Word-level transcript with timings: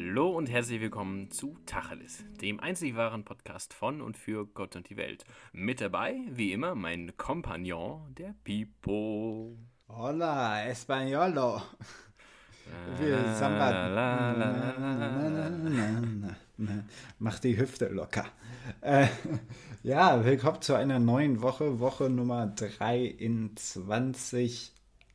Hallo 0.00 0.30
und 0.30 0.48
herzlich 0.48 0.80
willkommen 0.80 1.28
zu 1.32 1.58
Tacheles, 1.66 2.22
dem 2.40 2.60
einzig 2.60 2.94
wahren 2.94 3.24
Podcast 3.24 3.74
von 3.74 4.00
und 4.00 4.16
für 4.16 4.46
Gott 4.46 4.76
und 4.76 4.88
die 4.88 4.96
Welt. 4.96 5.24
Mit 5.52 5.80
dabei, 5.80 6.20
wie 6.30 6.52
immer, 6.52 6.76
mein 6.76 7.16
Kompagnon, 7.16 8.14
der 8.14 8.32
Pipo. 8.44 9.58
Hola, 9.88 10.62
Españolo. 10.68 11.60
Wir 12.96 13.34
samba. 13.34 13.96
Mach 17.18 17.40
die 17.40 17.58
Hüfte 17.58 17.88
locker. 17.88 18.26
Äh, 18.80 19.08
ja, 19.82 20.24
willkommen 20.24 20.62
zu 20.62 20.74
einer 20.74 21.00
neuen 21.00 21.42
Woche, 21.42 21.80
Woche 21.80 22.08
Nummer 22.08 22.46
3 22.46 23.00
in 23.04 23.56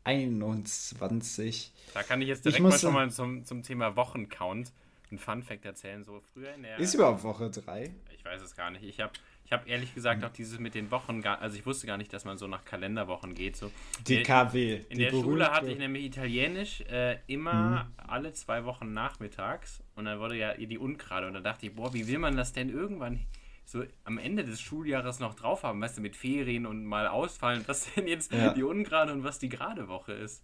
2021. 0.04 1.72
Da 1.94 2.04
kann 2.04 2.22
ich 2.22 2.28
jetzt 2.28 2.46
direkt 2.46 2.60
Ich 2.60 2.64
mal 2.64 2.78
schon 2.78 2.94
mal 2.94 3.10
zum, 3.12 3.46
zum 3.46 3.64
Thema 3.64 3.96
Wochencount 3.96 4.72
ein 5.12 5.20
Fun-Fact 5.20 5.66
erzählen. 5.66 6.04
So 6.04 6.22
früher 6.34 6.54
in 6.56 6.64
der. 6.64 6.78
Ist 6.80 6.94
überhaupt 6.96 7.24
Woche 7.24 7.50
3? 7.50 7.92
Ich 8.18 8.26
weiß 8.26 8.42
es 8.42 8.56
gar 8.56 8.72
nicht. 8.72 8.84
Ich 8.84 9.00
habe 9.00 9.12
ich 9.46 9.52
hab 9.52 9.68
ehrlich 9.68 9.94
gesagt 9.94 10.24
auch 10.24 10.32
dieses 10.32 10.58
mit 10.58 10.74
den 10.74 10.90
Wochen, 10.90 11.22
gar, 11.22 11.40
also 11.42 11.58
ich 11.58 11.66
wusste 11.66 11.86
gar 11.86 11.98
nicht, 11.98 12.12
dass 12.14 12.24
man 12.26 12.38
so 12.38 12.48
nach 12.48 12.64
Kalenderwochen 12.66 13.36
geht. 13.36 13.56
So. 13.58 13.70
Die 14.08 14.16
In- 14.20 14.24
KW. 14.24 14.76
In 14.90 14.98
die 14.98 15.04
der 15.04 15.10
Schule 15.12 15.24
berühmte- 15.46 15.52
hatte 15.52 15.72
ich 15.72 15.78
nämlich 15.78 16.06
Italienisch 16.06 16.82
äh, 16.82 17.18
immer 17.28 17.92
alle 17.98 18.34
zwei 18.34 18.64
Wochen 18.66 18.94
nachmittags 18.94 19.82
und 19.96 20.06
dann 20.06 20.20
wurde 20.20 20.38
ja 20.38 20.54
die 20.56 20.78
Ungrade 20.80 21.28
und 21.28 21.34
da 21.34 21.42
dachte 21.42 21.66
ich, 21.68 21.76
boah, 21.76 21.94
wie 21.94 22.08
will 22.08 22.20
man 22.20 22.36
das 22.38 22.54
denn 22.54 22.70
irgendwann 22.70 23.20
so 23.66 23.84
am 24.04 24.18
Ende 24.18 24.44
des 24.44 24.60
Schuljahres 24.62 25.20
noch 25.20 25.34
drauf 25.36 25.64
haben, 25.64 25.82
weißt 25.82 25.98
du, 25.98 26.02
mit 26.02 26.16
Ferien 26.16 26.66
und 26.66 26.86
mal 26.86 27.08
ausfallen, 27.08 27.64
was 27.68 27.88
denn 27.96 28.08
jetzt 28.08 28.32
Ja. 28.34 28.54
die 28.54 28.64
Ungrade 28.64 29.12
und 29.14 29.24
was 29.24 29.40
die 29.40 29.50
gerade 29.50 29.88
Woche 29.88 30.14
ist. 30.14 30.44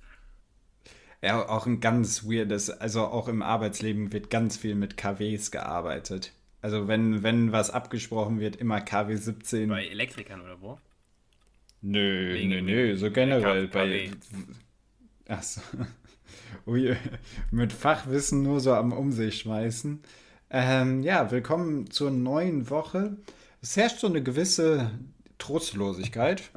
Ja, 1.22 1.48
auch 1.50 1.66
ein 1.66 1.82
ganz 1.82 2.24
weirdes, 2.24 2.70
also 2.70 3.02
auch 3.06 3.28
im 3.28 3.42
Arbeitsleben 3.42 4.14
wird 4.14 4.30
ganz 4.30 4.56
viel 4.56 4.76
mit 4.76 4.96
KWs 4.96 5.52
gearbeitet. 5.52 6.32
Also 6.62 6.88
wenn, 6.88 7.24
wenn 7.24 7.52
was 7.52 7.70
abgesprochen 7.72 8.40
wird, 8.40 8.56
immer 8.56 8.80
KW 8.82 9.16
17. 9.16 9.68
Bei 9.70 9.86
Elektrikern 9.86 10.42
oder 10.42 10.62
wo? 10.62 10.78
Nö, 11.82 12.34
Wegen- 12.34 12.50
nö, 12.50 12.62
nö, 12.62 12.96
so 12.98 13.12
generell 13.12 13.68
bei. 13.68 14.12
Achso. 15.28 15.62
Ui, 16.68 16.96
mit 17.52 17.72
Fachwissen 17.74 18.42
nur 18.44 18.60
so 18.60 18.74
am 18.74 18.92
Um 18.92 19.12
sich 19.12 19.40
schmeißen. 19.40 20.02
Ähm, 20.52 21.04
ja, 21.04 21.30
willkommen 21.30 21.92
zur 21.92 22.10
neuen 22.10 22.70
Woche. 22.72 23.18
Es 23.62 23.78
herrscht 23.78 24.00
so 24.00 24.08
eine 24.08 24.24
gewisse 24.24 24.90
Trostlosigkeit. 25.38 26.50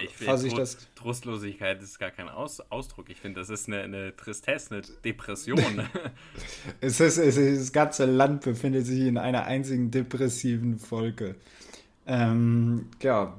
Ich 0.00 0.10
finde, 0.10 0.46
ich 0.46 0.54
Trust, 0.54 0.58
das- 0.58 0.94
Trostlosigkeit 0.94 1.82
ist 1.82 1.98
gar 1.98 2.12
kein 2.12 2.28
Aus, 2.28 2.60
Ausdruck. 2.70 3.10
Ich 3.10 3.20
finde, 3.20 3.40
das 3.40 3.50
ist 3.50 3.66
eine, 3.66 3.82
eine 3.82 4.16
Tristesse, 4.16 4.74
eine 4.74 4.82
Depression. 5.04 5.58
Es 6.80 7.00
ist, 7.00 7.18
es 7.18 7.36
ist, 7.36 7.60
das 7.60 7.72
ganze 7.72 8.04
Land 8.04 8.42
befindet 8.42 8.86
sich 8.86 9.00
in 9.00 9.18
einer 9.18 9.44
einzigen 9.46 9.90
depressiven 9.90 10.78
Folge. 10.78 11.34
Ähm, 12.06 12.86
ja, 13.02 13.36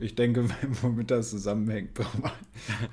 ich 0.00 0.14
denke, 0.14 0.48
womit 0.82 1.10
das 1.10 1.30
zusammenhängt, 1.30 1.94
braucht 1.94 2.18
man, 2.20 2.32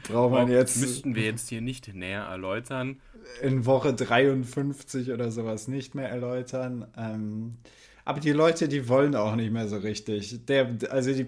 braucht 0.04 0.32
man 0.32 0.48
jetzt 0.50 0.78
Müssten 0.78 1.16
wir 1.16 1.24
jetzt 1.24 1.50
hier 1.50 1.62
nicht 1.62 1.94
näher 1.94 2.24
erläutern. 2.24 3.00
In 3.42 3.66
Woche 3.66 3.94
53 3.94 5.12
oder 5.12 5.32
sowas 5.32 5.68
nicht 5.68 5.96
mehr 5.96 6.10
erläutern. 6.10 6.88
Ähm, 6.98 7.58
aber 8.06 8.20
die 8.20 8.32
Leute, 8.32 8.68
die 8.68 8.88
wollen 8.88 9.16
auch 9.16 9.36
nicht 9.36 9.52
mehr 9.52 9.68
so 9.68 9.78
richtig. 9.78 10.46
Der, 10.46 10.78
also 10.90 11.14
die, 11.14 11.28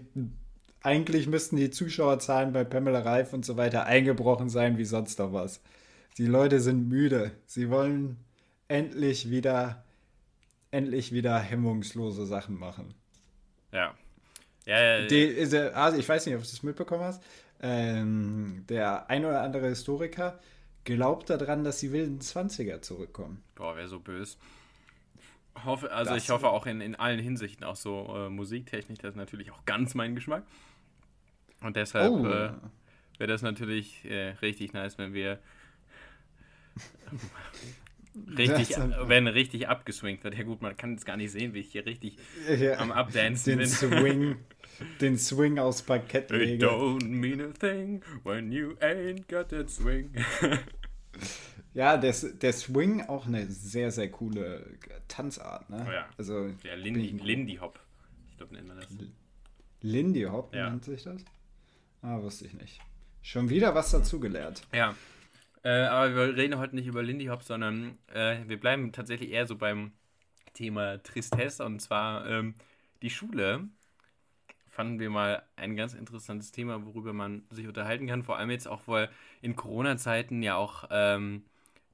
eigentlich 0.82 1.28
müssten 1.28 1.58
die 1.58 1.70
Zuschauerzahlen 1.72 2.54
bei 2.54 2.64
Pamela 2.64 3.00
Reif 3.00 3.34
und 3.34 3.46
so 3.46 3.58
weiter 3.58 3.86
eingebrochen 3.86 4.50
sein 4.50 4.78
wie 4.78 4.86
sonst 4.86 5.20
noch 5.20 5.34
was. 5.34 5.62
Die 6.18 6.26
Leute 6.26 6.60
sind 6.60 6.88
müde. 6.90 7.32
Sie 7.46 7.70
wollen 7.70 8.18
endlich 8.68 9.30
wieder, 9.30 9.84
endlich 10.72 11.12
wieder 11.14 11.40
hemmungslose 11.40 12.26
Sachen 12.26 12.58
machen. 12.60 12.94
Ja. 13.72 13.94
Ja, 14.66 14.80
ja, 15.02 15.08
Die, 15.08 15.24
ist 15.24 15.54
der- 15.54 15.76
also 15.78 15.98
ich 15.98 16.08
weiß 16.08 16.26
nicht, 16.26 16.36
ob 16.36 16.42
du 16.42 16.48
es 16.48 16.64
mitbekommen 16.64 17.04
hast. 17.04 17.24
Ähm, 17.62 18.66
der 18.70 19.10
ein 19.10 19.26
oder 19.26 19.42
andere 19.42 19.70
Historiker 19.70 20.40
glaubt 20.96 21.30
daran, 21.30 21.64
dass 21.66 21.80
die 21.80 21.92
wilden 21.92 22.20
20er 22.20 22.82
zurückkommen. 22.82 23.44
Boah, 23.56 23.76
wäre 23.76 23.88
so 23.90 24.00
böse. 24.00 24.38
Hoffe, 25.66 25.92
also 25.92 26.14
Das- 26.14 26.24
ich 26.24 26.30
hoffe 26.30 26.48
auch 26.50 26.66
in, 26.66 26.82
in 26.82 26.96
allen 26.96 27.20
Hinsichten, 27.20 27.64
auch 27.66 27.76
so 27.76 28.14
äh, 28.16 28.30
Musiktechnik, 28.30 29.00
das 29.02 29.12
ist 29.12 29.16
natürlich 29.18 29.52
auch 29.52 29.66
ganz 29.66 29.94
mein 29.96 30.16
Geschmack. 30.16 30.44
Und 31.62 31.76
deshalb 31.76 32.12
Oh. 32.12 32.26
äh, 32.26 32.52
wäre 33.18 33.28
das 33.28 33.42
natürlich 33.42 34.06
äh, 34.06 34.30
richtig 34.42 34.74
nice, 34.74 34.98
wenn 34.98 35.14
wir 35.14 35.40
richtig, 38.38 38.70
Das- 38.70 39.10
wenn 39.10 39.28
richtig 39.28 39.68
abgeswingt 39.68 40.24
wird. 40.24 40.36
Ja 40.38 40.44
gut, 40.44 40.62
man 40.62 40.78
kann 40.78 40.94
es 40.96 41.06
gar 41.06 41.18
nicht 41.18 41.32
sehen, 41.32 41.54
wie 41.54 41.60
ich 41.60 41.72
hier 41.72 41.86
richtig 41.86 42.18
Ja, 42.58 42.78
am 42.78 42.92
Updancen 42.92 43.58
den 43.58 43.60
bin. 43.60 43.68
Swing, 43.68 44.36
den 45.02 45.18
Swing 45.18 45.58
aus 45.60 45.82
Parkett 45.82 46.30
It 46.32 46.38
lege. 46.38 46.66
don't 46.68 47.04
mean 47.06 47.42
a 47.42 47.52
thing 47.52 48.04
when 48.24 48.52
you 48.52 48.76
ain't 48.80 49.28
got 49.28 49.50
that 49.50 49.70
swing. 49.70 50.12
Ja, 51.74 51.98
der, 51.98 52.14
der 52.14 52.54
Swing 52.54 53.02
auch 53.08 53.28
eine 53.28 53.46
sehr, 53.52 53.92
sehr 53.92 54.10
coole 54.10 54.66
Tanzart, 55.08 55.70
ne? 55.70 55.86
Oh 55.88 55.92
ja. 55.92 56.08
Also 56.18 56.48
Ja, 56.64 56.74
Lindy, 56.76 57.10
Lindy 57.24 57.56
Hop. 57.58 57.80
Ich 58.32 58.38
glaube, 58.38 58.56
nennt 58.56 58.68
man 58.68 58.78
das. 58.78 58.88
Lindy 59.82 60.24
Hop 60.24 60.56
Ja. 60.56 60.70
nennt 60.70 60.86
sich 60.86 61.04
das? 61.04 61.24
Ah, 62.02 62.20
wusste 62.22 62.46
ich 62.46 62.54
nicht. 62.54 62.80
Schon 63.22 63.50
wieder 63.50 63.76
was 63.76 63.92
dazugelernt. 63.92 64.64
Ja. 64.74 64.96
Äh, 65.64 65.82
aber 65.86 66.16
wir 66.16 66.36
reden 66.38 66.58
heute 66.58 66.76
nicht 66.76 66.88
über 66.88 67.04
Lindy 67.04 67.26
Hop, 67.26 67.44
sondern 67.44 67.98
äh, 68.14 68.38
wir 68.48 68.60
bleiben 68.60 68.92
tatsächlich 68.92 69.32
eher 69.32 69.46
so 69.46 69.56
beim 69.56 69.92
Thema 70.54 71.02
Tristesse 71.04 71.64
und 71.66 71.80
zwar 71.82 72.26
ähm, 72.28 72.56
die 73.02 73.10
Schule. 73.10 73.68
Fanden 74.78 75.00
wir 75.00 75.10
mal 75.10 75.42
ein 75.56 75.76
ganz 75.76 75.96
interessantes 75.96 76.52
Thema, 76.52 76.86
worüber 76.86 77.12
man 77.12 77.44
sich 77.50 77.68
unterhalten 77.68 78.06
kann. 78.08 78.24
Vor 78.24 78.38
allem 78.38 78.52
jetzt 78.52 78.68
auch, 78.68 78.82
weil 78.86 79.10
in 79.42 79.56
Corona-Zeiten 79.56 80.44
ja 80.44 80.56
auch 80.56 80.86
ähm, 80.92 81.46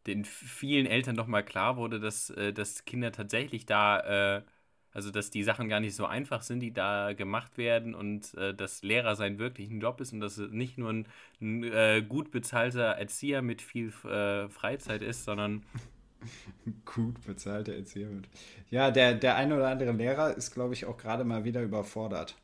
den 0.06 0.26
vielen 0.26 0.86
Eltern 0.86 1.16
doch 1.16 1.28
mal 1.28 1.44
klar 1.44 1.78
wurde, 1.78 2.02
dass, 2.02 2.30
äh, 2.32 2.52
dass 2.52 2.84
Kinder 2.84 3.14
tatsächlich 3.14 3.66
da, 3.66 4.40
äh, 4.40 4.44
also 4.92 5.12
dass 5.12 5.32
die 5.32 5.44
Sachen 5.44 5.70
gar 5.70 5.80
nicht 5.80 5.96
so 5.96 6.06
einfach 6.06 6.42
sind, 6.42 6.60
die 6.60 6.74
da 6.74 7.14
gemacht 7.14 7.58
werden 7.58 7.96
und 7.96 8.34
äh, 8.36 8.54
dass 8.54 8.84
Lehrer 8.84 9.16
sein 9.16 9.40
wirklich 9.40 9.70
ein 9.70 9.80
Job 9.80 10.02
ist 10.02 10.12
und 10.12 10.20
dass 10.20 10.38
es 10.38 10.52
nicht 10.52 10.78
nur 10.78 10.90
ein, 10.92 11.08
ein 11.42 11.64
äh, 11.64 12.04
gut 12.08 12.32
bezahlter 12.32 12.84
Erzieher 12.98 13.42
mit 13.42 13.62
viel 13.62 13.94
äh, 14.06 14.50
Freizeit 14.50 15.02
ist, 15.04 15.24
sondern 15.24 15.64
Gut 16.86 17.26
bezahlter 17.26 17.74
Erzieher 17.74 18.10
wird. 18.10 18.28
Ja, 18.70 18.92
der, 18.92 19.16
der 19.16 19.36
ein 19.36 19.52
oder 19.52 19.68
andere 19.70 19.92
Lehrer 19.92 20.36
ist, 20.36 20.54
glaube 20.54 20.74
ich, 20.74 20.86
auch 20.86 20.98
gerade 20.98 21.24
mal 21.24 21.44
wieder 21.44 21.62
überfordert. 21.62 22.36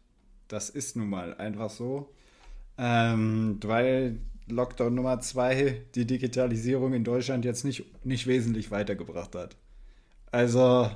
Das 0.50 0.70
ist 0.70 0.98
nun 0.98 1.10
mal 1.10 1.34
einfach 1.36 1.70
so. 1.70 2.14
Ähm, 2.78 3.60
weil 3.64 4.20
Lockdown 4.48 4.94
Nummer 4.96 5.20
zwei 5.22 5.82
die 5.96 6.06
Digitalisierung 6.06 6.94
in 6.94 7.04
Deutschland 7.04 7.46
jetzt 7.46 7.64
nicht, 7.64 7.86
nicht 8.06 8.28
wesentlich 8.28 8.72
weitergebracht 8.72 9.36
hat. 9.36 9.56
Also, 10.32 10.90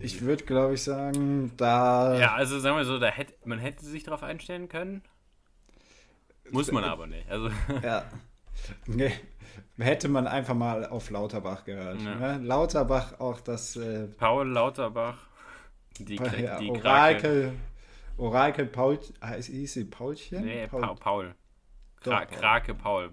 ich 0.00 0.22
würde, 0.22 0.44
glaube 0.44 0.74
ich, 0.74 0.82
sagen, 0.82 1.52
da. 1.56 2.18
ja, 2.18 2.34
also 2.34 2.58
sagen 2.60 2.76
wir 2.76 2.84
so, 2.84 2.98
da 2.98 3.08
hätte, 3.08 3.34
man 3.44 3.58
hätte 3.58 3.84
sich 3.84 4.04
darauf 4.04 4.22
einstellen 4.22 4.68
können. 4.68 5.02
Muss 6.50 6.70
man 6.70 6.84
aber 6.84 7.06
nicht. 7.06 7.28
Also 7.30 7.48
Ja. 7.82 8.04
Nee, 8.86 9.12
hätte 9.78 10.08
man 10.08 10.26
einfach 10.26 10.54
mal 10.54 10.86
auf 10.86 11.10
Lauterbach 11.10 11.64
gehört. 11.64 12.00
Ja. 12.02 12.14
Ne? 12.38 12.46
Lauterbach 12.46 13.18
auch 13.18 13.40
das 13.40 13.76
äh, 13.76 14.06
Paul 14.18 14.48
Lauterbach, 14.48 15.16
die, 15.98 16.18
Kra- 16.18 16.40
ja, 16.40 16.58
die 16.58 16.72
Krake. 16.72 17.52
Orakel, 18.16 18.66
Paul, 18.66 18.98
heißt 19.22 19.48
hieß 19.48 19.72
sie 19.74 19.84
Paulchen? 19.84 20.44
Nee, 20.44 20.66
Paul. 20.66 20.94
Paul. 20.96 21.34
Kra 22.00 22.24
Paul. 22.24 22.38
Krake 22.38 22.74
Paul. 22.74 23.10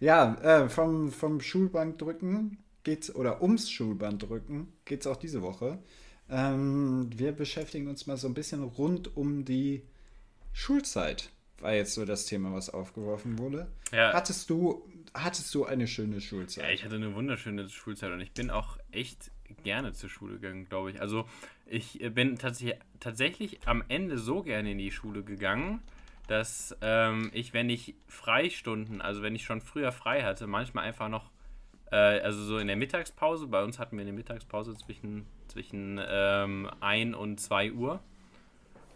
Ja, 0.00 0.34
äh, 0.36 0.68
vom, 0.68 1.12
vom 1.12 1.40
Schulband 1.40 2.00
drücken 2.00 2.58
geht's, 2.82 3.14
oder 3.14 3.42
ums 3.42 3.70
Schulband 3.70 4.22
drücken 4.22 4.72
geht's 4.84 5.06
auch 5.06 5.16
diese 5.16 5.42
Woche. 5.42 5.78
Ähm, 6.28 7.10
wir 7.14 7.32
beschäftigen 7.32 7.88
uns 7.88 8.06
mal 8.06 8.16
so 8.16 8.26
ein 8.26 8.34
bisschen 8.34 8.62
rund 8.62 9.16
um 9.16 9.44
die 9.44 9.82
Schulzeit. 10.52 11.30
War 11.58 11.74
jetzt 11.74 11.92
so 11.94 12.04
das 12.06 12.24
Thema, 12.24 12.54
was 12.54 12.70
aufgeworfen 12.70 13.38
wurde. 13.38 13.70
Ja. 13.92 14.14
Hattest 14.14 14.48
du, 14.48 14.88
hattest 15.12 15.54
du 15.54 15.66
eine 15.66 15.86
schöne 15.86 16.14
Ja, 16.14 16.20
Schulzeit? 16.20 16.72
ich 16.74 16.84
hatte 16.84 16.94
eine 16.94 17.14
wunderschöne 17.14 17.68
Schulzeit 17.68 18.10
und 18.12 18.20
ich 18.20 18.32
bin 18.32 18.50
auch 18.50 18.78
echt 18.92 19.30
gerne 19.62 19.92
zur 19.92 20.08
Schule 20.08 20.34
gegangen, 20.38 20.66
glaube 20.66 20.90
ich. 20.92 21.00
Also 21.00 21.26
ich 21.70 21.98
bin 22.14 22.36
tatsächlich, 22.36 22.80
tatsächlich 22.98 23.60
am 23.66 23.82
Ende 23.88 24.18
so 24.18 24.42
gerne 24.42 24.72
in 24.72 24.78
die 24.78 24.90
Schule 24.90 25.22
gegangen, 25.22 25.80
dass 26.26 26.76
ähm, 26.80 27.30
ich, 27.32 27.54
wenn 27.54 27.70
ich 27.70 27.94
Freistunden, 28.06 29.00
also 29.00 29.22
wenn 29.22 29.34
ich 29.34 29.44
schon 29.44 29.60
früher 29.60 29.92
frei 29.92 30.22
hatte, 30.22 30.46
manchmal 30.46 30.84
einfach 30.84 31.08
noch, 31.08 31.30
äh, 31.90 31.96
also 31.96 32.42
so 32.42 32.58
in 32.58 32.66
der 32.66 32.76
Mittagspause, 32.76 33.46
bei 33.46 33.62
uns 33.62 33.78
hatten 33.78 33.96
wir 33.96 34.02
eine 34.02 34.12
Mittagspause 34.12 34.76
zwischen, 34.76 35.26
zwischen 35.48 36.00
ähm, 36.06 36.68
1 36.80 37.16
und 37.16 37.40
2 37.40 37.72
Uhr. 37.72 38.00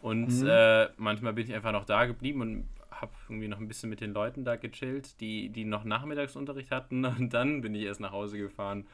Und 0.02 0.44
äh, 0.46 0.88
manchmal 0.96 1.32
bin 1.32 1.46
ich 1.46 1.54
einfach 1.54 1.72
noch 1.72 1.86
da 1.86 2.04
geblieben 2.04 2.40
und 2.42 2.68
habe 2.90 3.12
irgendwie 3.28 3.48
noch 3.48 3.58
ein 3.58 3.68
bisschen 3.68 3.88
mit 3.88 4.00
den 4.00 4.12
Leuten 4.12 4.44
da 4.44 4.56
gechillt, 4.56 5.20
die, 5.20 5.48
die 5.48 5.64
noch 5.64 5.84
Nachmittagsunterricht 5.84 6.70
hatten. 6.70 7.04
Und 7.04 7.34
dann 7.34 7.62
bin 7.62 7.74
ich 7.74 7.84
erst 7.84 8.00
nach 8.00 8.12
Hause 8.12 8.36
gefahren 8.36 8.86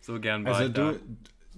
so 0.00 0.20
gern 0.20 0.44
war 0.44 0.54
Also 0.54 0.68
ich 0.68 0.72
da. 0.72 0.94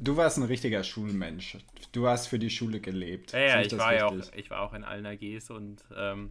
Du, 0.01 0.17
warst 0.17 0.39
ein 0.39 0.45
richtiger 0.45 0.83
Schulmensch. 0.83 1.59
Du 1.93 2.09
hast 2.09 2.27
für 2.27 2.39
die 2.39 2.51
Schule 2.51 2.81
gelebt. 2.81 3.33
Ja, 3.33 3.41
ja, 3.41 3.61
ich 3.61 3.77
war 3.79 3.95
ja 3.95 4.07
auch, 4.07 4.33
ich 4.35 4.51
war 4.51 4.63
auch 4.63 4.75
in 4.75 4.85
allen 4.85 5.07
AGs 5.07 5.51
und 5.51 5.85
ähm, 5.97 6.31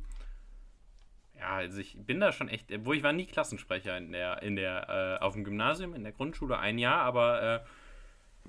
ja, 1.38 1.56
also 1.56 1.80
ich 1.80 1.98
bin 1.98 2.20
da 2.20 2.32
schon 2.32 2.50
echt, 2.50 2.66
wo 2.84 2.94
ich 2.94 3.04
war 3.04 3.14
nie 3.14 3.26
Klassensprecher 3.26 3.98
in 3.98 4.12
der, 4.12 4.42
in 4.44 4.56
der, 4.56 5.18
äh, 5.22 5.24
auf 5.24 5.34
dem 5.34 5.44
Gymnasium, 5.44 5.94
in 5.94 6.04
der 6.04 6.12
Grundschule 6.12 6.60
ein 6.60 6.78
Jahr, 6.78 7.02
aber 7.02 7.42
äh, 7.42 7.60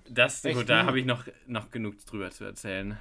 das, 0.09 0.45
Echt 0.45 0.57
gut, 0.57 0.69
da 0.69 0.87
habe 0.87 0.99
ich 0.99 1.07
noch, 1.07 1.25
noch 1.47 1.71
genug 1.71 2.05
drüber 2.07 2.31
zu 2.31 2.45
erzählen. 2.45 2.99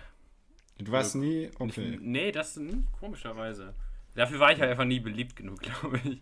Du 0.77 0.92
warst 0.92 1.15
nie. 1.15 1.50
Okay. 1.60 1.98
Nee, 2.00 2.31
das 2.31 2.56
hm, 2.56 2.88
komischerweise. 3.00 3.74
Dafür 4.15 4.39
war 4.39 4.51
ich 4.51 4.60
halt 4.60 4.69
einfach 4.69 4.86
nie 4.86 5.00
beliebt 5.00 5.36
genug, 5.36 5.60
glaube 5.62 6.00
ich. 6.04 6.22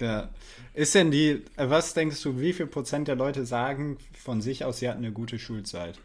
Ja. 0.00 0.30
Ist 0.74 0.94
denn 0.94 1.10
die. 1.10 1.42
Was 1.56 1.94
denkst 1.94 2.22
du, 2.22 2.40
wie 2.40 2.52
viel 2.52 2.66
Prozent 2.66 3.08
der 3.08 3.16
Leute 3.16 3.44
sagen 3.46 3.98
von 4.18 4.40
sich 4.40 4.64
aus, 4.64 4.78
sie 4.78 4.88
hatten 4.88 5.04
eine 5.04 5.12
gute 5.12 5.38
Schulzeit? 5.38 5.98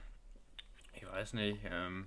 Ich 0.94 1.06
weiß 1.06 1.34
nicht, 1.34 1.60
ähm, 1.70 2.06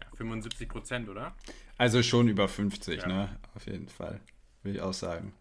ja, 0.00 0.06
75 0.16 0.68
Prozent, 0.68 1.08
oder? 1.08 1.34
Also 1.78 2.02
schon 2.02 2.28
über 2.28 2.48
50, 2.48 3.02
Ja. 3.02 3.06
ne? 3.08 3.38
Auf 3.54 3.66
jeden 3.66 3.88
Fall. 3.88 4.20
Will 4.62 4.76
ich 4.76 4.80
auch 4.80 4.94
sagen. 4.94 5.34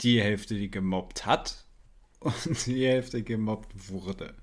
Die 0.00 0.20
Hälfte, 0.22 0.54
die 0.54 0.70
gemobbt 0.70 1.26
hat 1.26 1.64
und 2.20 2.66
die 2.66 2.86
Hälfte 2.86 3.22
gemobbt 3.22 3.88
wurde. 3.90 4.34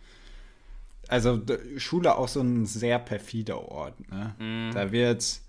Also 1.07 1.41
Schule 1.77 2.15
auch 2.17 2.27
so 2.27 2.41
ein 2.41 2.65
sehr 2.65 2.99
perfider 2.99 3.59
Ort, 3.71 4.09
ne? 4.11 4.35
Mhm. 4.39 4.73
Da 4.73 4.91
wird, 4.91 5.39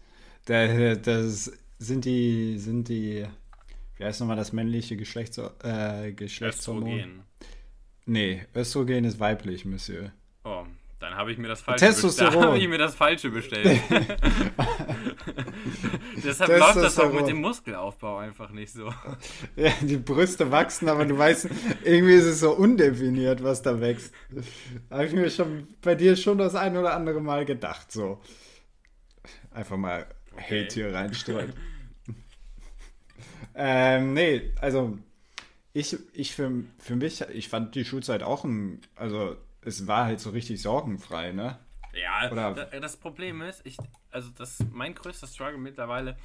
da, 0.44 0.94
das 0.94 1.50
sind 1.80 2.04
die, 2.04 2.58
sind 2.58 2.88
die, 2.88 3.26
wie 3.98 4.04
heißt 4.04 4.20
nochmal 4.20 4.36
das 4.36 4.52
männliche 4.52 4.96
Geschlechts, 4.96 5.38
äh, 5.38 6.12
Geschlechtshormon? 6.12 6.88
Östrogen. 6.88 7.22
Nee, 8.06 8.42
Östrogen 8.54 9.04
ist 9.04 9.20
weiblich, 9.20 9.64
Monsieur. 9.64 10.12
Oh, 10.44 10.64
dann 11.00 11.14
habe 11.14 11.30
ich 11.30 11.38
mir 11.38 11.48
das 11.48 11.60
falsche 11.60 11.86
Testosteron. 11.86 12.30
bestellt. 12.30 12.34
Da 12.42 12.48
habe 12.48 12.58
ich 12.58 12.68
mir 12.68 12.78
das 12.78 12.94
falsche 12.94 13.30
bestellt. 13.30 13.80
Deshalb 16.24 16.58
läuft 16.58 16.76
das 16.76 16.98
auch 16.98 17.12
mit 17.12 17.28
dem 17.28 17.40
Muskelaufbau 17.40 18.18
einfach 18.18 18.50
nicht 18.50 18.72
so. 18.72 18.92
Ja, 19.56 19.72
die 19.80 19.96
Brüste 19.96 20.50
wachsen, 20.50 20.88
aber 20.88 21.04
du 21.04 21.18
weißt, 21.18 21.48
irgendwie 21.84 22.14
ist 22.14 22.24
es 22.24 22.40
so 22.40 22.52
undefiniert, 22.52 23.42
was 23.42 23.62
da 23.62 23.80
wächst. 23.80 24.12
Habe 24.90 25.06
ich 25.06 25.12
mir 25.12 25.30
schon 25.30 25.68
bei 25.82 25.94
dir 25.94 26.16
schon 26.16 26.38
das 26.38 26.54
ein 26.54 26.76
oder 26.76 26.94
andere 26.94 27.20
Mal 27.20 27.44
gedacht, 27.44 27.92
so. 27.92 28.20
Einfach 29.50 29.76
mal 29.76 30.06
Okay. 30.38 30.64
Hate 30.64 30.74
hier 30.74 30.94
reinstreuen. 30.94 31.52
Ähm, 33.58 34.14
nee, 34.14 34.52
also 34.60 34.99
ich, 35.75 35.96
ich 36.14 36.34
für, 36.34 36.64
für 36.78 36.96
mich, 36.96 37.20
ich 37.22 37.49
fand 37.49 37.75
die 37.75 37.84
Schulzeit 37.84 38.22
auch 38.22 38.44
ein, 38.44 38.81
also 38.96 39.37
es 39.62 39.87
war 39.87 40.06
halt 40.06 40.20
so 40.20 40.31
richtig 40.31 40.62
sorgenfrei, 40.62 41.32
ne? 41.32 41.58
Ja, 41.94 42.31
Oder- 42.31 42.55
da, 42.55 42.81
das 42.81 42.96
Problem 42.96 43.43
ist, 43.43 43.64
ich, 43.66 43.76
also 44.10 44.31
das 44.37 44.58
mein 44.72 44.94
größter 44.94 45.26
Struggle 45.26 45.58
mittlerweile, 45.58 46.16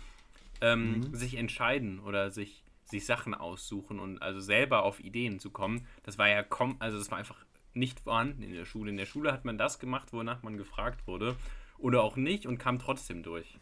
ähm, 0.62 1.02
Mhm. 1.02 1.16
sich 1.16 1.36
entscheiden 1.36 2.00
oder 2.00 2.32
sich, 2.32 2.64
sich 2.86 3.06
Sachen 3.06 3.34
aussuchen 3.34 4.00
und 4.00 4.22
also 4.22 4.40
selber 4.40 4.84
auf 4.84 5.00
Ideen 5.00 5.40
zu 5.40 5.52
kommen, 5.52 5.88
das 6.04 6.18
war 6.18 6.30
ja 6.30 6.44
kom 6.44 6.76
also 6.80 6.98
das 6.98 7.12
war 7.12 7.18
einfach 7.18 7.46
nicht 7.74 8.02
vorhanden 8.02 8.44
in 8.44 8.54
der 8.54 8.66
Schule. 8.66 8.92
In 8.92 8.98
der 8.98 9.08
Schule 9.08 9.32
hat 9.34 9.46
man 9.46 9.58
das 9.58 9.80
gemacht, 9.80 10.14
wonach 10.14 10.44
man 10.44 10.58
gefragt 10.58 11.08
wurde. 11.08 11.36
Oder 11.80 12.04
auch 12.04 12.18
nicht 12.18 12.46
und 12.46 12.60
kam 12.60 12.80
trotzdem 12.80 13.24
durch. 13.24 13.58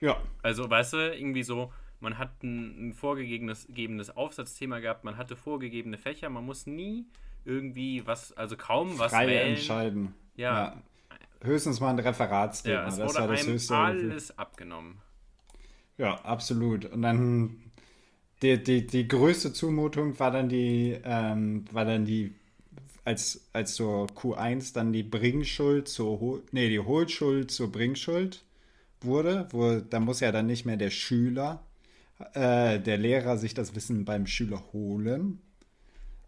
Ja, 0.00 0.16
Also, 0.42 0.68
weißt 0.70 0.92
du, 0.94 1.14
irgendwie 1.14 1.42
so, 1.42 1.72
man 2.00 2.18
hat 2.18 2.42
ein, 2.42 2.88
ein 2.88 2.94
vorgegebenes 2.94 3.66
gegebenes 3.66 4.10
Aufsatzthema 4.16 4.80
gehabt, 4.80 5.04
man 5.04 5.16
hatte 5.16 5.36
vorgegebene 5.36 5.98
Fächer, 5.98 6.28
man 6.28 6.44
muss 6.44 6.66
nie 6.66 7.06
irgendwie 7.44 8.06
was, 8.06 8.32
also 8.32 8.56
kaum 8.56 8.98
was 8.98 9.12
frei 9.12 9.26
wählen. 9.26 9.48
entscheiden. 9.50 10.14
Ja. 10.36 10.82
Höchstens 11.42 11.80
mal 11.80 11.90
ein 11.90 11.98
Referatsthema, 11.98 12.74
Ja, 12.74 12.84
das 12.84 12.98
war 13.16 13.28
das 13.28 13.46
höchste. 13.46 13.76
alles 13.76 14.36
abgenommen. 14.38 14.98
Ja, 15.96 16.14
absolut. 16.24 16.84
Und 16.86 17.02
dann 17.02 17.68
die, 18.42 18.62
die, 18.62 18.86
die 18.86 19.08
größte 19.08 19.52
Zumutung 19.52 20.18
war 20.18 20.30
dann 20.30 20.48
die, 20.48 20.96
ähm, 21.04 21.64
war 21.72 21.84
dann 21.84 22.04
die, 22.04 22.34
als, 23.04 23.48
als 23.52 23.74
zur 23.74 24.06
Q1 24.06 24.74
dann 24.74 24.92
die 24.92 25.02
Bringschuld 25.02 25.88
zur 25.88 26.20
Hol 26.20 26.42
nee, 26.52 26.68
die 26.68 26.78
Hohlschuld 26.78 27.50
zur 27.50 27.72
Bringschuld 27.72 28.44
wurde, 29.00 29.48
wo 29.50 29.76
da 29.80 29.98
muss 30.00 30.20
ja 30.20 30.30
dann 30.32 30.46
nicht 30.46 30.66
mehr 30.66 30.76
der 30.76 30.90
Schüler, 30.90 31.64
äh, 32.34 32.80
der 32.80 32.98
Lehrer 32.98 33.36
sich 33.36 33.54
das 33.54 33.74
Wissen 33.74 34.04
beim 34.04 34.26
Schüler 34.26 34.62
holen, 34.72 35.40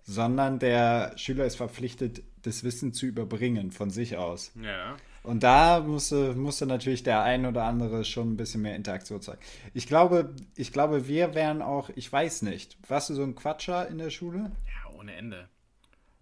sondern 0.03 0.59
der 0.59 1.13
Schüler 1.17 1.45
ist 1.45 1.57
verpflichtet, 1.57 2.23
das 2.43 2.65
Wissen 2.65 2.93
zu 2.93 3.07
überbringen 3.07 3.71
von 3.71 3.91
sich 3.91 4.17
aus. 4.17 4.53
Ja. 4.61 4.97
Und 5.23 5.43
da 5.43 5.81
musste, 5.81 6.35
musste 6.35 6.65
natürlich 6.65 7.03
der 7.03 7.23
ein 7.23 7.45
oder 7.45 7.65
andere 7.65 8.05
schon 8.05 8.33
ein 8.33 8.37
bisschen 8.37 8.63
mehr 8.63 8.75
Interaktion 8.75 9.21
zeigen. 9.21 9.41
Ich 9.75 9.87
glaube, 9.87 10.35
ich 10.57 10.73
glaube, 10.73 11.09
wir 11.09 11.35
wären 11.35 11.61
auch, 11.61 11.91
ich 11.95 12.11
weiß 12.11 12.43
nicht, 12.43 12.79
warst 12.89 13.11
du 13.11 13.15
so 13.15 13.23
ein 13.23 13.35
Quatscher 13.35 13.87
in 13.89 13.99
der 13.99 14.11
Schule? 14.11 14.51
Ja, 14.67 14.99
ohne 14.99 15.15
Ende. 15.15 15.49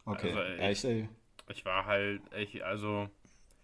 Okay. 0.04 0.32
Also, 0.60 0.88
ich, 0.88 1.02
äh, 1.02 1.08
Ich 1.50 1.64
war 1.64 1.86
halt, 1.86 2.22
ich, 2.36 2.64
also, 2.64 3.08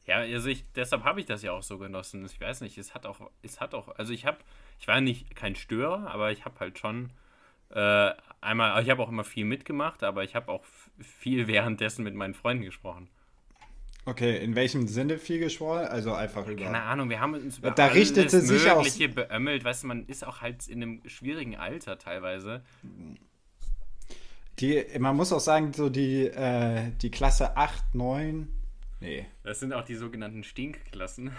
ja, 0.06 0.16
also 0.18 0.48
ich, 0.48 0.64
deshalb 0.74 1.04
habe 1.04 1.20
ich 1.20 1.26
das 1.26 1.42
ja 1.42 1.52
auch 1.52 1.62
so 1.62 1.78
genossen. 1.78 2.24
Ich 2.26 2.40
weiß 2.40 2.60
nicht, 2.60 2.76
es 2.78 2.94
hat 2.94 3.06
auch, 3.06 3.30
es 3.42 3.60
hat 3.60 3.74
auch, 3.74 3.88
also 3.96 4.12
ich 4.12 4.26
habe, 4.26 4.38
ich 4.78 4.86
war 4.88 5.00
nicht 5.00 5.34
kein 5.34 5.54
Störer, 5.54 6.10
aber 6.10 6.30
ich 6.32 6.44
habe 6.44 6.60
halt 6.60 6.78
schon 6.78 7.10
äh, 7.70 8.10
einmal, 8.40 8.82
ich 8.82 8.90
habe 8.90 9.02
auch 9.02 9.08
immer 9.08 9.24
viel 9.24 9.44
mitgemacht, 9.44 10.02
aber 10.02 10.22
ich 10.24 10.34
habe 10.34 10.50
auch 10.52 10.64
viel 11.00 11.46
währenddessen 11.46 12.04
mit 12.04 12.14
meinen 12.14 12.34
Freunden 12.34 12.64
gesprochen. 12.64 13.08
okay, 14.04 14.44
in 14.44 14.54
welchem 14.54 14.86
Sinne 14.86 15.18
viel 15.18 15.38
geschworen? 15.38 15.86
Also 15.86 16.12
einfach 16.12 16.46
über. 16.46 16.62
Keine 16.62 16.82
Ahnung, 16.82 17.08
wir 17.08 17.20
haben 17.20 17.34
uns 17.34 17.58
über 17.58 17.70
Da 17.70 17.86
richtete 17.86 18.36
alles 18.36 18.48
sich 18.48 18.70
auch- 18.70 18.76
Mögliche 18.84 19.08
beömmelt, 19.08 19.64
weißt 19.64 19.84
du, 19.84 19.86
man 19.86 20.06
ist 20.06 20.24
auch 20.26 20.42
halt 20.42 20.68
in 20.68 20.82
einem 20.82 21.02
schwierigen 21.08 21.56
Alter 21.56 21.98
teilweise. 21.98 22.62
Die, 24.60 24.84
man 24.98 25.16
muss 25.16 25.32
auch 25.32 25.40
sagen, 25.40 25.72
so 25.72 25.88
die, 25.88 26.26
äh, 26.26 26.92
die 27.02 27.10
Klasse 27.10 27.56
8, 27.56 27.94
9. 27.94 28.48
Nee. 29.04 29.26
Das 29.42 29.60
sind 29.60 29.72
auch 29.72 29.84
die 29.84 29.94
sogenannten 29.94 30.42
Stinkklassen. 30.44 31.30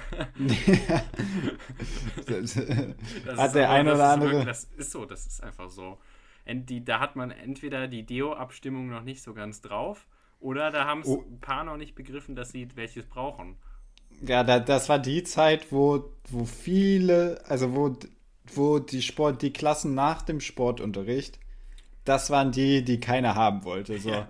Das 2.28 2.54
Das 3.26 3.38
Hat 3.38 3.48
ist 3.48 3.56
der 3.56 3.70
aber- 3.70 3.74
ein 3.78 3.86
das 3.86 3.96
oder 3.96 4.10
andere- 4.10 4.30
Wirklich, 4.32 4.46
das 4.48 4.64
ist 4.78 4.92
so, 4.92 5.06
das 5.06 5.26
ist 5.26 5.44
einfach 5.44 5.70
so. 5.70 5.98
Ent, 6.46 6.70
die, 6.70 6.84
da 6.86 7.00
hat 7.00 7.16
man 7.16 7.32
entweder 7.32 7.88
die 7.88 8.04
Deo-Abstimmung 8.06 8.90
noch 8.90 9.02
nicht 9.04 9.24
so 9.24 9.34
ganz 9.34 9.62
drauf 9.62 10.06
oder 10.40 10.70
da 10.72 10.86
haben 10.86 11.02
es 11.02 11.08
Oh. 11.08 11.24
ein 11.28 11.40
paar 11.40 11.64
noch 11.64 11.78
nicht 11.78 11.96
begriffen, 11.96 12.36
dass 12.36 12.52
sie 12.52 12.68
welches 12.76 13.06
brauchen. 13.08 13.56
Ja, 14.22 14.44
da, 14.44 14.60
das 14.60 14.88
war 14.88 15.00
die 15.00 15.24
Zeit, 15.24 15.72
wo, 15.72 16.12
wo 16.30 16.46
viele, 16.46 17.44
also 17.48 17.74
wo, 17.76 17.98
wo 18.54 18.80
die 18.80 19.02
Sport, 19.02 19.42
die 19.42 19.52
Klassen 19.52 19.96
nach 19.96 20.22
dem 20.22 20.40
Sportunterricht, 20.40 21.40
das 22.06 22.30
waren 22.30 22.52
die, 22.52 22.84
die 22.84 23.00
keiner 23.00 23.34
haben 23.36 23.64
wollte. 23.66 23.98
So. 24.00 24.12
Ja. 24.12 24.28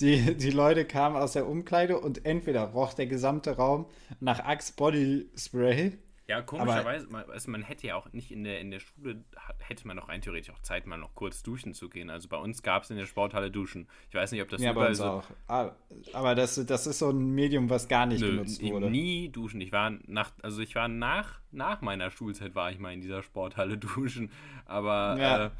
Die, 0.00 0.36
die 0.36 0.50
Leute 0.50 0.84
kamen 0.84 1.16
aus 1.16 1.32
der 1.32 1.48
Umkleide 1.48 1.98
und 1.98 2.24
entweder 2.24 2.62
roch 2.62 2.94
der 2.94 3.06
gesamte 3.06 3.56
Raum 3.56 3.86
nach 4.20 4.38
Axe 4.40 4.72
Body 4.76 5.28
Spray. 5.36 5.98
Ja, 6.28 6.42
komischerweise, 6.42 7.06
man, 7.08 7.24
also 7.30 7.50
man 7.50 7.62
hätte 7.62 7.86
ja 7.86 7.96
auch 7.96 8.12
nicht 8.12 8.30
in 8.30 8.44
der, 8.44 8.60
in 8.60 8.70
der 8.70 8.80
Schule, 8.80 9.24
hätte 9.60 9.86
man 9.86 9.96
noch 9.96 10.10
rein 10.10 10.20
theoretisch 10.20 10.50
auch 10.54 10.58
Zeit, 10.60 10.86
mal 10.86 10.98
noch 10.98 11.14
kurz 11.14 11.42
duschen 11.42 11.72
zu 11.72 11.88
gehen. 11.88 12.10
Also 12.10 12.28
bei 12.28 12.36
uns 12.36 12.62
gab 12.62 12.82
es 12.82 12.90
in 12.90 12.98
der 12.98 13.06
Sporthalle 13.06 13.50
Duschen. 13.50 13.88
Ich 14.10 14.14
weiß 14.14 14.30
nicht, 14.32 14.42
ob 14.42 14.48
das 14.50 14.60
Ja, 14.60 14.68
bei 14.72 14.74
überall 14.74 14.88
uns 14.90 14.98
so. 14.98 15.04
auch. 15.04 15.24
Ah, 15.48 15.72
Aber 16.12 16.34
das, 16.34 16.62
das 16.66 16.86
ist 16.86 16.98
so 16.98 17.08
ein 17.08 17.34
Medium, 17.34 17.70
was 17.70 17.88
gar 17.88 18.04
nicht 18.04 18.20
Nö, 18.20 18.32
genutzt 18.32 18.60
nie- 18.60 18.72
wurde. 18.72 18.90
nie 18.90 19.30
duschen. 19.30 19.62
Ich 19.62 19.72
war 19.72 19.90
nach, 20.06 20.32
also 20.42 20.60
ich 20.60 20.74
war 20.74 20.86
nach, 20.86 21.40
nach 21.50 21.80
meiner 21.80 22.10
Schulzeit 22.10 22.54
war 22.54 22.70
ich 22.70 22.78
mal 22.78 22.92
in 22.92 23.00
dieser 23.00 23.22
Sporthalle 23.22 23.78
duschen, 23.78 24.30
aber 24.66 25.16
Ja. 25.18 25.46
äh, 25.46 25.50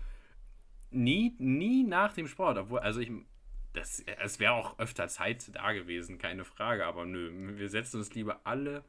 nie, 0.91 1.35
nie 1.39 1.83
nach 1.85 2.13
dem 2.13 2.29
Sport. 2.29 2.59
Obwohl, 2.59 2.81
also 2.81 3.01
ich, 3.01 3.11
das, 3.75 4.03
es 4.23 4.41
wäre 4.41 4.53
auch 4.53 4.79
öfter 4.79 5.09
Zeit 5.09 5.51
da 5.55 5.73
gewesen, 5.73 6.19
keine 6.19 6.45
Frage. 6.45 6.87
Aber 6.87 7.05
nö, 7.05 7.31
wir 7.59 7.69
setzen 7.69 7.99
uns 7.99 8.15
lieber 8.15 8.41
alle 8.45 8.85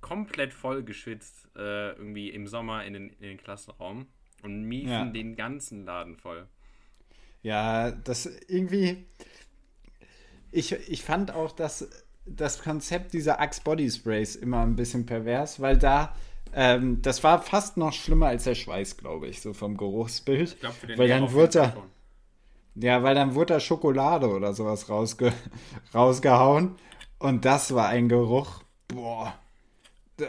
komplett 0.00 0.52
voll 0.52 0.82
geschwitzt 0.82 1.48
äh, 1.56 1.92
irgendwie 1.92 2.30
im 2.30 2.46
Sommer 2.46 2.84
in 2.84 2.92
den, 2.92 3.08
in 3.10 3.22
den 3.22 3.38
Klassenraum 3.38 4.06
und 4.42 4.64
miefen 4.64 4.90
Ja. 4.90 5.04
den 5.06 5.36
ganzen 5.36 5.84
Laden 5.84 6.16
voll. 6.16 6.46
Ja, 7.42 7.90
das 7.90 8.26
irgendwie. 8.48 9.06
Ich, 10.50 10.72
ich 10.72 11.02
fand 11.02 11.30
auch, 11.32 11.52
dass 11.52 11.88
das 12.26 12.62
Konzept 12.62 13.12
dieser 13.12 13.40
Axe 13.40 13.60
Body 13.62 13.90
Sprays 13.90 14.36
immer 14.36 14.62
ein 14.62 14.76
bisschen 14.76 15.06
pervers, 15.06 15.60
weil 15.60 15.78
da. 15.78 16.14
Ähm, 16.56 17.02
das 17.02 17.24
war 17.24 17.42
fast 17.42 17.76
noch 17.76 17.92
schlimmer 17.92 18.28
als 18.28 18.44
der 18.44 18.54
Schweiß, 18.54 18.96
glaube 18.96 19.26
ich, 19.26 19.40
so 19.40 19.52
vom 19.54 19.76
Geruchsbild. 19.76 20.52
Ich 20.52 20.60
glaube, 20.60 20.74
für 20.76 20.86
den 20.86 20.98
weil 20.98 21.08
dann 21.08 21.32
wurde 21.32 21.72
schon. 21.74 21.82
Ja, 22.74 23.02
weil 23.02 23.14
dann 23.14 23.34
wurde 23.34 23.54
da 23.54 23.60
Schokolade 23.60 24.28
oder 24.28 24.52
sowas 24.54 24.88
rausge, 24.88 25.32
rausgehauen 25.94 26.76
und 27.18 27.44
das 27.44 27.74
war 27.74 27.88
ein 27.88 28.08
Geruch. 28.08 28.62
Boah. 28.88 29.34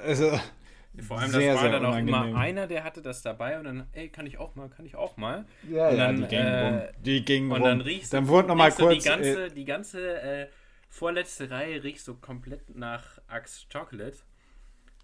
Also, 0.05 0.31
Vor 0.97 1.19
allem, 1.19 1.31
sehr, 1.31 1.53
das 1.53 1.63
war 1.63 1.69
dann 1.69 1.85
auch 1.85 1.97
immer 1.97 2.33
einer, 2.33 2.67
der 2.67 2.83
hatte 2.83 3.01
das 3.01 3.21
dabei 3.21 3.59
und 3.59 3.65
dann, 3.65 3.87
ey, 3.91 4.09
kann 4.09 4.25
ich 4.25 4.37
auch 4.37 4.55
mal, 4.55 4.69
kann 4.69 4.85
ich 4.85 4.95
auch 4.95 5.17
mal. 5.17 5.45
Ja, 5.61 5.89
und 5.89 5.97
ja, 5.97 6.11
dann, 6.11 6.15
die 6.15 6.27
gingen 6.27 6.53
äh, 6.53 6.59
rum. 6.59 6.87
Die 6.97 7.25
gingen 7.25 7.51
Und 7.51 7.61
rum. 7.61 7.63
dann 7.63 7.81
riechst 7.81 8.13
dann 8.13 8.27
wurde 8.27 8.47
noch 8.47 8.55
mal 8.55 8.71
kurz. 8.71 9.03
Die 9.03 9.09
ganze, 9.09 9.45
äh, 9.45 9.51
die 9.51 9.65
ganze 9.65 10.21
äh, 10.21 10.47
vorletzte 10.89 11.49
Reihe 11.51 11.83
riecht 11.83 12.03
so 12.03 12.15
komplett 12.15 12.75
nach 12.75 13.19
Axe 13.27 13.65
Chocolate. 13.71 14.17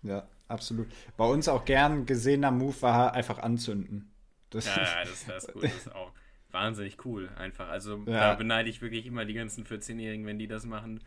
ja, 0.03 0.27
absolut. 0.47 0.91
Bei 1.17 1.25
uns 1.25 1.47
auch 1.47 1.65
gern 1.65 2.05
gesehener 2.05 2.51
Move 2.51 2.81
war 2.81 3.13
einfach 3.13 3.39
anzünden. 3.39 4.11
Das 4.49 4.65
Ja, 4.65 4.73
ja, 4.77 5.05
das, 5.05 5.25
das 5.25 5.45
ist 5.45 5.53
gut. 5.53 5.63
Das 5.63 5.73
ist 5.75 5.93
auch 5.95 6.13
wahnsinnig 6.53 6.97
cool, 7.05 7.29
einfach. 7.37 7.69
Also 7.69 7.97
Ja. 8.05 8.19
da 8.31 8.35
beneide 8.35 8.69
ich 8.69 8.81
wirklich 8.81 9.05
immer 9.05 9.25
die 9.25 9.33
ganzen 9.33 9.65
14-Jährigen, 9.65 10.25
wenn 10.25 10.39
die 10.39 10.47
das 10.47 10.65
machen. 10.65 10.99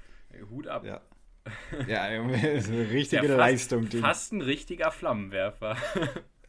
Hut 0.51 0.67
ab. 0.69 0.85
ja. 0.85 1.01
Ja, 1.89 2.07
ist 2.33 2.69
eine 2.71 2.89
richtige 2.91 3.23
Ja, 3.27 3.29
fast, 3.29 3.39
Leistung. 3.39 3.89
Die, 3.89 3.99
Fast 3.99 4.33
ein 4.33 4.41
richtiger 4.41 4.91
Flammenwerfer. 4.91 5.77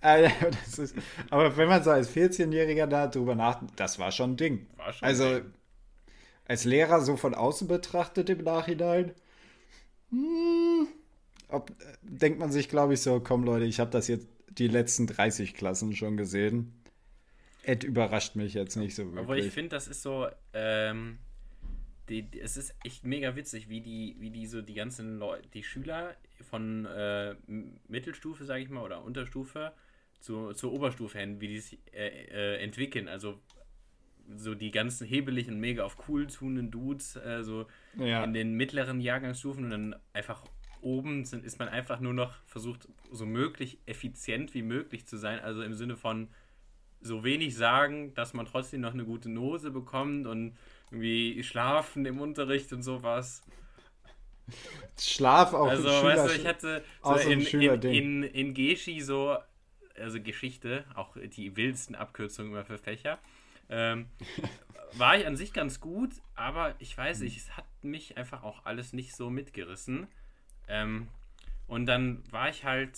Das 0.02 0.78
ist, 0.78 0.96
aber 1.32 1.58
wenn 1.58 1.68
man 1.68 1.84
so 1.84 1.90
als 1.90 2.16
14-Jähriger 2.16 2.86
da 2.86 3.08
drüber 3.08 3.34
nachdenkt, 3.34 3.80
das 3.80 3.98
war 3.98 4.12
schon 4.12 4.34
ein 4.34 4.38
Ding. 4.38 4.68
Schon 4.92 5.08
also 5.08 5.24
ein 5.26 5.34
Ding. 5.36 5.54
als 6.48 6.64
Lehrer 6.64 7.02
so 7.02 7.18
von 7.18 7.34
außen 7.34 7.68
betrachtet 7.68 8.30
im 8.30 8.44
Nachhinein, 8.44 9.14
hm, 10.12 10.88
ob, 11.50 11.72
denkt 12.04 12.38
man 12.38 12.52
sich, 12.52 12.70
glaube 12.70 12.94
ich, 12.94 13.02
so, 13.02 13.20
komm 13.20 13.44
Leute, 13.46 13.66
ich 13.66 13.80
habe 13.80 13.90
das 13.90 14.08
jetzt 14.08 14.28
die 14.50 14.68
letzten 14.68 15.08
30 15.08 15.56
Klassen 15.56 15.96
schon 15.96 16.18
gesehen. 16.18 16.72
Ed 17.66 17.84
überrascht 17.84 18.36
mich 18.36 18.54
jetzt 18.54 18.76
nicht 18.76 18.96
so 18.96 19.04
wirklich. 19.06 19.20
Aber 19.20 19.38
ich 19.38 19.52
finde, 19.52 19.70
das 19.70 19.88
ist 19.88 20.02
so, 20.02 20.28
ähm, 20.54 21.18
die, 22.10 22.24
die, 22.24 22.40
es 22.40 22.58
ist 22.58 22.76
echt 22.84 23.04
mega 23.06 23.36
witzig, 23.36 23.70
wie 23.70 23.82
die, 23.82 24.16
wie 24.20 24.30
die 24.30 24.46
so 24.46 24.62
die 24.62 24.76
ganzen 24.76 25.18
Leute, 25.18 25.48
die 25.50 25.64
Schüler 25.64 26.16
von 26.50 26.86
äh, 26.86 27.36
Mittelstufe, 27.88 28.46
sage 28.46 28.64
ich 28.64 28.70
mal, 28.70 28.84
oder 28.84 29.04
Unterstufe 29.04 29.74
zu, 30.20 30.54
zur 30.54 30.74
Oberstufe 30.74 31.20
hin, 31.20 31.42
wie 31.42 31.48
die 31.48 31.60
sich 31.60 31.80
äh, 31.94 32.08
äh, 32.08 32.64
entwickeln. 32.64 33.08
Also 33.08 33.40
so 34.36 34.56
die 34.56 34.72
ganzen 34.72 35.08
hebeligen, 35.08 35.60
mega 35.60 35.84
auf 35.84 36.08
cool 36.08 36.28
tunenden 36.28 36.72
Dudes, 36.72 37.16
äh, 37.16 37.44
so 37.44 37.68
Ja. 37.98 38.24
in 38.24 38.34
den 38.34 38.54
mittleren 38.54 39.00
Jahrgangsstufen 39.00 39.64
und 39.66 39.70
dann 39.72 39.96
einfach 40.14 40.44
oben 40.82 41.26
sind, 41.26 41.44
ist 41.44 41.58
man 41.58 41.68
einfach 41.68 42.00
nur 42.00 42.14
noch 42.14 42.36
versucht, 42.46 42.88
so 43.12 43.26
möglich 43.26 43.80
effizient 43.88 44.54
wie 44.54 44.62
möglich 44.62 45.08
zu 45.08 45.18
sein. 45.18 45.40
Also 45.40 45.64
im 45.64 45.74
Sinne 45.74 45.96
von 45.98 46.28
so 47.06 47.24
wenig 47.24 47.56
sagen, 47.56 48.14
dass 48.16 48.34
man 48.34 48.46
trotzdem 48.46 48.82
noch 48.82 48.94
eine 48.94 49.06
gute 49.06 49.30
Note 49.30 49.72
bekommt 49.72 50.28
und 50.28 50.58
irgendwie 50.92 51.44
schlafen 51.44 52.06
im 52.06 52.20
Unterricht 52.20 52.72
und 52.74 52.84
sowas. 52.84 53.42
Schlaf 55.00 55.54
auch 55.54 55.70
Also, 55.70 55.90
Schüler- 55.90 56.04
weißt 56.04 56.28
du, 56.28 56.40
ich 56.42 56.46
hatte 56.46 56.84
so 57.04 57.16
in, 57.18 57.42
in, 57.42 57.82
in, 57.94 58.24
in 58.24 58.54
Geschi 58.54 59.02
so, 59.02 59.38
also 59.98 60.22
Geschichte, 60.22 60.86
auch 60.96 61.18
die 61.18 61.56
wildesten 61.56 61.96
Abkürzungen 61.96 62.52
immer 62.52 62.66
für 62.66 62.78
Fächer, 62.78 63.20
ähm, 63.70 64.08
war 64.94 65.18
ich 65.18 65.26
an 65.26 65.36
sich 65.36 65.52
ganz 65.54 65.80
gut, 65.80 66.12
aber 66.36 66.76
ich 66.80 66.98
weiß 66.98 67.22
nicht, 67.22 67.38
es 67.38 67.58
hat 67.58 67.66
mich 67.82 68.18
einfach 68.18 68.44
auch 68.44 68.66
alles 68.66 68.94
nicht 68.94 69.16
so 69.16 69.30
mitgerissen. 69.30 70.08
Ähm, 70.68 71.08
und 71.68 71.86
dann 71.88 72.24
war 72.32 72.50
ich 72.50 72.64
halt, 72.64 72.98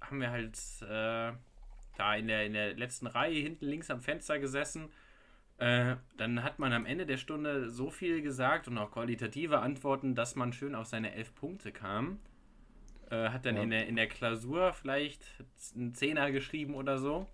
haben 0.00 0.20
wir 0.20 0.30
halt 0.30 0.58
äh, 0.82 1.32
da 1.96 2.14
in 2.14 2.28
der, 2.28 2.44
in 2.46 2.52
der 2.52 2.74
letzten 2.74 3.06
Reihe 3.06 3.40
hinten 3.40 3.66
links 3.66 3.90
am 3.90 4.00
Fenster 4.00 4.38
gesessen. 4.38 4.90
Äh, 5.58 5.96
dann 6.18 6.42
hat 6.42 6.58
man 6.58 6.72
am 6.72 6.84
Ende 6.84 7.06
der 7.06 7.16
Stunde 7.16 7.70
so 7.70 7.90
viel 7.90 8.20
gesagt 8.22 8.68
und 8.68 8.76
auch 8.78 8.90
qualitative 8.90 9.60
Antworten, 9.60 10.14
dass 10.14 10.36
man 10.36 10.52
schön 10.52 10.74
auf 10.74 10.86
seine 10.86 11.14
elf 11.14 11.34
Punkte 11.34 11.72
kam. 11.72 12.18
Äh, 13.10 13.30
hat 13.30 13.46
dann 13.46 13.56
Ja. 13.56 13.62
in, 13.62 13.70
der, 13.70 13.86
in 13.86 13.96
der 13.96 14.08
Klausur 14.08 14.72
vielleicht 14.74 15.24
einen 15.74 15.94
Zehner 15.94 16.30
geschrieben 16.32 16.74
oder 16.74 16.98
so. 16.98 17.26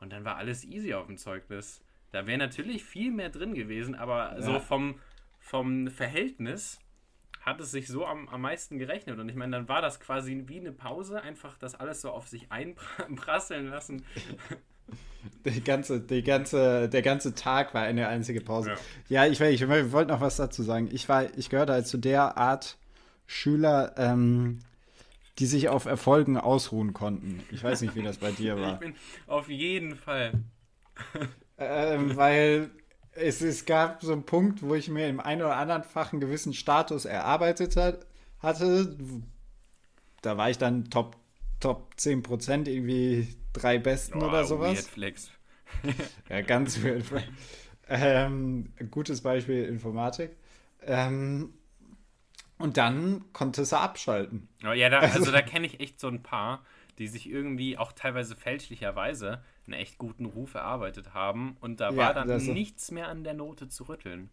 Und 0.00 0.12
dann 0.12 0.24
war 0.24 0.36
alles 0.36 0.64
easy 0.64 0.94
auf 0.94 1.06
dem 1.06 1.16
Zeugnis. 1.16 1.82
Da 2.12 2.26
wäre 2.26 2.38
natürlich 2.38 2.84
viel 2.84 3.10
mehr 3.10 3.30
drin 3.30 3.54
gewesen, 3.54 3.94
aber 3.96 4.40
so 4.40 4.52
Ja. 4.52 4.60
vom, 4.60 5.00
vom 5.40 5.88
Verhältnis 5.88 6.78
hat 7.44 7.60
es 7.60 7.70
sich 7.70 7.88
so 7.88 8.06
am, 8.06 8.28
am 8.28 8.40
meisten 8.40 8.78
gerechnet. 8.78 9.18
Und 9.18 9.28
ich 9.28 9.34
meine, 9.36 9.52
dann 9.56 9.68
war 9.68 9.82
das 9.82 10.00
quasi 10.00 10.44
wie 10.46 10.60
eine 10.60 10.72
Pause, 10.72 11.20
einfach 11.22 11.58
das 11.58 11.74
alles 11.74 12.00
so 12.00 12.10
auf 12.10 12.26
sich 12.28 12.50
einprasseln 12.50 13.68
lassen. 13.68 14.04
Die 15.44 15.62
ganze, 15.64 16.00
die 16.00 16.22
ganze, 16.22 16.88
der 16.88 17.02
ganze 17.02 17.34
Tag 17.34 17.72
war 17.72 17.82
eine 17.82 18.08
einzige 18.08 18.40
Pause. 18.42 18.74
Ja. 19.08 19.24
Ja, 19.24 19.30
ich, 19.30 19.40
ich, 19.40 19.62
ich 19.62 19.92
wollte 19.92 20.12
noch 20.12 20.20
was 20.20 20.36
dazu 20.36 20.62
sagen. 20.62 20.88
Ich, 20.92 21.08
war, 21.08 21.26
ich 21.38 21.48
gehörte 21.48 21.72
halt 21.72 21.86
zu 21.86 21.96
der 21.98 22.36
Art 22.36 22.76
Schüler, 23.26 23.94
ähm, 23.96 24.58
die 25.38 25.46
sich 25.46 25.68
auf 25.68 25.86
Erfolgen 25.86 26.36
ausruhen 26.36 26.92
konnten. 26.92 27.42
Ich 27.50 27.64
weiß 27.64 27.80
nicht, 27.80 27.94
wie 27.94 28.02
das 28.02 28.18
bei 28.18 28.32
dir 28.32 28.54
Ich 28.56 28.60
war. 28.60 28.78
bin 28.78 28.94
auf 29.26 29.48
jeden 29.48 29.96
Fall. 29.96 30.32
Ähm, 31.56 32.16
weil 32.16 32.70
es, 33.16 33.40
es 33.40 33.64
gab 33.64 34.02
so 34.02 34.12
einen 34.12 34.24
Punkt, 34.24 34.62
wo 34.62 34.74
ich 34.74 34.88
mir 34.88 35.08
im 35.08 35.20
einen 35.20 35.42
oder 35.42 35.56
anderen 35.56 35.82
Fach 35.84 36.12
einen 36.12 36.20
gewissen 36.20 36.54
Status 36.54 37.04
erarbeitet 37.04 37.76
hat, 37.76 38.06
hatte. 38.40 38.96
Da 40.22 40.36
war 40.36 40.50
ich 40.50 40.58
dann 40.58 40.90
Top, 40.90 41.16
Top 41.60 41.94
10%, 41.98 42.68
irgendwie 42.68 43.28
drei 43.52 43.78
Besten 43.78 44.22
oder 44.22 44.42
Oh, 44.42 44.44
sowas. 44.44 44.76
Weird 44.76 44.86
Flex. 44.86 45.30
Ja, 46.28 46.40
ganz 46.42 46.82
weird. 46.82 47.04
Ähm, 47.88 48.72
gutes 48.90 49.22
Beispiel 49.22 49.64
Informatik. 49.64 50.36
Ähm, 50.86 51.52
und 52.58 52.76
dann 52.76 53.24
konnte 53.32 53.62
es 53.62 53.72
abschalten. 53.72 54.48
Oh, 54.64 54.72
ja, 54.72 54.88
da, 54.88 55.00
also 55.00 55.30
da 55.32 55.42
kenne 55.42 55.66
ich 55.66 55.80
echt 55.80 56.00
so 56.00 56.08
ein 56.08 56.22
paar, 56.22 56.64
die 56.98 57.08
sich 57.08 57.28
irgendwie 57.28 57.78
auch 57.78 57.92
teilweise 57.92 58.36
fälschlicherweise 58.36 59.42
einen 59.66 59.74
echt 59.74 59.98
guten 59.98 60.26
Ruf 60.26 60.54
erarbeitet 60.54 61.14
haben 61.14 61.56
und 61.60 61.80
da 61.80 61.96
Ja, 61.96 61.96
war 61.96 62.14
dann 62.14 62.52
nichts 62.52 62.90
mehr 62.90 63.08
an 63.08 63.24
der 63.24 63.34
Note 63.34 63.68
zu 63.68 63.84
rütteln. 63.84 64.30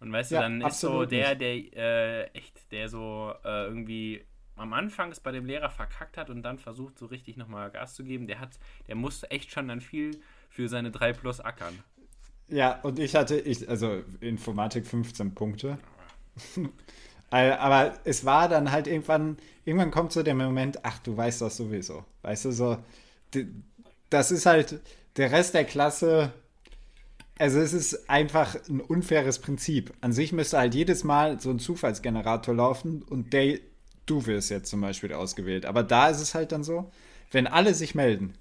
Und 0.00 0.12
weißt 0.12 0.34
du, 0.34 0.36
Ja, 0.36 0.38
dann 0.38 0.60
ist 0.60 0.82
so 0.82 1.04
der, 1.06 1.34
der 1.34 1.54
äh, 1.76 2.24
echt, 2.34 2.70
der 2.72 2.88
so 2.88 3.34
äh, 3.44 3.66
irgendwie 3.66 4.24
am 4.56 4.72
Anfang 4.72 5.10
es 5.10 5.20
bei 5.20 5.32
dem 5.32 5.46
Lehrer 5.46 5.70
verkackt 5.70 6.16
hat 6.16 6.30
und 6.30 6.42
dann 6.42 6.58
versucht, 6.58 6.98
so 6.98 7.06
richtig 7.06 7.36
nochmal 7.36 7.70
Gas 7.70 7.94
zu 7.94 8.04
geben, 8.04 8.26
der 8.26 8.40
hat, 8.40 8.58
der 8.88 8.94
musste 8.96 9.30
echt 9.30 9.50
schon 9.52 9.68
dann 9.68 9.80
viel 9.80 10.20
für 10.48 10.68
seine 10.68 10.90
3 10.90 11.12
plus 11.12 11.40
ackern. 11.40 11.82
Ja, 12.48 12.80
und 12.82 12.98
ich 12.98 13.14
hatte, 13.14 13.38
ich, 13.40 13.68
also 13.68 14.02
Informatik 14.20 14.86
15 14.86 15.34
Punkte. 15.34 15.78
Aber 17.34 17.94
es 18.04 18.24
war 18.24 18.48
dann 18.48 18.70
halt 18.70 18.86
irgendwann, 18.86 19.38
irgendwann 19.64 19.90
kommt 19.90 20.12
so 20.12 20.22
der 20.22 20.34
Moment, 20.34 20.84
ach, 20.84 20.98
du 21.00 21.16
weißt 21.16 21.40
das 21.40 21.56
sowieso. 21.56 22.04
Weißt 22.22 22.44
du, 22.44 22.52
so, 22.52 22.78
das 24.10 24.30
ist 24.30 24.46
halt 24.46 24.80
der 25.16 25.32
Rest 25.32 25.54
der 25.54 25.64
Klasse. 25.64 26.32
Also 27.38 27.58
es 27.58 27.72
ist 27.72 28.08
einfach 28.08 28.56
ein 28.68 28.80
unfaires 28.80 29.40
Prinzip. 29.40 29.92
An 30.00 30.12
sich 30.12 30.32
müsste 30.32 30.58
halt 30.58 30.74
jedes 30.74 31.02
Mal 31.02 31.40
so 31.40 31.50
ein 31.50 31.58
Zufallsgenerator 31.58 32.54
laufen 32.54 33.02
und 33.02 33.32
der, 33.32 33.58
du 34.06 34.26
wirst 34.26 34.50
jetzt 34.50 34.70
zum 34.70 34.80
Beispiel 34.80 35.12
ausgewählt. 35.12 35.66
Aber 35.66 35.82
da 35.82 36.08
ist 36.08 36.20
es 36.20 36.34
halt 36.34 36.52
dann 36.52 36.62
so, 36.62 36.90
wenn 37.32 37.48
alle 37.48 37.74
sich 37.74 37.96
melden, 37.96 38.34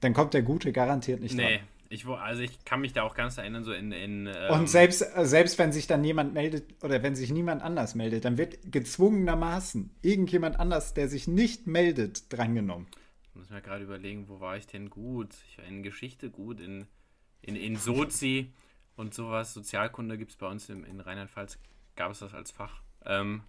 dann 0.00 0.14
kommt 0.14 0.34
der 0.34 0.42
Gute 0.42 0.72
garantiert 0.72 1.20
nicht 1.20 1.34
Nee, 1.34 1.56
dran. 1.56 1.66
Ich, 1.88 2.06
also 2.06 2.42
ich 2.42 2.64
kann 2.64 2.80
mich 2.80 2.92
da 2.92 3.02
auch 3.02 3.14
ganz 3.14 3.38
erinnern, 3.38 3.64
so 3.64 3.72
in. 3.72 3.92
in 3.92 4.26
ähm, 4.26 4.50
Und 4.50 4.68
selbst, 4.68 5.02
äh, 5.02 5.24
selbst 5.24 5.58
wenn 5.58 5.72
sich 5.72 5.86
dann 5.86 6.04
jemand 6.04 6.34
meldet 6.34 6.82
oder 6.82 7.02
wenn 7.02 7.16
sich 7.16 7.30
niemand 7.30 7.62
anders 7.62 7.94
meldet, 7.94 8.24
dann 8.24 8.38
wird 8.38 8.72
gezwungenermaßen 8.72 9.90
irgendjemand 10.02 10.58
anders, 10.60 10.94
der 10.94 11.08
sich 11.08 11.28
nicht 11.28 11.66
meldet, 11.66 12.32
drangenommen. 12.32 12.86
Ich 13.22 13.34
muss 13.34 13.50
mir 13.50 13.60
gerade 13.60 13.84
überlegen, 13.84 14.28
wo 14.28 14.40
war 14.40 14.56
ich 14.56 14.66
denn 14.66 14.90
gut? 14.90 15.30
Ich 15.50 15.58
war 15.58 15.64
in 15.66 15.82
Geschichte 15.82 16.30
gut, 16.30 16.60
in, 16.60 16.86
in, 17.42 17.56
in 17.56 17.76
Sozi 17.76 18.52
und 18.96 19.14
sowas. 19.14 19.54
Sozialkunde 19.54 20.18
gibt 20.18 20.32
es 20.32 20.36
bei 20.36 20.46
uns 20.46 20.68
in, 20.68 20.84
in 20.84 21.00
Rheinland-Pfalz, 21.00 21.58
gab 21.96 22.12
es 22.12 22.20
das 22.20 22.34
als 22.34 22.50
Fach. 22.50 22.82
Ähm, 23.04 23.42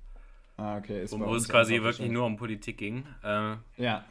Ah, 0.57 0.77
okay. 0.77 1.03
Ist 1.03 1.17
wo 1.17 1.35
es 1.35 1.47
quasi 1.47 1.81
wirklich 1.83 2.09
nur 2.09 2.25
um 2.25 2.35
Politik 2.35 2.77
ging. 2.77 3.05
Äh, 3.23 3.57
Ja, 3.77 4.05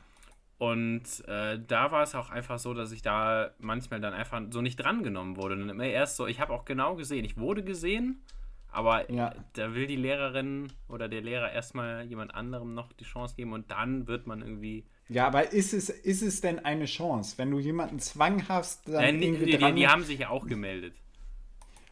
und 0.58 1.02
äh, 1.28 1.58
da 1.66 1.92
war 1.92 2.02
es 2.02 2.14
auch 2.14 2.30
einfach 2.30 2.58
so, 2.58 2.72
dass 2.72 2.90
ich 2.92 3.02
da 3.02 3.50
manchmal 3.58 4.00
dann 4.00 4.14
einfach 4.14 4.40
so 4.50 4.62
nicht 4.62 4.76
drangenommen 4.76 5.36
wurde. 5.36 5.54
Und 5.54 5.68
immer 5.68 5.84
erst 5.84 6.16
so, 6.16 6.26
ich 6.26 6.40
habe 6.40 6.52
auch 6.54 6.64
genau 6.64 6.94
gesehen, 6.96 7.24
ich 7.24 7.36
wurde 7.36 7.62
gesehen, 7.62 8.22
aber 8.70 9.10
Ja. 9.10 9.34
da 9.52 9.74
will 9.74 9.86
die 9.86 9.96
Lehrerin 9.96 10.72
oder 10.88 11.08
der 11.08 11.20
Lehrer 11.20 11.52
erstmal 11.52 12.04
jemand 12.04 12.34
anderem 12.34 12.74
noch 12.74 12.92
die 12.94 13.04
Chance 13.04 13.34
geben 13.36 13.52
und 13.52 13.70
dann 13.70 14.06
wird 14.06 14.26
man 14.26 14.40
irgendwie 14.40 14.84
ja, 15.08 15.28
aber 15.28 15.52
ist 15.52 15.72
es, 15.72 15.88
ist 15.88 16.22
es 16.22 16.40
denn 16.40 16.58
eine 16.64 16.86
Chance, 16.86 17.38
wenn 17.38 17.50
du 17.52 17.60
jemanden 17.60 18.00
zwanghaft 18.00 18.80
dann 18.88 18.94
Nein, 18.94 19.20
die, 19.20 19.26
irgendwie 19.28 19.56
die, 19.56 19.72
die 19.74 19.86
haben 19.86 20.02
sich 20.02 20.18
ja 20.18 20.30
auch 20.30 20.46
gemeldet. 20.46 20.94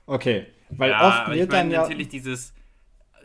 okay, 0.06 0.46
weil 0.70 0.90
ja, 0.90 1.06
oft 1.06 1.28
wird 1.28 1.38
ich 1.38 1.48
meine 1.48 1.62
dann 1.62 1.70
ja... 1.70 1.82
natürlich 1.82 2.08
dieses, 2.08 2.54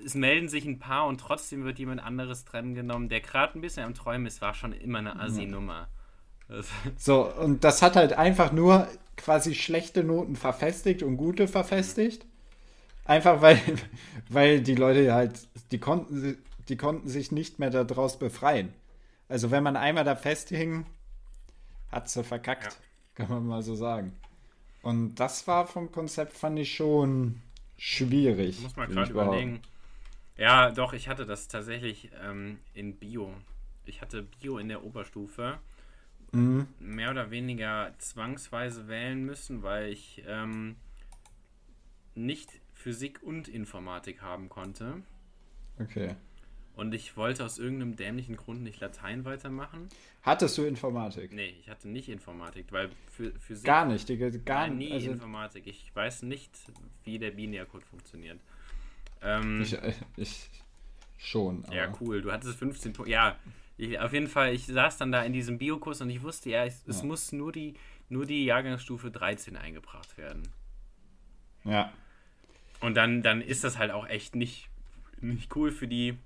es 0.04 0.16
melden 0.16 0.50
sich 0.50 0.66
ein 0.66 0.80
paar 0.80 1.08
und 1.08 1.20
trotzdem 1.20 1.64
wird 1.64 1.80
jemand 1.80 2.02
anderes 2.02 2.46
dran 2.46 2.74
genommen, 2.74 3.10
der 3.10 3.22
gerade 3.22 3.58
ein 3.58 3.62
bisschen 3.62 3.86
am 3.86 3.94
Träumen 3.94 4.26
ist, 4.26 4.42
war 4.42 4.54
schon 4.54 4.74
immer 4.74 5.00
eine 5.00 5.20
Assi-Nummer. 5.20 5.88
So, 6.98 7.32
und 7.32 7.64
das 7.64 7.84
hat 7.84 7.96
halt 7.96 8.14
einfach 8.14 8.52
nur 8.52 8.88
quasi 9.16 9.54
schlechte 9.54 10.04
Noten 10.04 10.36
verfestigt 10.36 11.04
und 11.04 11.16
gute 11.16 11.48
verfestigt. 11.48 12.26
Einfach 13.06 13.44
weil, 13.44 13.60
weil 14.30 14.62
die 14.62 14.74
Leute 14.74 15.14
halt, 15.14 15.48
die 15.72 15.78
konnten, 15.78 16.40
die 16.68 16.76
konnten 16.76 17.08
sich 17.08 17.32
nicht 17.32 17.60
mehr 17.60 17.70
daraus 17.70 18.18
befreien. 18.18 18.74
Also 19.28 19.52
wenn 19.52 19.62
man 19.62 19.76
einmal 19.76 20.04
da 20.04 20.16
festhing, 20.16 20.88
hat 21.92 22.10
sie 22.10 22.24
verkackt, 22.24 22.64
ja. 22.64 22.72
kann 23.14 23.30
man 23.30 23.46
mal 23.46 23.62
so 23.62 23.76
sagen. 23.76 24.14
Und 24.82 25.16
das 25.16 25.46
war 25.48 25.68
vom 25.68 25.92
Konzept, 25.92 26.34
fand 26.34 26.58
ich 26.58 26.74
schon 26.74 27.42
schwierig. 27.78 28.62
Muss 28.62 28.76
man 28.76 28.90
gerade 28.90 29.12
überlegen. 29.12 29.62
Ja, 30.40 30.72
doch, 30.72 30.94
ich 30.94 31.10
hatte 31.10 31.26
das 31.26 31.50
tatsächlich 31.50 32.12
ähm, 32.24 32.60
in 32.74 32.96
Bio. 32.96 33.34
Ich 33.86 34.02
hatte 34.02 34.24
Bio 34.24 34.58
in 34.58 34.70
der 34.70 34.86
Oberstufe. 34.86 35.60
Mhm. 36.32 36.68
Mehr 36.80 37.12
oder 37.12 37.30
weniger 37.30 37.94
zwangsweise 37.98 38.88
wählen 38.88 39.26
müssen, 39.26 39.64
weil 39.64 39.92
ich 39.92 40.24
ähm, 40.28 40.78
nicht 42.16 42.62
Physik 42.74 43.22
und 43.22 43.50
Informatik 43.50 44.22
haben 44.22 44.48
konnte. 44.48 45.02
Okay. 45.78 46.16
Und 46.76 46.94
ich 46.94 47.18
wollte 47.18 47.44
aus 47.44 47.60
irgendeinem 47.60 47.98
dämlichen 47.98 48.38
Grund 48.38 48.62
nicht 48.62 48.80
Latein 48.80 49.26
weitermachen. 49.26 49.90
Hattest 50.22 50.58
du 50.58 50.64
Informatik? 50.64 51.34
Nee, 51.34 51.54
ich 51.60 51.70
hatte 51.70 51.90
nicht 51.90 52.08
Informatik, 52.08 52.72
weil 52.72 52.90
für 53.12 53.34
Physik. 53.40 53.66
Gar 53.66 53.86
nicht, 53.86 54.08
Digga, 54.08 54.30
gar 54.30 54.68
nein, 54.68 54.78
nie 54.78 54.94
also 54.94 55.12
Informatik. 55.12 55.68
Ich 55.68 55.94
weiß 55.94 56.24
nicht, 56.24 56.52
wie 57.04 57.20
der 57.20 57.32
Binärcode 57.32 57.84
funktioniert. 57.84 58.40
Ähm, 59.22 59.62
ich, 59.62 59.78
ich 60.18 60.50
schon. 61.18 61.66
Aber. 61.66 61.76
Ja, 61.76 61.94
cool. 62.00 62.22
Du 62.22 62.32
hattest 62.32 62.58
15 62.58 62.94
Punkte. 62.94 63.12
Ja, 63.12 63.36
ich, 63.78 64.00
auf 64.00 64.14
jeden 64.14 64.28
Fall, 64.28 64.54
ich 64.54 64.66
saß 64.66 64.98
dann 64.98 65.12
da 65.12 65.24
in 65.24 65.34
diesem 65.34 65.58
Biokurs 65.58 66.02
und 66.02 66.10
ich 66.10 66.22
wusste, 66.22 66.50
ja, 66.50 66.66
es, 66.66 66.84
ja. 66.86 66.92
es 66.92 67.04
muss 67.04 67.32
nur 67.32 67.52
die, 67.52 67.76
nur 68.10 68.26
die 68.26 68.46
Jahrgangsstufe 68.46 69.12
13 69.12 69.56
eingebracht 69.56 70.18
werden. 70.18 70.44
Ja. 71.64 71.92
Und 72.80 72.96
dann, 72.96 73.22
dann 73.22 73.42
ist 73.42 73.64
das 73.64 73.78
halt 73.78 73.92
auch 73.92 74.08
echt 74.08 74.36
nicht, 74.36 74.70
nicht 75.20 75.56
cool 75.56 75.72
für 75.72 75.88
die 75.88 76.18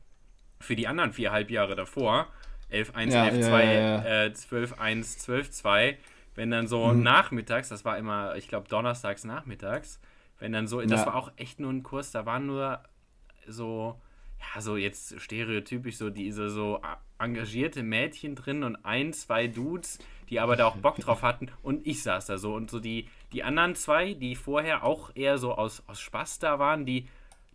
für 0.63 0.75
die 0.75 0.87
anderen 0.87 1.13
vier 1.13 1.31
Halbjahre 1.31 1.75
davor, 1.75 2.27
11-1, 2.71 3.11
ja, 3.11 3.25
11-2, 3.25 3.63
ja, 3.63 3.73
ja, 3.73 4.25
äh, 4.25 4.27
12-1, 4.29 5.25
12-2, 5.27 5.97
wenn 6.35 6.49
dann 6.49 6.67
so 6.67 6.87
mhm. 6.87 7.03
nachmittags, 7.03 7.69
das 7.69 7.85
war 7.85 7.97
immer, 7.97 8.35
ich 8.35 8.47
glaube, 8.47 8.67
donnerstags 8.69 9.25
nachmittags, 9.25 9.99
wenn 10.43 10.51
dann 10.51 10.67
so, 10.67 10.81
das 10.81 11.05
war 11.05 11.15
auch 11.15 11.31
echt 11.37 11.61
nur 11.61 11.71
ein 11.71 11.83
Kurs, 11.83 12.11
da 12.11 12.25
waren 12.25 12.45
nur 12.45 12.83
so, 13.47 14.01
ja, 14.37 14.59
so 14.59 14.75
jetzt 14.75 15.21
stereotypisch 15.21 15.95
so 15.95 16.09
diese 16.09 16.49
so 16.49 16.81
engagierte 17.17 17.81
Mädchen 17.81 18.35
drin 18.35 18.63
und 18.63 18.75
ein, 18.83 19.13
zwei 19.13 19.47
Dudes, 19.47 19.99
die 20.29 20.41
aber 20.41 20.57
da 20.57 20.65
auch 20.65 20.75
Bock 20.75 20.97
drauf 20.97 21.21
hatten. 21.21 21.49
Und 21.61 21.87
ich 21.87 22.03
saß 22.03 22.25
da 22.25 22.37
so. 22.37 22.55
Und 22.55 22.69
so 22.69 22.81
die, 22.81 23.07
die 23.31 23.45
anderen 23.45 23.73
zwei, 23.75 24.15
die 24.15 24.35
vorher 24.35 24.83
auch 24.83 25.11
eher 25.15 25.37
so 25.37 25.55
aus, 25.55 25.81
aus 25.87 26.01
Spaß 26.01 26.39
da 26.39 26.59
waren, 26.59 26.85
die, 26.85 27.07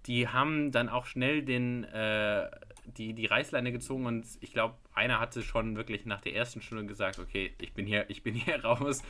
die 0.07 0.28
haben 0.28 0.73
dann 0.73 0.88
auch 0.88 1.04
schnell 1.04 1.42
den, 1.42 1.85
äh, 1.85 2.49
die, 2.97 3.12
die 3.14 3.26
Reißleine 3.26 3.73
gezogen 3.73 4.07
und 4.07 4.26
ich 4.40 4.52
glaube, 4.52 4.75
einer 4.95 5.21
hatte 5.21 5.42
schon 5.42 5.76
wirklich 5.76 6.07
nach 6.07 6.21
der 6.21 6.35
ersten 6.35 6.62
Stunde 6.62 6.87
gesagt, 6.87 7.18
okay, 7.18 7.52
ich 7.61 7.73
bin 7.73 7.87
hier, 7.87 8.09
ich 8.09 8.23
bin 8.23 8.35
hier 8.35 8.64
raus. 8.64 9.02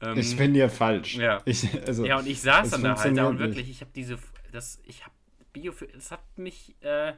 Ähm, 0.00 0.18
ich 0.18 0.36
bin 0.36 0.54
hier 0.54 0.68
falsch. 0.68 1.16
Ja. 1.16 1.40
Ich, 1.44 1.68
also, 1.86 2.04
ja, 2.04 2.18
und 2.18 2.26
ich 2.26 2.40
saß 2.40 2.70
dann 2.70 2.82
da 2.82 2.96
halt 2.96 3.16
da 3.16 3.28
und 3.28 3.38
wirklich, 3.38 3.70
ich 3.70 3.80
habe 3.80 3.90
diese, 3.94 4.18
das, 4.52 4.80
ich 4.84 5.04
habe 5.04 5.14
Bio, 5.52 5.72
es 5.96 6.10
hat 6.10 6.20
mich, 6.36 6.74
äh, 6.80 7.12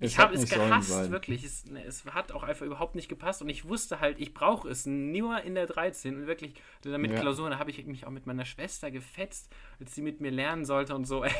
ich 0.00 0.18
habe 0.18 0.34
es 0.34 0.50
gehasst, 0.50 1.10
wirklich. 1.10 1.44
Es, 1.44 1.66
ne, 1.66 1.84
es, 1.84 2.04
hat 2.06 2.32
auch 2.32 2.42
einfach 2.42 2.66
überhaupt 2.66 2.94
nicht 2.94 3.08
gepasst 3.08 3.42
und 3.42 3.48
ich 3.48 3.68
wusste 3.68 4.00
halt, 4.00 4.20
ich 4.20 4.34
brauche 4.34 4.68
es 4.68 4.86
nur 4.86 5.42
in 5.42 5.54
der 5.54 5.66
13 5.66 6.16
und 6.16 6.26
wirklich 6.26 6.54
damit 6.82 7.12
ja. 7.12 7.20
Klausuren, 7.20 7.52
da 7.52 7.58
habe 7.58 7.70
ich 7.70 7.84
mich 7.86 8.06
auch 8.06 8.10
mit 8.10 8.26
meiner 8.26 8.44
Schwester 8.44 8.90
gefetzt, 8.90 9.52
als 9.80 9.94
sie 9.94 10.02
mit 10.02 10.20
mir 10.20 10.30
lernen 10.30 10.64
sollte 10.64 10.94
und 10.94 11.04
so. 11.04 11.24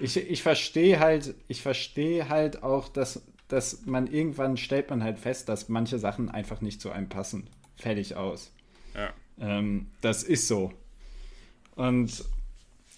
ich, 0.00 0.16
ich 0.16 0.42
verstehe 0.42 0.98
halt, 0.98 1.34
ich 1.48 1.62
verstehe 1.62 2.28
halt 2.28 2.62
auch, 2.62 2.88
dass, 2.88 3.22
dass 3.48 3.86
man 3.86 4.06
irgendwann 4.06 4.56
stellt 4.56 4.90
man 4.90 5.04
halt 5.04 5.18
fest, 5.18 5.48
dass 5.48 5.68
manche 5.68 5.98
Sachen 5.98 6.28
einfach 6.28 6.60
nicht 6.60 6.80
zu 6.80 6.90
einem 6.90 7.08
passen. 7.08 7.48
Fertig 7.76 8.16
aus. 8.16 8.52
Ja. 8.94 9.12
Ähm, 9.38 9.88
das 10.00 10.22
ist 10.22 10.48
so. 10.48 10.72
Und 11.76 12.24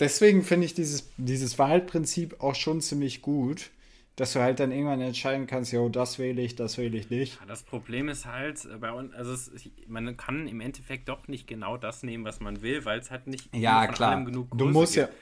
deswegen 0.00 0.42
finde 0.42 0.66
ich 0.66 0.74
dieses, 0.74 1.10
dieses 1.16 1.58
Wahlprinzip 1.58 2.40
auch 2.40 2.54
schon 2.54 2.80
ziemlich 2.80 3.22
gut, 3.22 3.70
dass 4.16 4.34
du 4.34 4.40
halt 4.40 4.60
dann 4.60 4.72
irgendwann 4.72 5.00
entscheiden 5.00 5.46
kannst, 5.46 5.72
jo, 5.72 5.88
das 5.88 6.18
wähle 6.18 6.42
ich, 6.42 6.54
das 6.54 6.76
wähle 6.76 6.98
ich 6.98 7.08
nicht. 7.08 7.38
Das 7.48 7.62
Problem 7.62 8.08
ist 8.08 8.26
halt, 8.26 8.64
äh, 8.66 8.76
bei 8.76 8.92
uns, 8.92 9.14
also 9.14 9.32
es, 9.32 9.50
man 9.88 10.16
kann 10.16 10.46
im 10.46 10.60
Endeffekt 10.60 11.08
doch 11.08 11.28
nicht 11.28 11.46
genau 11.46 11.76
das 11.76 12.02
nehmen, 12.02 12.24
was 12.24 12.40
man 12.40 12.60
will, 12.60 12.84
weil 12.84 13.00
es 13.00 13.10
halt 13.10 13.26
nicht 13.26 13.54
ja, 13.54 13.86
klar. 13.86 14.22
genug 14.24 14.50
Kurse 14.50 14.64
Du 14.64 14.70
musst 14.70 14.94
gibt. 14.94 15.08
ja 15.08 15.14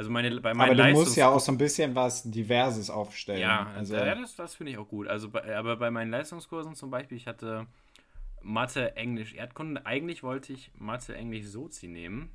also 0.00 0.10
meine, 0.10 0.40
bei 0.40 0.54
meinen 0.54 0.80
aber 0.80 0.88
du 0.88 0.92
musst 0.94 1.14
ja 1.18 1.28
auch 1.28 1.40
so 1.40 1.52
ein 1.52 1.58
bisschen 1.58 1.94
was 1.94 2.22
Diverses 2.22 2.88
aufstellen. 2.88 3.38
Ja, 3.38 3.70
also, 3.76 3.96
ja 3.96 4.14
das, 4.14 4.34
das 4.34 4.54
finde 4.54 4.72
ich 4.72 4.78
auch 4.78 4.88
gut. 4.88 5.06
Also, 5.06 5.28
bei, 5.28 5.54
aber 5.54 5.76
bei 5.76 5.90
meinen 5.90 6.10
Leistungskursen 6.10 6.74
zum 6.74 6.90
Beispiel, 6.90 7.18
ich 7.18 7.26
hatte 7.26 7.66
Mathe, 8.40 8.96
Englisch, 8.96 9.34
Erdkunde. 9.34 9.84
Eigentlich 9.84 10.22
wollte 10.22 10.54
ich 10.54 10.70
Mathe, 10.78 11.14
Englisch, 11.14 11.48
Sozi 11.48 11.86
nehmen. 11.86 12.30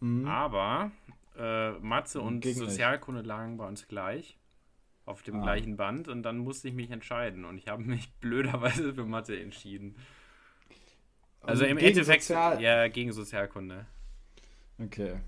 Mhm. 0.00 0.26
Aber 0.26 0.90
äh, 1.38 1.70
Mathe 1.78 2.20
und 2.20 2.40
Gegen 2.40 2.58
Sozialkunde 2.58 3.20
nicht. 3.20 3.28
lagen 3.28 3.58
bei 3.58 3.68
uns 3.68 3.86
gleich. 3.86 4.36
Auf 5.04 5.22
dem 5.22 5.36
ah. 5.36 5.42
gleichen 5.44 5.76
Band. 5.76 6.08
Und 6.08 6.24
dann 6.24 6.38
musste 6.38 6.66
ich 6.66 6.74
mich 6.74 6.90
entscheiden. 6.90 7.44
Und 7.44 7.58
ich 7.58 7.68
habe 7.68 7.82
mich 7.84 8.10
blöderweise 8.14 8.92
für 8.92 9.04
Mathe 9.04 9.40
entschieden. 9.40 9.94
Also, 11.42 11.62
also 11.62 11.66
im 11.66 11.78
Endeffekt, 11.78 12.24
Sozial 12.24 12.60
ja, 12.60 12.88
gegen 12.88 13.12
Sozialkunde. 13.12 13.86
Okay. 14.80 15.20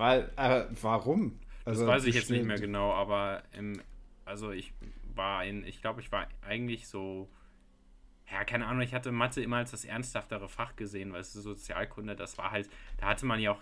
Weil, 0.00 0.32
äh, 0.36 0.64
warum? 0.80 1.38
Also, 1.66 1.84
das 1.84 1.96
weiß 1.96 2.04
ich 2.06 2.14
jetzt 2.14 2.30
nicht 2.30 2.46
mehr 2.46 2.58
genau, 2.58 2.90
aber 2.90 3.42
im, 3.52 3.82
also 4.24 4.50
ich 4.50 4.72
war 5.14 5.44
in, 5.44 5.62
ich 5.62 5.82
glaube, 5.82 6.00
ich 6.00 6.10
war 6.10 6.26
eigentlich 6.40 6.88
so, 6.88 7.28
ja, 8.32 8.42
keine 8.44 8.66
Ahnung, 8.66 8.80
ich 8.80 8.94
hatte 8.94 9.12
Mathe 9.12 9.42
immer 9.42 9.58
als 9.58 9.72
das 9.72 9.84
ernsthaftere 9.84 10.48
Fach 10.48 10.74
gesehen, 10.74 11.12
weil 11.12 11.20
es 11.20 11.34
Sozialkunde, 11.34 12.16
das 12.16 12.38
war 12.38 12.50
halt, 12.50 12.70
da 12.96 13.08
hatte 13.08 13.26
man 13.26 13.40
ja 13.40 13.52
auch, 13.52 13.60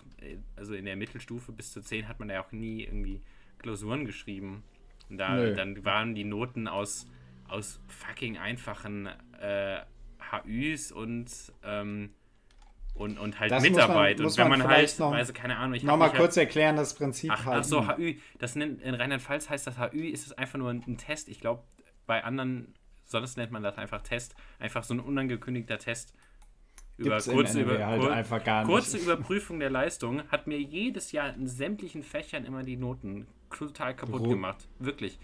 also 0.55 0.75
in 0.75 0.85
der 0.85 0.95
Mittelstufe 0.95 1.51
bis 1.51 1.73
zu 1.73 1.81
10 1.81 2.07
hat 2.07 2.21
man 2.21 2.29
ja 2.29 2.41
auch 2.41 2.53
nie 2.53 2.85
irgendwie 2.85 3.19
Klausuren 3.57 4.05
geschrieben. 4.05 4.63
Und 5.09 5.17
da, 5.17 5.35
Nö. 5.35 5.53
dann 5.53 5.83
waren 5.83 6.15
die 6.15 6.23
Noten 6.23 6.69
aus, 6.69 7.05
aus 7.49 7.81
fucking 7.87 8.37
einfachen 8.37 9.07
äh, 9.41 9.81
HÜs 10.45 10.93
und 10.93 11.29
ähm, 11.63 12.11
und, 12.99 13.17
und 13.17 13.39
halt 13.39 13.49
das 13.49 13.63
Mitarbeit. 13.63 14.17
Man, 14.17 14.27
und 14.27 14.37
wenn 14.37 14.49
man, 14.49 14.67
halt, 14.67 14.99
noch, 14.99 15.13
also 15.13 15.31
keine 15.31 15.57
Ahnung, 15.57 15.73
ich 15.73 15.83
noch 15.83 15.97
mal 15.97 16.09
kurz 16.09 16.35
erklären, 16.35 16.75
das 16.75 16.93
Prinzip 16.93 17.31
ach, 17.31 17.47
ach 17.47 17.63
so, 17.63 17.87
HÜ, 17.87 18.15
das 18.37 18.55
nennt, 18.55 18.81
in 18.81 18.93
Rheinland-Pfalz 18.93 19.49
heißt 19.49 19.65
das 19.65 19.77
HÜ, 19.79 20.09
ist 20.09 20.27
es 20.27 20.33
einfach 20.33 20.59
nur 20.59 20.69
ein, 20.69 20.83
ein 20.85 20.97
Test. 20.97 21.29
Ich 21.29 21.39
glaube, 21.39 21.63
bei 22.05 22.23
anderen, 22.23 22.73
sonst 23.05 23.37
nennt 23.37 23.51
man 23.51 23.63
das 23.63 23.77
einfach 23.77 24.01
Test, 24.01 24.35
einfach 24.59 24.83
so 24.83 24.93
ein 24.93 24.99
unangekündigter 24.99 25.79
Test. 25.79 26.13
Über 26.97 27.21
kurze, 27.21 27.61
über, 27.61 27.85
halt 27.85 28.01
kur 28.43 28.63
kurze 28.65 28.97
Überprüfung 28.97 29.61
der 29.61 29.69
Leistung 29.69 30.23
hat 30.27 30.47
mir 30.47 30.59
jedes 30.59 31.13
Jahr 31.13 31.33
in 31.33 31.47
sämtlichen 31.47 32.03
Fächern 32.03 32.43
immer 32.43 32.63
die 32.63 32.75
Noten 32.75 33.27
total 33.55 33.95
kaputt 33.95 34.19
Ru 34.19 34.29
gemacht. 34.31 34.67
Wirklich. 34.79 35.17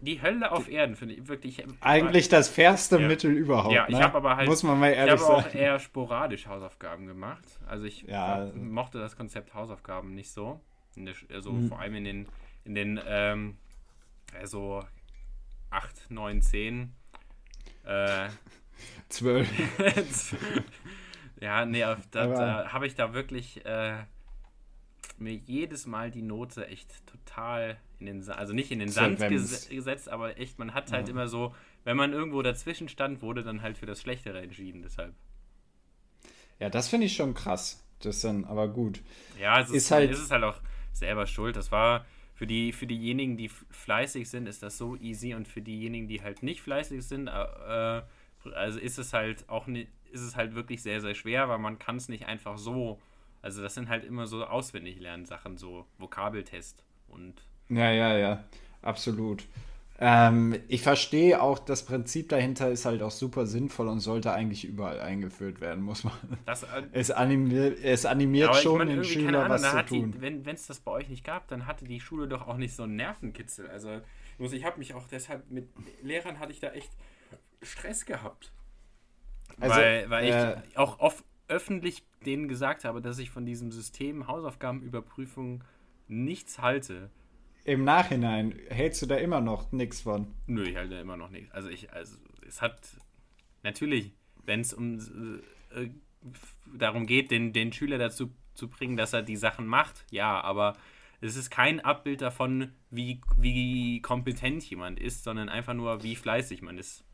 Die 0.00 0.20
Hölle 0.20 0.50
auf 0.50 0.68
Erden, 0.68 0.96
finde 0.96 1.14
ich 1.14 1.28
wirklich. 1.28 1.64
Eigentlich 1.80 2.28
das 2.28 2.48
fairste 2.48 3.00
ja. 3.00 3.06
Mittel 3.06 3.32
überhaupt. 3.32 3.74
Ja, 3.74 3.86
ich 3.88 3.96
ne? 3.96 4.02
habe 4.02 4.16
aber 4.16 4.36
halt. 4.36 4.48
Muss 4.48 4.62
man 4.62 4.78
mal 4.78 4.90
ehrlich 4.90 5.14
ich 5.14 5.20
habe 5.20 5.36
auch 5.36 5.54
eher 5.54 5.78
sporadisch 5.78 6.46
Hausaufgaben 6.46 7.06
gemacht. 7.06 7.44
Also 7.66 7.84
ich 7.84 8.02
ja. 8.02 8.50
mochte 8.54 8.98
das 8.98 9.16
Konzept 9.16 9.54
Hausaufgaben 9.54 10.14
nicht 10.14 10.30
so. 10.30 10.60
Der, 10.96 11.14
also 11.32 11.52
mhm. 11.52 11.68
vor 11.68 11.78
allem 11.78 11.94
in 11.94 12.04
den, 12.04 12.28
in 12.64 12.74
den 12.74 13.00
ähm, 13.06 13.56
also 14.38 14.84
8, 15.70 16.10
9, 16.10 16.42
10. 16.42 16.92
Äh, 17.84 18.28
12. 19.08 19.48
ja, 21.40 21.64
nee, 21.64 21.80
da, 21.80 21.96
da 22.10 22.72
habe 22.72 22.86
ich 22.86 22.94
da 22.94 23.14
wirklich 23.14 23.64
äh, 23.64 23.94
mir 25.18 25.34
jedes 25.34 25.86
Mal 25.86 26.10
die 26.10 26.22
Note 26.22 26.66
echt 26.66 27.06
total 27.06 27.78
in 28.00 28.06
den, 28.06 28.28
also 28.30 28.52
nicht 28.52 28.70
in 28.70 28.78
den 28.78 28.88
Sand 28.88 29.18
ges 29.18 29.68
gesetzt, 29.68 30.08
aber 30.08 30.38
echt, 30.38 30.58
man 30.58 30.74
hat 30.74 30.92
halt 30.92 31.08
ja. 31.08 31.12
immer 31.12 31.28
so, 31.28 31.54
wenn 31.84 31.96
man 31.96 32.12
irgendwo 32.12 32.42
dazwischen 32.42 32.88
stand, 32.88 33.22
wurde 33.22 33.42
dann 33.42 33.62
halt 33.62 33.78
für 33.78 33.86
das 33.86 34.00
Schlechtere 34.00 34.40
entschieden, 34.40 34.82
deshalb. 34.82 35.14
Ja, 36.60 36.70
das 36.70 36.88
finde 36.88 37.06
ich 37.06 37.14
schon 37.14 37.34
krass. 37.34 37.84
Das 38.00 38.16
ist 38.16 38.24
dann 38.24 38.44
aber 38.44 38.68
gut. 38.68 39.00
Ja, 39.40 39.60
es 39.60 39.68
ist, 39.68 39.76
ist 39.76 39.90
halt, 39.90 40.10
ist 40.10 40.20
es 40.20 40.30
halt 40.30 40.44
auch 40.44 40.60
selber 40.92 41.26
schuld. 41.26 41.56
Das 41.56 41.72
war 41.72 42.06
für 42.34 42.46
die 42.46 42.72
für 42.72 42.86
diejenigen, 42.86 43.36
die 43.36 43.48
fleißig 43.48 44.28
sind, 44.28 44.46
ist 44.46 44.62
das 44.62 44.78
so 44.78 44.94
easy 44.96 45.34
und 45.34 45.48
für 45.48 45.60
diejenigen, 45.60 46.06
die 46.06 46.22
halt 46.22 46.42
nicht 46.42 46.62
fleißig 46.62 47.02
sind, 47.04 47.26
äh, 47.26 48.02
also 48.54 48.78
ist 48.78 48.98
es 48.98 49.12
halt 49.12 49.48
auch 49.48 49.66
nicht, 49.66 49.88
ist 50.12 50.20
es 50.20 50.36
halt 50.36 50.54
wirklich 50.54 50.82
sehr 50.82 51.00
sehr 51.00 51.14
schwer, 51.14 51.48
weil 51.48 51.58
man 51.58 51.78
kann 51.78 51.96
es 51.96 52.08
nicht 52.08 52.26
einfach 52.26 52.58
so. 52.58 53.00
Also 53.42 53.62
das 53.62 53.74
sind 53.74 53.88
halt 53.88 54.04
immer 54.04 54.26
so 54.26 54.44
auswendig 54.44 55.00
lernen 55.00 55.24
Sachen, 55.24 55.56
so 55.56 55.86
Vokabeltest 55.98 56.84
und 57.08 57.42
ja, 57.68 57.90
ja, 57.90 58.16
ja, 58.16 58.44
absolut. 58.82 59.44
Ähm, 60.00 60.56
ich 60.68 60.82
verstehe 60.82 61.42
auch, 61.42 61.58
das 61.58 61.84
Prinzip 61.84 62.28
dahinter 62.28 62.70
ist 62.70 62.84
halt 62.84 63.02
auch 63.02 63.10
super 63.10 63.46
sinnvoll 63.46 63.88
und 63.88 63.98
sollte 63.98 64.32
eigentlich 64.32 64.64
überall 64.64 65.00
eingeführt 65.00 65.60
werden, 65.60 65.82
muss 65.82 66.04
man. 66.04 66.14
Das, 66.46 66.62
äh, 66.62 66.82
es, 66.92 67.10
animiert, 67.10 67.78
es 67.82 68.06
animiert 68.06 68.54
schon 68.54 68.86
den 68.86 69.02
Schüler, 69.02 69.44
Ahnung, 69.44 69.50
was 69.50 69.70
zu 69.70 69.86
tun. 69.86 70.12
Die, 70.12 70.20
wenn 70.20 70.46
es 70.46 70.68
das 70.68 70.78
bei 70.78 70.92
euch 70.92 71.08
nicht 71.08 71.24
gab, 71.24 71.48
dann 71.48 71.66
hatte 71.66 71.84
die 71.84 72.00
Schule 72.00 72.28
doch 72.28 72.46
auch 72.46 72.58
nicht 72.58 72.76
so 72.76 72.84
einen 72.84 72.94
Nervenkitzel. 72.94 73.68
Also 73.68 74.00
ich 74.38 74.64
habe 74.64 74.78
mich 74.78 74.94
auch 74.94 75.08
deshalb 75.08 75.50
mit 75.50 75.68
Lehrern 76.02 76.38
hatte 76.38 76.52
ich 76.52 76.60
da 76.60 76.70
echt 76.70 76.90
Stress 77.62 78.06
gehabt. 78.06 78.52
Also, 79.58 79.74
weil, 79.74 80.10
weil 80.10 80.24
äh, 80.26 80.60
ich 80.68 80.78
auch 80.78 81.00
oft 81.00 81.24
öffentlich 81.48 82.04
denen 82.24 82.46
gesagt 82.46 82.84
habe, 82.84 83.00
dass 83.00 83.18
ich 83.18 83.30
von 83.30 83.44
diesem 83.46 83.72
System 83.72 84.28
Hausaufgabenüberprüfung 84.28 85.64
nichts 86.06 86.60
halte. 86.60 87.10
Im 87.68 87.84
Nachhinein 87.84 88.58
hältst 88.70 89.02
du 89.02 89.06
da 89.06 89.16
immer 89.16 89.42
noch 89.42 89.72
nichts 89.72 90.00
von? 90.00 90.28
Nö, 90.46 90.62
ich 90.62 90.74
halte 90.74 90.94
da 90.94 91.00
immer 91.02 91.18
noch 91.18 91.28
nichts. 91.28 91.52
Also 91.52 91.68
ich, 91.68 91.92
also 91.92 92.16
es 92.46 92.62
hat 92.62 92.80
natürlich, 93.62 94.14
wenn 94.46 94.60
es 94.60 94.72
um 94.72 94.98
äh, 95.74 95.90
darum 96.74 97.04
geht, 97.04 97.30
den, 97.30 97.52
den 97.52 97.70
Schüler 97.74 97.98
dazu 97.98 98.32
zu 98.54 98.70
bringen, 98.70 98.96
dass 98.96 99.12
er 99.12 99.20
die 99.20 99.36
Sachen 99.36 99.66
macht, 99.66 100.06
ja, 100.10 100.40
aber 100.40 100.78
es 101.20 101.36
ist 101.36 101.50
kein 101.50 101.80
Abbild 101.80 102.22
davon, 102.22 102.72
wie, 102.88 103.20
wie 103.36 104.00
kompetent 104.00 104.64
jemand 104.64 104.98
ist, 104.98 105.22
sondern 105.22 105.50
einfach 105.50 105.74
nur, 105.74 106.02
wie 106.02 106.16
fleißig 106.16 106.62
man 106.62 106.78
ist. 106.78 107.04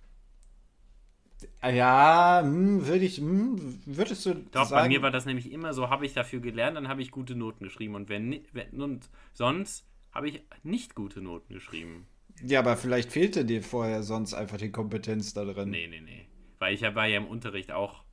Ja, 1.64 2.42
hm, 2.44 2.86
würde 2.86 3.04
ich, 3.04 3.16
hm, 3.16 3.80
würdest 3.86 4.24
du 4.24 4.34
Doch, 4.52 4.66
sagen? 4.66 4.84
bei 4.84 4.88
mir 4.88 5.02
war 5.02 5.10
das 5.10 5.26
nämlich 5.26 5.50
immer 5.50 5.74
so, 5.74 5.90
habe 5.90 6.06
ich 6.06 6.14
dafür 6.14 6.38
gelernt, 6.38 6.76
dann 6.76 6.86
habe 6.86 7.02
ich 7.02 7.10
gute 7.10 7.34
Noten 7.34 7.64
geschrieben. 7.64 7.96
Und 7.96 8.08
wenn, 8.08 8.40
wenn 8.52 8.80
und 8.80 9.10
sonst 9.32 9.84
habe 10.14 10.28
ich 10.28 10.42
nicht 10.62 10.94
gute 10.94 11.20
Noten 11.20 11.52
geschrieben. 11.52 12.06
Ja, 12.42 12.60
aber 12.60 12.76
vielleicht 12.76 13.12
fehlte 13.12 13.44
dir 13.44 13.62
vorher 13.62 14.02
sonst 14.02 14.34
einfach 14.34 14.56
die 14.56 14.70
Kompetenz 14.72 15.34
da 15.34 15.44
drin. 15.44 15.70
Nee, 15.70 15.86
nee, 15.88 16.00
nee. 16.00 16.26
Weil 16.58 16.74
ich 16.74 16.82
war 16.82 17.06
ja 17.06 17.18
im 17.18 17.26
Unterricht 17.26 17.72
auch, 17.72 18.04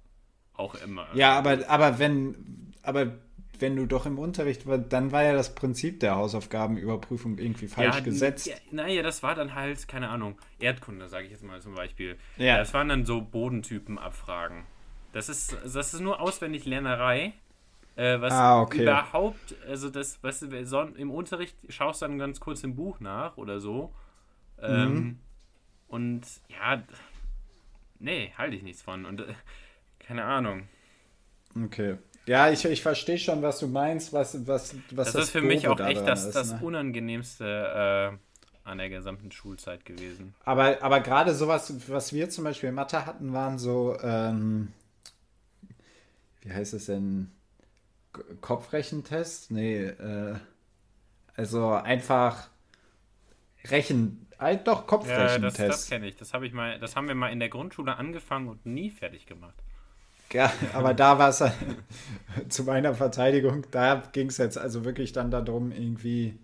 auch 0.53 0.75
immer. 0.75 1.07
Ja, 1.13 1.37
aber, 1.37 1.69
aber 1.69 1.99
wenn, 1.99 2.73
aber 2.83 3.17
wenn 3.59 3.75
du 3.75 3.85
doch 3.85 4.05
im 4.05 4.19
Unterricht 4.19 4.65
war, 4.65 4.77
dann 4.77 5.11
war 5.11 5.23
ja 5.23 5.33
das 5.33 5.55
Prinzip 5.55 5.99
der 5.99 6.15
Hausaufgabenüberprüfung 6.15 7.37
irgendwie 7.37 7.67
falsch 7.67 7.95
ja, 7.95 8.01
gesetzt. 8.01 8.47
Ja, 8.47 8.55
naja, 8.71 9.03
das 9.03 9.23
war 9.23 9.35
dann 9.35 9.55
halt, 9.55 9.87
keine 9.87 10.09
Ahnung, 10.09 10.37
Erdkunde, 10.59 11.07
sage 11.07 11.25
ich 11.25 11.31
jetzt 11.31 11.43
mal 11.43 11.61
zum 11.61 11.75
Beispiel. 11.75 12.17
Ja. 12.37 12.57
Das 12.57 12.73
waren 12.73 12.89
dann 12.89 13.05
so 13.05 13.21
Bodentypen-Abfragen. 13.21 14.65
Das 15.13 15.29
ist, 15.29 15.57
das 15.63 15.93
ist 15.93 15.99
nur 15.99 16.19
auswendig 16.19 16.65
Lernerei. 16.65 17.33
Äh, 17.95 18.21
was 18.21 18.33
ah, 18.33 18.61
okay. 18.61 18.83
überhaupt, 18.83 19.55
also 19.67 19.89
das, 19.89 20.23
weißt 20.23 20.45
so, 20.63 20.81
im 20.81 21.11
Unterricht 21.11 21.55
schaust 21.69 22.01
du 22.01 22.07
dann 22.07 22.17
ganz 22.17 22.39
kurz 22.39 22.63
im 22.63 22.75
Buch 22.75 22.99
nach 22.99 23.37
oder 23.37 23.59
so. 23.59 23.93
Ähm, 24.61 24.93
mhm. 24.93 25.19
Und 25.87 26.21
ja, 26.47 26.81
nee, 27.99 28.31
halte 28.37 28.55
ich 28.55 28.63
nichts 28.63 28.81
von. 28.81 29.05
Und 29.05 29.21
äh, 29.21 29.33
keine 29.99 30.23
Ahnung. 30.23 30.67
Okay. 31.65 31.97
Ja, 32.27 32.49
ich, 32.49 32.63
ich 32.63 32.81
verstehe 32.81 33.17
schon, 33.17 33.41
was 33.41 33.59
du 33.59 33.67
meinst, 33.67 34.13
was, 34.13 34.47
was, 34.47 34.75
was 34.91 35.07
das, 35.07 35.13
das 35.13 35.23
ist 35.25 35.31
für 35.31 35.41
mich 35.41 35.67
auch 35.67 35.79
echt 35.79 36.07
das, 36.07 36.25
ist, 36.25 36.35
das 36.35 36.53
ne? 36.53 36.59
Unangenehmste 36.61 38.11
äh, 38.13 38.69
an 38.69 38.77
der 38.77 38.89
gesamten 38.89 39.31
Schulzeit 39.31 39.85
gewesen. 39.85 40.35
Aber, 40.45 40.81
aber 40.81 40.99
gerade 41.01 41.33
sowas, 41.33 41.89
was 41.89 42.13
wir 42.13 42.29
zum 42.29 42.43
Beispiel 42.43 42.69
in 42.69 42.75
Mathe 42.75 43.05
hatten, 43.05 43.33
waren 43.33 43.57
so, 43.57 43.97
ähm, 44.01 44.71
wie 46.41 46.53
heißt 46.53 46.73
es 46.75 46.85
denn? 46.85 47.31
Kopfrechentest? 48.41 49.51
Nee, 49.51 49.83
äh, 49.85 50.35
also 51.35 51.71
einfach 51.71 52.49
Rechen, 53.65 54.27
äh, 54.39 54.57
doch 54.57 54.87
Kopfrechentest. 54.87 55.59
Ja, 55.59 55.67
das, 55.67 55.77
das 55.81 55.89
kenne 55.89 56.07
ich. 56.07 56.15
Das 56.15 56.33
habe 56.33 56.45
ich 56.45 56.53
mal, 56.53 56.79
das 56.79 56.95
haben 56.95 57.07
wir 57.07 57.15
mal 57.15 57.31
in 57.31 57.39
der 57.39 57.49
Grundschule 57.49 57.97
angefangen 57.97 58.47
und 58.47 58.65
nie 58.65 58.89
fertig 58.89 59.25
gemacht. 59.25 59.55
Ja, 60.33 60.51
aber 60.73 60.93
da 60.93 61.19
war 61.19 61.29
es 61.29 61.43
zu 62.49 62.63
meiner 62.63 62.95
Verteidigung, 62.95 63.65
da 63.71 64.01
ging 64.13 64.27
es 64.27 64.37
jetzt 64.37 64.57
also 64.57 64.85
wirklich 64.85 65.11
dann 65.11 65.29
darum, 65.29 65.71
irgendwie 65.71 66.39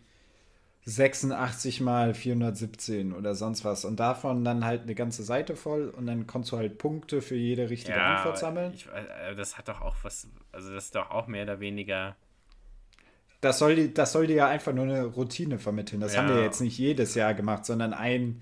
86 0.89 1.81
mal 1.81 2.13
417 2.13 3.11
oder 3.11 3.35
sonst 3.35 3.65
was. 3.65 3.83
Und 3.83 3.99
davon 3.99 4.45
dann 4.45 4.63
halt 4.63 4.83
eine 4.83 4.95
ganze 4.95 5.21
Seite 5.21 5.57
voll 5.57 5.89
und 5.89 6.07
dann 6.07 6.27
konntest 6.27 6.53
du 6.53 6.57
halt 6.57 6.77
Punkte 6.77 7.21
für 7.21 7.35
jede 7.35 7.69
richtige 7.69 7.97
ja, 7.97 8.15
Antwort 8.15 8.37
sammeln. 8.37 8.71
Ich, 8.73 8.87
äh, 8.87 9.35
das 9.35 9.57
hat 9.57 9.67
doch 9.67 9.81
auch 9.81 9.97
was, 10.03 10.29
also 10.53 10.73
das 10.73 10.85
ist 10.85 10.95
doch 10.95 11.11
auch 11.11 11.27
mehr 11.27 11.43
oder 11.43 11.59
weniger. 11.59 12.15
Das 13.41 13.59
soll, 13.59 13.89
das 13.89 14.13
soll 14.13 14.27
dir 14.27 14.37
ja 14.37 14.47
einfach 14.47 14.71
nur 14.71 14.85
eine 14.85 15.03
Routine 15.03 15.59
vermitteln. 15.59 15.99
Das 15.99 16.15
ja. 16.15 16.21
haben 16.21 16.33
wir 16.33 16.41
jetzt 16.41 16.61
nicht 16.61 16.77
jedes 16.77 17.15
Jahr 17.15 17.33
gemacht, 17.33 17.65
sondern 17.65 17.93
ein, 17.93 18.41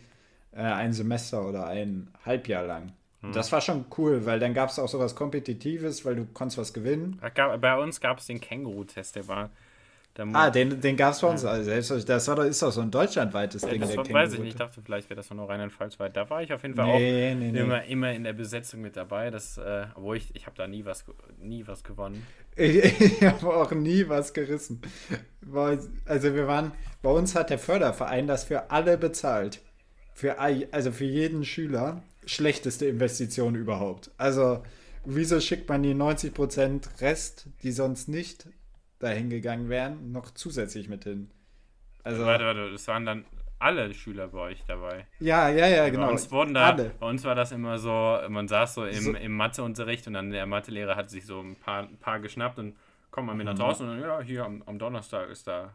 äh, 0.51 0.61
ein 0.61 0.93
Semester 0.93 1.49
oder 1.49 1.65
ein 1.65 2.11
Halbjahr 2.27 2.63
lang. 2.63 2.91
Hm. 3.21 3.31
Das 3.31 3.51
war 3.51 3.61
schon 3.61 3.85
cool, 3.97 4.27
weil 4.27 4.39
dann 4.39 4.53
gab 4.53 4.69
es 4.69 4.77
auch 4.77 4.87
sowas 4.87 5.15
Kompetitives, 5.15 6.05
weil 6.05 6.15
du 6.15 6.25
konntest 6.25 6.59
was 6.59 6.73
gewinnen. 6.73 7.19
Bei 7.59 7.77
uns 7.79 7.99
gab 7.99 8.19
es 8.19 8.27
den 8.27 8.39
Känguru-Test, 8.39 9.15
der 9.15 9.27
war 9.27 9.49
ah, 10.17 10.49
den, 10.49 10.79
den 10.79 10.95
gab 10.95 11.13
es 11.13 11.21
bei 11.21 11.27
uns. 11.27 11.43
Ja. 11.43 11.49
Also, 11.49 11.99
das 11.99 12.27
war, 12.27 12.45
ist 12.45 12.61
doch 12.61 12.71
so 12.71 12.81
ein 12.81 12.91
deutschlandweites 12.91 13.63
Ding. 13.63 13.81
Das 13.81 13.95
war, 13.97 14.09
weiß 14.09 14.33
ich 14.33 14.39
nicht. 14.39 14.49
Ich 14.49 14.55
dachte, 14.55 14.81
vielleicht 14.81 15.09
wäre 15.09 15.17
das 15.17 15.29
nur 15.29 15.49
Rheinland-Pfalz 15.49 15.99
weit. 15.99 16.15
Da 16.15 16.29
war 16.29 16.41
ich 16.41 16.53
auf 16.53 16.63
jeden 16.63 16.75
Fall 16.75 16.85
nee, 16.85 17.33
auch 17.33 17.37
nee, 17.37 17.51
nee. 17.51 17.59
Immer, 17.59 17.83
immer 17.85 18.13
in 18.13 18.23
der 18.23 18.33
Besetzung 18.33 18.81
mit 18.81 18.95
dabei. 18.95 19.29
Das, 19.29 19.57
äh, 19.57 19.87
obwohl 19.95 20.17
ich, 20.17 20.33
ich 20.35 20.45
habe 20.45 20.55
da 20.55 20.67
nie 20.67 20.85
was, 20.85 21.03
nie 21.39 21.67
was 21.67 21.83
gewonnen. 21.83 22.25
Ich, 22.55 23.01
ich 23.01 23.23
habe 23.23 23.53
auch 23.53 23.71
nie 23.71 24.07
was 24.07 24.33
gerissen. 24.33 24.81
Also 26.05 26.33
wir 26.33 26.47
waren, 26.47 26.71
bei 27.01 27.09
uns 27.09 27.35
hat 27.35 27.49
der 27.49 27.59
Förderverein 27.59 28.27
das 28.27 28.45
für 28.45 28.71
alle 28.71 28.97
bezahlt. 28.97 29.61
Für, 30.13 30.39
also 30.39 30.91
für 30.91 31.05
jeden 31.05 31.43
Schüler. 31.43 32.01
Schlechteste 32.25 32.85
Investition 32.87 33.55
überhaupt. 33.55 34.11
Also 34.17 34.63
wieso 35.03 35.39
schickt 35.39 35.69
man 35.69 35.83
die 35.83 35.93
90% 35.93 37.01
Rest, 37.01 37.47
die 37.61 37.71
sonst 37.71 38.07
nicht 38.07 38.47
dahin 38.99 39.29
gegangen 39.29 39.69
wären, 39.69 40.11
noch 40.11 40.31
zusätzlich 40.31 40.89
mit 40.89 41.03
hin. 41.03 41.29
Also, 42.03 42.25
warte, 42.25 42.45
warte, 42.45 42.71
das 42.71 42.87
waren 42.87 43.05
dann 43.05 43.25
alle 43.59 43.93
Schüler 43.93 44.27
bei 44.27 44.39
euch 44.39 44.63
dabei. 44.67 45.07
Ja, 45.19 45.49
ja, 45.49 45.67
ja, 45.67 45.89
genau. 45.89 46.07
Bei 46.07 46.11
uns, 46.11 46.31
wurden 46.31 46.53
da, 46.53 46.71
alle. 46.71 46.91
bei 46.99 47.09
uns 47.09 47.23
war 47.23 47.35
das 47.35 47.51
immer 47.51 47.77
so, 47.77 48.19
man 48.29 48.47
saß 48.47 48.75
so 48.75 48.85
im, 48.85 49.03
so. 49.03 49.13
im 49.13 49.35
Matheunterricht 49.35 50.07
und 50.07 50.13
dann 50.13 50.29
der 50.29 50.45
Mathelehrer 50.45 50.95
hat 50.95 51.09
sich 51.09 51.25
so 51.25 51.39
ein 51.39 51.55
paar, 51.55 51.83
ein 51.83 51.97
paar 51.97 52.19
geschnappt 52.19 52.59
und 52.59 52.75
kommt 53.11 53.27
mal 53.27 53.35
mit 53.35 53.45
nach 53.45 53.53
mhm. 53.53 53.59
draußen 53.59 53.87
und 53.87 53.99
dann, 53.99 54.01
ja, 54.01 54.21
hier 54.21 54.45
am, 54.45 54.61
am 54.65 54.77
Donnerstag 54.77 55.29
ist 55.29 55.47
da. 55.47 55.73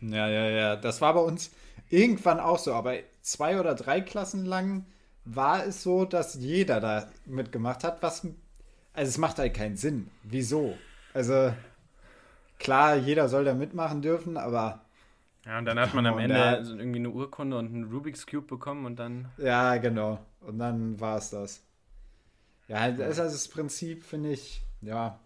Ja, 0.00 0.28
ja, 0.28 0.48
ja. 0.48 0.76
Das 0.76 1.00
war 1.00 1.14
bei 1.14 1.20
uns 1.20 1.52
irgendwann 1.90 2.40
auch 2.40 2.58
so, 2.58 2.72
aber 2.72 2.94
zwei 3.22 3.58
oder 3.58 3.74
drei 3.74 4.00
Klassen 4.00 4.44
lang 4.44 4.86
war 5.24 5.66
es 5.66 5.82
so, 5.82 6.04
dass 6.04 6.34
jeder 6.34 6.80
da 6.80 7.08
mitgemacht 7.26 7.84
hat, 7.84 8.02
was. 8.02 8.26
Also 8.92 9.08
es 9.08 9.18
macht 9.18 9.38
halt 9.38 9.54
keinen 9.54 9.76
Sinn. 9.76 10.08
Wieso? 10.22 10.78
Also 11.14 11.52
klar, 12.58 12.96
jeder 12.96 13.28
soll 13.28 13.44
da 13.44 13.54
mitmachen 13.54 14.02
dürfen, 14.02 14.36
aber. 14.36 14.80
Ja, 15.44 15.58
und 15.58 15.66
dann 15.66 15.78
hat 15.78 15.92
man 15.94 16.06
am 16.06 16.18
Ende 16.18 16.34
da, 16.34 16.56
irgendwie 16.58 16.98
eine 16.98 17.10
Urkunde 17.10 17.58
und 17.58 17.66
einen 17.66 17.84
Rubik's 17.92 18.26
Cube 18.26 18.46
bekommen 18.46 18.86
und 18.86 18.98
dann. 18.98 19.28
Ja, 19.36 19.76
genau. 19.76 20.24
Und 20.40 20.58
dann 20.58 20.98
war 21.00 21.18
es 21.18 21.30
das. 21.30 21.62
Ja, 22.68 22.90
das 22.90 23.10
ist 23.10 23.20
also 23.20 23.34
das 23.34 23.48
Prinzip, 23.48 24.04
finde 24.04 24.32
ich, 24.32 24.62
ja. 24.80 25.20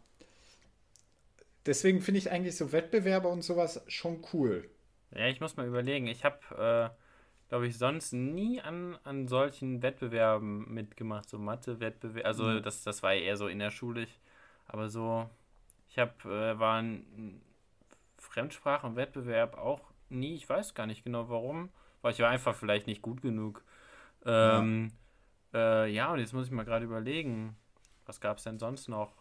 Deswegen 1.66 2.00
finde 2.00 2.18
ich 2.18 2.30
eigentlich 2.30 2.56
so 2.56 2.72
Wettbewerbe 2.72 3.28
und 3.28 3.42
sowas 3.42 3.82
schon 3.86 4.24
cool. 4.32 4.68
Ja, 5.14 5.26
ich 5.26 5.40
muss 5.40 5.56
mal 5.56 5.66
überlegen. 5.66 6.06
Ich 6.06 6.24
habe, 6.24 6.38
äh, 6.56 7.48
glaube 7.48 7.66
ich, 7.66 7.78
sonst 7.78 8.12
nie 8.12 8.60
an, 8.60 8.98
an 9.04 9.28
solchen 9.28 9.82
Wettbewerben 9.82 10.72
mitgemacht, 10.72 11.28
so 11.28 11.38
Mathe-Wettbewerbe. 11.38 12.26
Also, 12.26 12.44
mhm. 12.44 12.62
das, 12.62 12.82
das 12.82 13.02
war 13.02 13.14
eher 13.14 13.36
so 13.36 13.48
innerschulisch. 13.48 14.18
Aber 14.66 14.88
so, 14.88 15.28
ich 15.98 16.00
habe, 16.00 16.52
äh, 16.52 16.58
war 16.58 16.80
ein 16.80 17.40
Fremdsprachenwettbewerb 18.18 19.58
auch 19.58 19.80
nie, 20.10 20.36
ich 20.36 20.48
weiß 20.48 20.74
gar 20.74 20.86
nicht 20.86 21.04
genau 21.04 21.28
warum, 21.28 21.70
weil 22.02 22.12
ich 22.12 22.20
war 22.20 22.30
einfach 22.30 22.54
vielleicht 22.54 22.86
nicht 22.86 23.02
gut 23.02 23.20
genug. 23.20 23.64
Ähm, 24.24 24.92
ja. 25.52 25.84
Äh, 25.84 25.90
ja, 25.90 26.12
und 26.12 26.20
jetzt 26.20 26.32
muss 26.32 26.46
ich 26.46 26.52
mal 26.52 26.64
gerade 26.64 26.84
überlegen, 26.84 27.56
was 28.06 28.20
gab 28.20 28.38
es 28.38 28.44
denn 28.44 28.58
sonst 28.58 28.88
noch? 28.88 29.12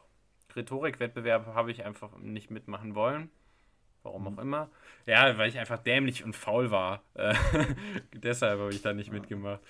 Rhetorikwettbewerb 0.56 1.48
habe 1.48 1.72
ich 1.72 1.84
einfach 1.84 2.16
nicht 2.18 2.52
mitmachen 2.52 2.96
wollen. 2.96 3.32
Warum 4.04 4.22
mhm. 4.22 4.28
auch 4.28 4.42
immer. 4.42 4.70
Ja, 5.06 5.38
weil 5.38 5.50
ich 5.50 5.58
einfach 5.58 5.80
dämlich 5.80 6.24
und 6.24 6.36
faul 6.36 6.72
war. 6.72 7.02
Äh, 7.16 7.34
deshalb 8.14 8.60
habe 8.60 8.72
ich 8.72 8.82
da 8.82 8.94
nicht 8.94 9.08
ja. 9.08 9.14
mitgemacht. 9.14 9.62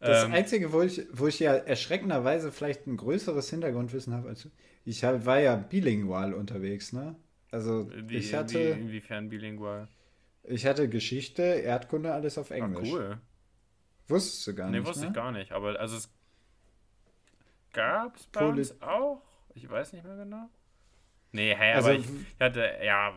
Das 0.00 0.24
ähm, 0.24 0.32
Einzige, 0.32 0.72
wo 0.72 0.82
ich, 0.82 1.06
wo 1.12 1.26
ich 1.26 1.38
ja 1.40 1.54
erschreckenderweise 1.54 2.52
vielleicht 2.52 2.86
ein 2.86 2.96
größeres 2.96 3.48
Hintergrundwissen 3.50 4.12
habe 4.12 4.28
als 4.28 4.42
du, 4.42 4.50
ich 4.84 5.02
hab, 5.04 5.24
war 5.24 5.40
ja 5.40 5.56
bilingual 5.56 6.34
unterwegs, 6.34 6.92
ne? 6.92 7.16
Also 7.50 7.90
wie, 7.94 8.16
ich 8.16 8.34
hatte. 8.34 8.76
Wie, 8.76 8.80
inwiefern 8.80 9.28
bilingual? 9.28 9.88
Ich 10.42 10.66
hatte 10.66 10.88
Geschichte, 10.88 11.42
Erdkunde, 11.42 12.12
alles 12.12 12.36
auf 12.36 12.50
Englisch. 12.50 12.90
Ah, 12.90 12.96
cool. 12.96 13.18
Wusstest 14.08 14.46
du 14.46 14.54
gar 14.54 14.66
nee, 14.66 14.78
nicht? 14.78 14.82
Nee, 14.82 14.88
wusste 14.88 15.02
ne? 15.04 15.08
ich 15.08 15.14
gar 15.14 15.32
nicht. 15.32 15.52
Aber 15.52 15.80
also 15.80 15.96
es 15.96 16.10
gab 17.72 18.16
es 18.16 18.26
bei 18.26 18.40
Poli 18.40 18.58
uns 18.58 18.82
auch. 18.82 19.22
Ich 19.54 19.68
weiß 19.68 19.92
nicht 19.92 20.04
mehr 20.04 20.16
genau. 20.16 20.50
Nee, 21.32 21.54
hey, 21.54 21.74
also, 21.74 21.88
aber 21.88 21.98
ich, 21.98 22.06
ich 22.06 22.40
hatte, 22.40 22.78
ja, 22.82 23.14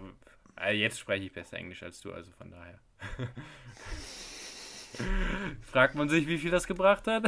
äh, 0.60 0.74
jetzt 0.74 1.00
spreche 1.00 1.26
ich 1.26 1.34
besser 1.34 1.58
Englisch 1.58 1.84
als 1.84 2.00
du, 2.02 2.14
also 2.14 2.32
von 2.32 2.50
daher. 2.52 2.80
Fragt 5.62 5.96
man 5.96 6.10
sich, 6.10 6.28
wie 6.28 6.38
viel 6.38 6.52
das 6.52 6.68
gebracht 6.68 7.08
hat? 7.08 7.24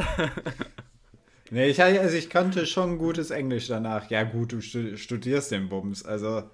nee, 1.50 1.68
ich, 1.68 1.82
also 1.82 2.16
ich 2.16 2.30
kannte 2.30 2.66
schon 2.66 2.98
gutes 2.98 3.30
Englisch 3.30 3.68
danach. 3.68 4.10
Ja, 4.10 4.24
gut, 4.24 4.52
du 4.52 4.60
studierst 4.60 5.50
den 5.50 5.68
Bums. 5.68 6.04
Also, 6.04 6.44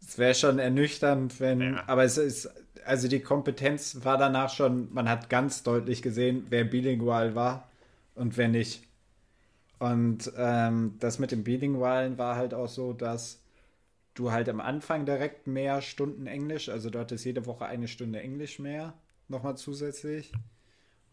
es 0.00 0.18
wäre 0.18 0.34
schon 0.34 0.58
ernüchternd, 0.58 1.40
wenn. 1.40 1.60
Ja. 1.60 1.84
Aber 1.86 2.04
es 2.04 2.18
ist. 2.18 2.50
Also, 2.84 3.08
die 3.08 3.20
Kompetenz 3.20 4.04
war 4.04 4.18
danach 4.18 4.50
schon. 4.50 4.92
Man 4.92 5.08
hat 5.08 5.30
ganz 5.30 5.62
deutlich 5.62 6.02
gesehen, 6.02 6.46
wer 6.50 6.64
bilingual 6.64 7.34
war 7.34 7.68
und 8.14 8.36
wer 8.36 8.48
nicht. 8.48 8.82
Und 9.78 10.32
ähm, 10.36 10.96
das 11.00 11.18
mit 11.18 11.32
dem 11.32 11.44
Bilingualen 11.44 12.16
war 12.16 12.36
halt 12.36 12.54
auch 12.54 12.68
so, 12.68 12.92
dass 12.92 13.42
du 14.14 14.30
halt 14.30 14.48
am 14.48 14.60
Anfang 14.60 15.06
direkt 15.06 15.46
mehr 15.46 15.82
Stunden 15.82 16.26
Englisch, 16.26 16.68
also 16.68 16.90
du 16.90 16.98
hattest 16.98 17.24
jede 17.24 17.46
Woche 17.46 17.66
eine 17.66 17.88
Stunde 17.88 18.20
Englisch 18.20 18.58
mehr, 18.58 18.94
nochmal 19.28 19.56
zusätzlich. 19.56 20.32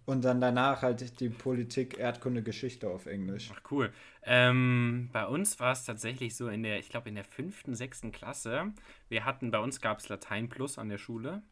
Und 0.05 0.25
dann 0.25 0.41
danach 0.41 0.81
halt 0.81 1.19
die 1.19 1.29
Politik, 1.29 1.97
Erdkunde, 1.97 2.41
Geschichte 2.41 2.89
auf 2.89 3.05
Englisch. 3.05 3.51
Ach 3.53 3.61
cool. 3.71 3.93
Ähm, 4.23 5.09
bei 5.13 5.25
uns 5.25 5.59
war 5.59 5.71
es 5.71 5.85
tatsächlich 5.85 6.35
so 6.35 6.49
in 6.49 6.63
der, 6.63 6.79
ich 6.79 6.89
glaube 6.89 7.07
in 7.09 7.15
der 7.15 7.23
fünften, 7.23 7.75
sechsten 7.75 8.11
Klasse. 8.11 8.73
Wir 9.09 9.25
hatten, 9.25 9.51
bei 9.51 9.59
uns 9.59 9.79
gab 9.79 9.99
es 9.99 10.09
Latein 10.09 10.49
Plus 10.49 10.77
an 10.79 10.89
der 10.89 10.97
Schule. 10.97 11.43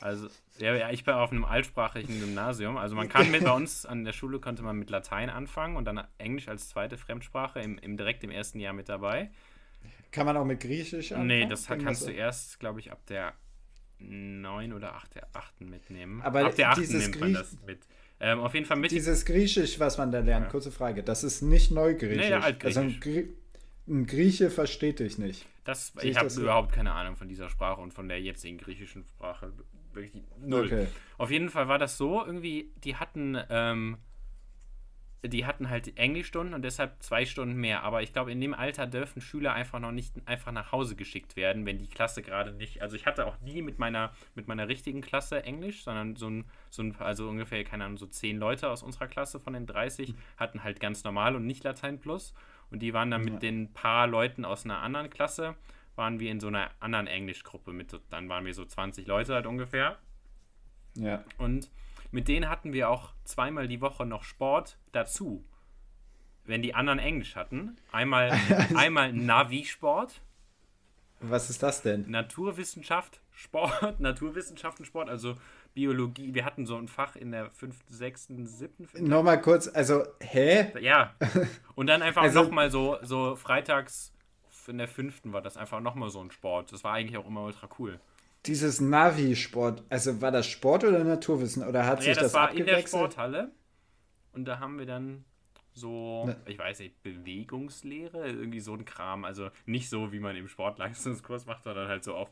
Also, 0.00 0.28
ja, 0.58 0.90
ich 0.90 1.04
bin 1.04 1.14
auf 1.14 1.30
einem 1.30 1.44
altsprachigen 1.44 2.18
Gymnasium. 2.18 2.76
Also 2.76 2.96
man 2.96 3.08
kann 3.08 3.30
mit 3.30 3.44
bei 3.44 3.52
uns 3.52 3.86
an 3.86 4.04
der 4.04 4.12
Schule 4.12 4.40
konnte 4.40 4.62
man 4.62 4.76
mit 4.76 4.90
Latein 4.90 5.30
anfangen 5.30 5.76
und 5.76 5.84
dann 5.84 6.04
Englisch 6.18 6.48
als 6.48 6.68
zweite 6.68 6.96
Fremdsprache 6.96 7.60
im, 7.60 7.78
im 7.78 7.96
direkt 7.96 8.24
im 8.24 8.30
ersten 8.30 8.58
Jahr 8.58 8.72
mit 8.72 8.88
dabei. 8.88 9.30
Kann 10.10 10.26
man 10.26 10.36
auch 10.36 10.44
mit 10.44 10.60
Griechisch 10.60 11.12
anfangen? 11.12 11.28
Nee, 11.28 11.46
das 11.46 11.66
kannst 11.66 12.06
du 12.06 12.10
erst, 12.10 12.58
glaube 12.58 12.80
ich, 12.80 12.90
ab 12.90 13.04
der 13.06 13.34
9 14.00 14.72
oder 14.72 14.94
8 14.94 15.14
der 15.16 15.28
8. 15.32 15.62
mitnehmen. 15.62 16.22
Aber 16.22 16.44
ab 16.44 16.54
der 16.54 16.70
8. 16.70 16.88
nimmt 16.90 17.20
man 17.20 17.34
das 17.34 17.56
mit. 17.66 17.80
Ähm, 18.20 18.40
auf 18.40 18.54
jeden 18.54 18.66
Fall 18.66 18.76
mit. 18.76 18.90
Dieses 18.90 19.24
Griechisch, 19.24 19.78
was 19.78 19.98
man 19.98 20.10
da 20.10 20.20
lernt, 20.20 20.46
ja. 20.46 20.50
kurze 20.50 20.72
Frage, 20.72 21.02
das 21.02 21.24
ist 21.24 21.42
nicht 21.42 21.70
Neugriechisch. 21.70 22.16
Nee, 22.16 22.30
ja, 22.30 22.40
Also 22.40 22.80
ein, 22.80 22.98
Grie 23.00 23.28
ein, 23.86 24.06
Grieche 24.06 24.50
versteht 24.50 24.98
dich 24.98 25.18
nicht. 25.18 25.46
Das, 25.64 25.92
ich 26.02 26.16
habe 26.16 26.32
überhaupt 26.40 26.72
keine 26.72 26.92
Ahnung 26.92 27.16
von 27.16 27.28
dieser 27.28 27.48
Sprache 27.48 27.80
und 27.80 27.92
von 27.92 28.08
der 28.08 28.20
jetzigen 28.20 28.58
griechischen 28.58 29.04
Sprache. 29.04 29.52
Wirklich 29.92 30.22
null. 30.40 30.66
Okay. 30.66 30.86
Auf 31.16 31.30
jeden 31.30 31.50
Fall 31.50 31.68
war 31.68 31.78
das 31.78 31.96
so, 31.96 32.24
irgendwie, 32.24 32.72
die 32.84 32.96
hatten 32.96 33.38
ähm, 33.50 33.98
die 35.24 35.46
hatten 35.46 35.68
halt 35.68 35.98
Englischstunden 35.98 36.54
und 36.54 36.62
deshalb 36.62 37.02
zwei 37.02 37.26
Stunden 37.26 37.56
mehr. 37.56 37.82
Aber 37.82 38.02
ich 38.02 38.12
glaube, 38.12 38.30
in 38.30 38.40
dem 38.40 38.54
Alter 38.54 38.86
dürfen 38.86 39.20
Schüler 39.20 39.52
einfach 39.52 39.80
noch 39.80 39.90
nicht 39.90 40.14
einfach 40.26 40.52
nach 40.52 40.70
Hause 40.70 40.94
geschickt 40.94 41.34
werden, 41.34 41.66
wenn 41.66 41.78
die 41.78 41.88
Klasse 41.88 42.22
gerade 42.22 42.52
nicht. 42.52 42.82
Also 42.82 42.94
ich 42.94 43.04
hatte 43.04 43.26
auch 43.26 43.40
nie 43.40 43.62
mit 43.62 43.78
meiner, 43.78 44.12
mit 44.36 44.46
meiner 44.46 44.68
richtigen 44.68 45.00
Klasse 45.00 45.42
Englisch, 45.42 45.82
sondern 45.82 46.14
so 46.14 46.28
ein, 46.30 46.44
so 46.70 46.82
ein, 46.82 46.94
also 47.00 47.28
ungefähr, 47.28 47.64
keine 47.64 47.84
Ahnung, 47.84 47.98
so 47.98 48.06
zehn 48.06 48.38
Leute 48.38 48.68
aus 48.68 48.82
unserer 48.82 49.08
Klasse 49.08 49.40
von 49.40 49.54
den 49.54 49.66
30 49.66 50.14
hatten 50.36 50.62
halt 50.62 50.78
ganz 50.78 51.02
normal 51.02 51.34
und 51.34 51.46
nicht 51.46 51.64
Latein 51.64 51.98
Plus. 51.98 52.32
Und 52.70 52.80
die 52.80 52.94
waren 52.94 53.10
dann 53.10 53.24
mit 53.24 53.42
den 53.42 53.72
paar 53.72 54.06
Leuten 54.06 54.44
aus 54.44 54.64
einer 54.64 54.82
anderen 54.82 55.10
Klasse, 55.10 55.56
waren 55.96 56.20
wir 56.20 56.30
in 56.30 56.38
so 56.38 56.46
einer 56.46 56.70
anderen 56.78 57.06
Englischgruppe 57.06 57.72
mit, 57.72 57.98
dann 58.10 58.28
waren 58.28 58.44
wir 58.44 58.54
so 58.54 58.64
20 58.64 59.06
Leute 59.06 59.34
halt 59.34 59.46
ungefähr. 59.46 59.98
Ja. 60.94 61.24
Und 61.38 61.70
mit 62.10 62.28
denen 62.28 62.48
hatten 62.48 62.72
wir 62.72 62.90
auch 62.90 63.12
zweimal 63.24 63.68
die 63.68 63.80
Woche 63.80 64.06
noch 64.06 64.24
Sport 64.24 64.78
dazu. 64.92 65.44
Wenn 66.44 66.62
die 66.62 66.74
anderen 66.74 66.98
Englisch 66.98 67.36
hatten. 67.36 67.76
Einmal, 67.92 68.32
einmal 68.74 69.12
Navi-Sport. 69.12 70.22
Was 71.20 71.50
ist 71.50 71.62
das 71.62 71.82
denn? 71.82 72.08
Naturwissenschaft, 72.08 73.20
Sport, 73.32 73.98
Naturwissenschaften, 74.00 74.84
Sport, 74.84 75.08
also 75.10 75.34
Biologie. 75.74 76.32
Wir 76.32 76.44
hatten 76.44 76.64
so 76.64 76.76
ein 76.76 76.88
Fach 76.88 77.16
in 77.16 77.32
der 77.32 77.50
fünften, 77.50 77.92
sechsten, 77.92 78.46
siebten. 78.46 78.88
Nochmal 79.06 79.40
kurz, 79.40 79.68
also, 79.68 80.04
hä? 80.20 80.72
Ja. 80.80 81.14
Und 81.74 81.88
dann 81.88 82.02
einfach 82.02 82.22
also, 82.22 82.42
nochmal 82.42 82.70
so, 82.70 82.98
so 83.02 83.36
freitags 83.36 84.12
in 84.68 84.78
der 84.78 84.88
fünften 84.88 85.32
war 85.32 85.40
das 85.40 85.56
einfach 85.56 85.80
nochmal 85.80 86.10
so 86.10 86.20
ein 86.20 86.30
Sport. 86.30 86.72
Das 86.72 86.84
war 86.84 86.92
eigentlich 86.92 87.16
auch 87.16 87.26
immer 87.26 87.42
ultra 87.42 87.68
cool 87.78 88.00
dieses 88.48 88.80
Navi-Sport, 88.80 89.84
also 89.88 90.20
war 90.20 90.32
das 90.32 90.46
Sport 90.46 90.84
oder 90.84 91.04
Naturwissen? 91.04 91.66
Oder 91.66 91.86
hat 91.86 92.00
ja, 92.00 92.06
sich 92.06 92.14
das, 92.14 92.32
das 92.32 92.34
war 92.34 92.52
in 92.52 92.64
der 92.64 92.80
Sporthalle. 92.80 93.52
Und 94.32 94.46
da 94.46 94.58
haben 94.58 94.78
wir 94.78 94.86
dann 94.86 95.24
so, 95.72 96.26
ne. 96.26 96.36
ich 96.46 96.58
weiß 96.58 96.80
nicht, 96.80 97.02
Bewegungslehre, 97.02 98.26
irgendwie 98.26 98.60
so 98.60 98.74
ein 98.74 98.84
Kram. 98.84 99.24
Also 99.24 99.50
nicht 99.66 99.88
so, 99.88 100.12
wie 100.12 100.18
man 100.18 100.34
im 100.36 100.48
Sportleistungskurs 100.48 101.46
macht, 101.46 101.64
sondern 101.64 101.88
halt 101.88 102.04
so 102.04 102.14
auf 102.14 102.30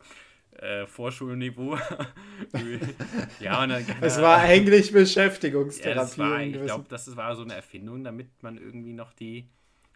äh, 0.53 0.87
Vorschulniveau. 0.87 1.77
ja, 3.41 3.63
und 3.63 3.69
dann, 3.69 3.85
es 4.01 4.21
war 4.21 4.39
eigentlich 4.43 4.93
Beschäftigungstherapie. 4.93 6.21
Ja, 6.21 6.41
ich 6.41 6.65
glaube, 6.65 6.87
das 6.89 7.15
war 7.17 7.37
so 7.37 7.43
eine 7.43 7.55
Erfindung, 7.55 8.05
damit 8.05 8.43
man 8.43 8.57
irgendwie 8.59 8.93
noch 8.93 9.13
die. 9.13 9.49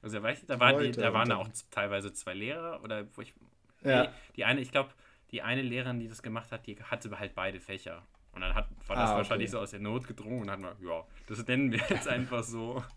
Also, 0.02 0.22
weißt 0.22 0.42
du, 0.42 0.46
da, 0.46 0.60
waren 0.60 0.82
die, 0.82 0.92
da 0.92 1.12
waren 1.12 1.28
da 1.28 1.36
auch 1.36 1.48
teilweise 1.70 2.12
zwei 2.12 2.34
Lehrer 2.34 2.82
oder 2.82 3.06
wo 3.14 3.22
ich. 3.22 3.34
Ja. 3.82 4.02
Nee, 4.02 4.08
die 4.36 4.44
eine, 4.44 4.60
ich 4.60 4.70
glaube, 4.70 4.90
die 5.32 5.42
eine 5.42 5.62
Lehrerin, 5.62 6.00
die 6.00 6.08
das 6.08 6.22
gemacht 6.22 6.52
hat, 6.52 6.66
die 6.66 6.76
hatte 6.82 7.18
halt 7.18 7.34
beide 7.34 7.60
Fächer. 7.60 8.06
Und 8.32 8.42
dann 8.42 8.54
hat, 8.54 8.68
war 8.86 8.96
das 8.96 9.04
ah, 9.04 9.12
okay. 9.12 9.16
wahrscheinlich 9.18 9.50
so 9.50 9.58
aus 9.58 9.70
der 9.70 9.80
Not 9.80 10.06
gedrungen 10.06 10.42
und 10.42 10.50
hat 10.50 10.60
man, 10.60 10.74
ja, 10.82 11.04
das 11.26 11.44
nennen 11.46 11.72
wir 11.72 11.80
jetzt 11.88 12.08
einfach 12.08 12.42
so. 12.42 12.82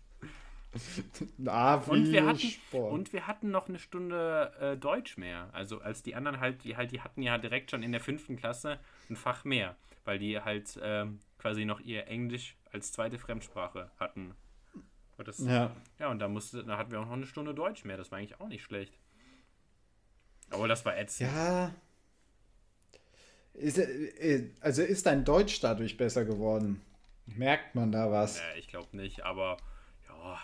Ah, 1.46 1.76
und, 1.86 2.10
wir 2.10 2.26
hatten, 2.26 2.52
und 2.72 3.12
wir 3.12 3.28
hatten 3.28 3.52
noch 3.52 3.68
eine 3.68 3.78
Stunde 3.78 4.52
äh, 4.58 4.76
Deutsch 4.76 5.16
mehr. 5.16 5.48
Also 5.52 5.80
als 5.80 6.02
die 6.02 6.16
anderen 6.16 6.40
halt, 6.40 6.64
die 6.64 6.76
halt, 6.76 6.90
die 6.90 7.00
hatten 7.00 7.22
ja 7.22 7.38
direkt 7.38 7.70
schon 7.70 7.84
in 7.84 7.92
der 7.92 8.00
fünften 8.00 8.34
Klasse 8.34 8.80
ein 9.08 9.14
Fach 9.14 9.44
mehr, 9.44 9.76
weil 10.04 10.18
die 10.18 10.40
halt 10.40 10.76
ähm, 10.82 11.20
quasi 11.38 11.64
noch 11.64 11.78
ihr 11.78 12.08
Englisch 12.08 12.56
als 12.72 12.90
zweite 12.90 13.18
Fremdsprache 13.18 13.92
hatten. 14.00 14.34
Und 15.16 15.28
das, 15.28 15.38
ja. 15.38 15.70
ja, 16.00 16.08
und 16.08 16.18
da 16.18 16.26
musste, 16.26 16.64
da 16.64 16.76
hatten 16.76 16.90
wir 16.90 16.98
auch 16.98 17.06
noch 17.06 17.12
eine 17.12 17.26
Stunde 17.26 17.54
Deutsch 17.54 17.84
mehr. 17.84 17.96
Das 17.96 18.10
war 18.10 18.18
eigentlich 18.18 18.40
auch 18.40 18.48
nicht 18.48 18.64
schlecht. 18.64 18.98
Aber 20.50 20.66
das 20.66 20.84
war 20.84 20.96
ätzend. 20.96 21.30
Ja, 21.32 21.72
ist, 23.54 23.78
äh, 23.78 24.50
also 24.60 24.82
ist 24.82 25.06
dein 25.06 25.24
Deutsch 25.24 25.60
dadurch 25.60 25.96
besser 25.96 26.24
geworden? 26.24 26.80
Merkt 27.26 27.74
man 27.74 27.92
da 27.92 28.10
was? 28.10 28.38
Ja, 28.38 28.44
ich 28.58 28.68
glaube 28.68 28.96
nicht, 28.96 29.24
aber 29.24 29.56
ja, 30.08 30.38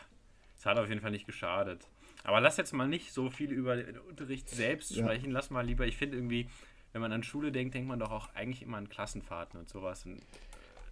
es 0.58 0.64
hat 0.64 0.78
auf 0.78 0.88
jeden 0.88 1.00
Fall 1.00 1.10
nicht 1.10 1.26
geschadet. 1.26 1.86
Aber 2.24 2.40
lass 2.40 2.56
jetzt 2.56 2.72
mal 2.72 2.88
nicht 2.88 3.12
so 3.12 3.30
viel 3.30 3.50
über 3.50 3.76
den 3.76 3.98
Unterricht 3.98 4.48
selbst 4.48 4.90
ja. 4.90 5.04
sprechen. 5.04 5.30
Lass 5.30 5.50
mal 5.50 5.64
lieber, 5.64 5.86
ich 5.86 5.96
finde 5.96 6.16
irgendwie, 6.16 6.48
wenn 6.92 7.00
man 7.00 7.12
an 7.12 7.22
Schule 7.22 7.52
denkt, 7.52 7.74
denkt 7.74 7.88
man 7.88 7.98
doch 7.98 8.10
auch 8.10 8.34
eigentlich 8.34 8.62
immer 8.62 8.76
an 8.76 8.88
Klassenfahrten 8.88 9.58
und 9.58 9.68
sowas. 9.68 10.04
Und 10.04 10.20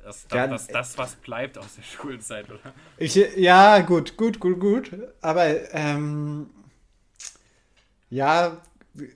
das, 0.02 0.26
das, 0.28 0.36
ja, 0.36 0.46
das, 0.46 0.66
das, 0.68 0.98
was 0.98 1.16
bleibt 1.16 1.58
aus 1.58 1.76
der 1.76 1.82
Schulzeit, 1.82 2.48
oder? 2.48 2.74
Ich, 2.96 3.14
ja, 3.36 3.80
gut, 3.80 4.16
gut, 4.16 4.40
gut, 4.40 4.58
gut. 4.60 4.90
Aber 5.20 5.72
ähm, 5.74 6.50
ja, 8.10 8.62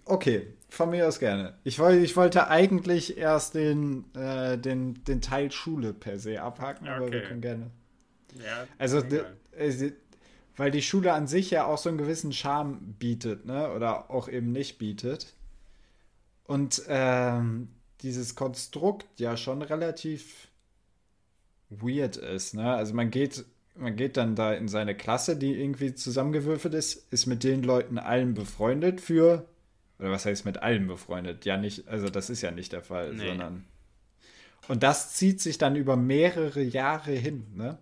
okay. 0.05 0.49
Von 0.73 0.89
mir 0.89 1.07
aus 1.07 1.19
gerne. 1.19 1.53
Ich, 1.65 1.79
wollt, 1.79 2.03
ich 2.03 2.17
wollte 2.17 2.49
eigentlich 2.49 3.19
erst 3.19 3.55
den, 3.55 4.07
äh, 4.15 4.57
den, 4.57 5.05
den 5.05 5.21
Teil 5.21 5.53
Schule 5.53 5.93
per 5.93 6.19
se 6.19 6.41
abhaken, 6.41 6.89
okay. 6.89 6.97
aber 6.97 7.13
wir 7.13 7.23
können 7.25 7.43
gerne. 7.43 7.71
Ja, 8.43 8.67
also, 8.79 9.01
äh, 9.01 9.93
weil 10.57 10.71
die 10.71 10.81
Schule 10.81 11.13
an 11.13 11.27
sich 11.27 11.51
ja 11.51 11.67
auch 11.67 11.77
so 11.77 11.91
einen 11.91 11.99
gewissen 11.99 12.33
Charme 12.33 12.95
bietet, 12.99 13.45
ne? 13.45 13.71
Oder 13.73 14.11
auch 14.11 14.31
eben 14.31 14.51
nicht 14.51 14.79
bietet. 14.79 15.35
Und 16.45 16.83
ähm, 16.89 17.69
dieses 18.01 18.35
Konstrukt 18.35 19.21
ja 19.21 19.37
schon 19.37 19.61
relativ 19.61 20.49
weird 21.69 22.17
ist, 22.17 22.55
ne? 22.55 22.73
Also 22.73 22.95
man 22.95 23.11
geht, 23.11 23.45
man 23.75 23.95
geht 23.95 24.17
dann 24.17 24.37
da 24.37 24.55
in 24.55 24.69
seine 24.69 24.95
Klasse, 24.95 25.37
die 25.37 25.53
irgendwie 25.53 25.95
zusammengewürfelt 25.95 26.73
ist, 26.73 27.13
ist 27.13 27.27
mit 27.27 27.45
den 27.45 27.63
Leuten 27.63 27.99
allen 27.99 28.33
befreundet 28.33 29.03
für 29.03 29.47
oder 30.03 30.11
was 30.11 30.27
heißt 30.27 30.45
mit 30.45 30.59
allen 30.59 30.89
befreundet? 30.89 31.45
Ja, 31.45 31.57
nicht, 31.57 31.87
also 31.87 32.09
das 32.09 32.29
ist 32.29 32.43
ja 32.43 32.51
nicht 32.51 32.73
der 32.73 32.83
Fall, 32.83 33.15
nee. 33.15 33.29
sondern. 33.29 33.65
Und 34.67 34.83
das 34.83 35.15
zieht 35.15 35.41
sich 35.41 35.59
dann 35.59 35.77
über 35.77 35.97
mehrere 35.97 36.61
Jahre 36.61 37.13
hin, 37.13 37.47
ne? 37.55 37.79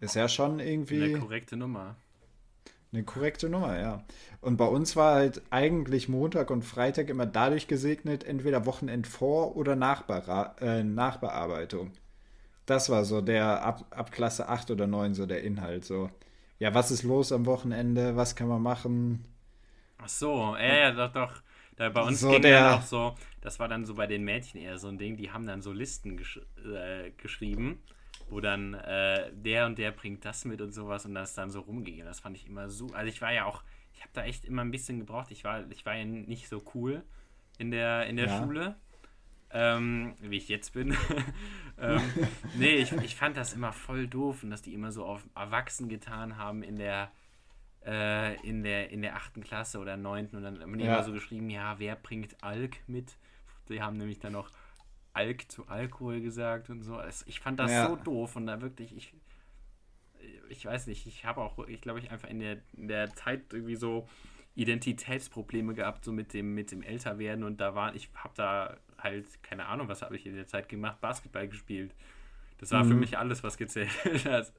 Ist 0.00 0.14
ja 0.14 0.28
schon 0.28 0.60
irgendwie. 0.60 1.04
Eine 1.04 1.18
korrekte 1.18 1.58
Nummer. 1.58 1.96
Eine 2.90 3.04
korrekte 3.04 3.50
Nummer, 3.50 3.78
ja. 3.78 4.02
Und 4.40 4.56
bei 4.56 4.64
uns 4.64 4.96
war 4.96 5.14
halt 5.14 5.42
eigentlich 5.50 6.08
Montag 6.08 6.50
und 6.50 6.64
Freitag 6.64 7.10
immer 7.10 7.26
dadurch 7.26 7.68
gesegnet, 7.68 8.24
entweder 8.24 8.64
Wochenendvor- 8.64 9.54
oder 9.56 9.76
Nachbera 9.76 10.56
äh, 10.60 10.82
Nachbearbeitung. 10.82 11.92
Das 12.64 12.88
war 12.88 13.04
so 13.04 13.20
der 13.20 13.62
ab, 13.62 13.84
ab 13.90 14.10
Klasse 14.10 14.48
8 14.48 14.70
oder 14.70 14.86
9 14.86 15.12
so 15.12 15.26
der 15.26 15.42
Inhalt. 15.42 15.84
So, 15.84 16.08
ja, 16.58 16.72
was 16.72 16.90
ist 16.90 17.02
los 17.02 17.30
am 17.30 17.44
Wochenende? 17.44 18.16
Was 18.16 18.36
kann 18.36 18.48
man 18.48 18.62
machen? 18.62 19.24
Ach 20.02 20.08
so, 20.08 20.56
ja, 20.56 20.76
ja, 20.76 20.92
doch, 20.92 21.12
doch. 21.12 21.42
Da 21.76 21.88
bei 21.88 22.02
uns 22.02 22.20
so 22.20 22.30
ging 22.30 22.42
der, 22.42 22.60
dann 22.60 22.78
auch 22.78 22.82
so, 22.82 23.14
das 23.40 23.58
war 23.58 23.66
dann 23.66 23.86
so 23.86 23.94
bei 23.94 24.06
den 24.06 24.22
Mädchen 24.22 24.60
eher 24.60 24.78
so 24.78 24.88
ein 24.88 24.98
Ding, 24.98 25.16
die 25.16 25.30
haben 25.30 25.46
dann 25.46 25.62
so 25.62 25.72
Listen 25.72 26.18
gesch 26.18 26.38
äh, 26.62 27.10
geschrieben, 27.12 27.82
wo 28.28 28.40
dann 28.40 28.74
äh, 28.74 29.32
der 29.32 29.64
und 29.64 29.78
der 29.78 29.90
bringt 29.90 30.24
das 30.24 30.44
mit 30.44 30.60
und 30.60 30.72
sowas 30.72 31.06
und 31.06 31.14
das 31.14 31.34
dann 31.34 31.50
so 31.50 31.60
rumging. 31.60 32.04
Das 32.04 32.20
fand 32.20 32.36
ich 32.36 32.46
immer 32.46 32.68
so. 32.68 32.88
Also 32.88 33.08
ich 33.08 33.22
war 33.22 33.32
ja 33.32 33.46
auch, 33.46 33.62
ich 33.94 34.00
habe 34.02 34.10
da 34.12 34.24
echt 34.24 34.44
immer 34.44 34.62
ein 34.62 34.70
bisschen 34.70 34.98
gebraucht. 34.98 35.30
Ich 35.30 35.44
war, 35.44 35.70
ich 35.70 35.86
war 35.86 35.96
ja 35.96 36.04
nicht 36.04 36.48
so 36.48 36.62
cool 36.74 37.02
in 37.56 37.70
der, 37.70 38.06
in 38.06 38.16
der 38.16 38.26
ja. 38.26 38.38
Schule. 38.38 38.76
ähm, 39.50 40.16
wie 40.20 40.36
ich 40.36 40.48
jetzt 40.48 40.74
bin. 40.74 40.94
ähm, 41.80 42.00
nee, 42.58 42.76
ich, 42.76 42.92
ich 42.92 43.16
fand 43.16 43.36
das 43.36 43.54
immer 43.54 43.72
voll 43.72 44.06
doof 44.06 44.42
und 44.42 44.50
dass 44.50 44.62
die 44.62 44.74
immer 44.74 44.92
so 44.92 45.04
auf 45.04 45.24
Erwachsen 45.34 45.88
getan 45.88 46.36
haben 46.36 46.62
in 46.62 46.76
der 46.76 47.10
äh, 47.86 48.40
in 48.46 48.62
der 48.62 48.90
in 48.90 49.02
der 49.02 49.16
achten 49.16 49.42
Klasse 49.42 49.78
oder 49.78 49.96
neunten 49.96 50.36
und 50.36 50.42
dann 50.42 50.60
haben 50.60 50.78
die 50.78 50.84
ja. 50.84 50.94
immer 50.94 51.04
so 51.04 51.12
geschrieben, 51.12 51.50
ja, 51.50 51.78
wer 51.78 51.96
bringt 51.96 52.42
Alk 52.42 52.76
mit? 52.86 53.16
Die 53.68 53.82
haben 53.82 53.96
nämlich 53.96 54.18
dann 54.18 54.32
noch 54.32 54.50
Alk 55.12 55.50
zu 55.50 55.66
Alkohol 55.68 56.20
gesagt 56.20 56.70
und 56.70 56.82
so. 56.82 56.96
Also 56.96 57.24
ich 57.26 57.40
fand 57.40 57.58
das 57.60 57.70
ja. 57.70 57.88
so 57.88 57.96
doof 57.96 58.36
und 58.36 58.46
da 58.46 58.60
wirklich, 58.60 58.96
ich, 58.96 59.14
ich 60.48 60.64
weiß 60.64 60.86
nicht, 60.86 61.06
ich 61.06 61.24
habe 61.24 61.40
auch, 61.40 61.58
ich 61.68 61.80
glaube, 61.80 62.00
ich 62.00 62.10
einfach 62.10 62.28
in 62.28 62.40
der, 62.40 62.58
in 62.76 62.88
der 62.88 63.14
Zeit 63.14 63.52
irgendwie 63.52 63.76
so 63.76 64.08
Identitätsprobleme 64.54 65.74
gehabt, 65.74 66.04
so 66.04 66.12
mit 66.12 66.32
dem, 66.32 66.54
mit 66.54 66.72
dem 66.72 66.82
Älterwerden 66.82 67.44
und 67.44 67.60
da 67.60 67.74
war, 67.74 67.94
ich 67.94 68.10
habe 68.14 68.34
da 68.36 68.76
halt, 68.98 69.42
keine 69.42 69.66
Ahnung, 69.66 69.88
was 69.88 70.02
habe 70.02 70.16
ich 70.16 70.26
in 70.26 70.34
der 70.34 70.46
Zeit 70.46 70.68
gemacht, 70.68 71.00
Basketball 71.00 71.48
gespielt. 71.48 71.94
Das 72.58 72.72
war 72.72 72.84
mhm. 72.84 72.88
für 72.88 72.94
mich 72.94 73.18
alles, 73.18 73.42
was 73.42 73.56
gezählt 73.56 73.90
hat. 74.24 74.52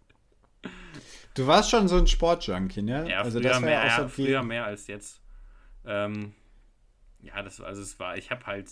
Du 1.34 1.48
warst 1.48 1.70
schon 1.70 1.88
so 1.88 1.98
ein 1.98 2.08
Sportjunkie, 2.08 2.82
ne? 2.82 3.10
Ja, 3.10 3.22
also 3.22 3.40
früher, 3.40 3.50
das 3.50 3.62
mehr, 3.62 3.86
ja, 3.86 4.02
so 4.02 4.08
früher 4.10 4.44
mehr 4.44 4.66
als 4.66 4.88
jetzt. 4.88 5.22
Ähm, 5.86 6.34
ja, 7.22 7.42
das 7.42 7.62
also 7.62 7.82
es 7.82 8.00
war, 8.00 8.18
ich 8.18 8.32
habe 8.32 8.46
halt 8.46 8.70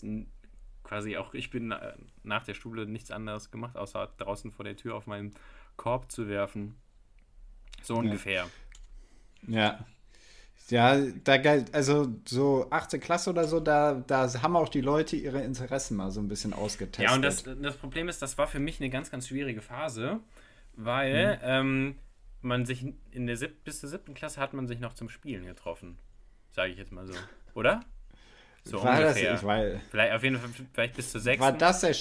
quasi 0.84 1.18
auch, 1.18 1.34
ich 1.34 1.50
bin 1.52 1.72
äh, 1.72 1.94
nach 2.24 2.44
der 2.44 2.54
Schule 2.54 2.86
nichts 2.86 3.12
anderes 3.12 3.52
gemacht, 3.52 3.78
außer 3.78 4.12
draußen 4.18 4.52
vor 4.52 4.66
der 4.66 4.76
Tür 4.76 4.96
auf 4.96 5.08
meinen 5.08 5.34
Korb 5.78 6.12
zu 6.12 6.28
werfen. 6.28 6.76
So 7.82 7.96
ungefähr. 7.96 8.50
Ja. 9.48 9.86
Ja, 10.68 11.00
da 11.24 11.38
also 11.72 12.14
so 12.26 12.68
8. 12.70 13.02
Klasse 13.02 13.32
oder 13.32 13.48
so, 13.48 13.60
da, 13.60 14.04
da 14.06 14.32
haben 14.44 14.56
auch 14.56 14.70
die 14.70 14.82
Leute 14.82 15.16
ihre 15.16 15.42
Interessen 15.42 15.98
mal 15.98 16.12
so 16.12 16.20
ein 16.20 16.28
bisschen 16.28 16.54
ausgetestet. 16.54 17.10
Ja, 17.10 17.16
und 17.16 17.24
das, 17.24 17.44
das 17.44 17.78
Problem 17.78 18.08
ist, 18.08 18.22
das 18.22 18.38
war 18.38 18.46
für 18.46 18.60
mich 18.60 18.80
eine 18.80 18.92
ganz, 18.92 19.10
ganz 19.10 19.28
schwierige 19.28 19.62
Phase, 19.62 20.20
weil 20.80 21.36
mhm. 21.36 21.42
ähm, 21.44 21.96
man 22.42 22.66
sich 22.66 22.86
in 23.12 23.28
der 23.28 23.38
sieb 23.38 23.64
bis 23.64 23.82
zur 23.82 23.90
siebten 23.90 24.14
Klasse 24.14 24.40
hat 24.40 24.54
man 24.54 24.68
sich 24.68 24.80
noch 24.80 24.94
zum 24.94 25.10
Spielen 25.10 25.46
getroffen. 25.46 25.98
Sage 26.52 26.72
ich 26.72 26.78
jetzt 26.78 26.92
mal 26.92 27.06
so. 27.06 27.14
Oder? 27.54 27.82
So 28.64 28.84
war 28.84 29.00
ungefähr. 29.00 29.32
Das, 29.32 29.42
ich 29.42 29.48
weiß. 29.48 29.80
Vielleicht 29.90 30.14
auf 30.14 30.24
jeden 30.24 30.38
Fall 30.38 30.50
vielleicht 30.74 30.96
bis 30.96 31.12
zur 31.12 31.22
sechsten. 31.22 31.44
War 31.44 31.52
das 31.52 31.82
der 31.82 31.96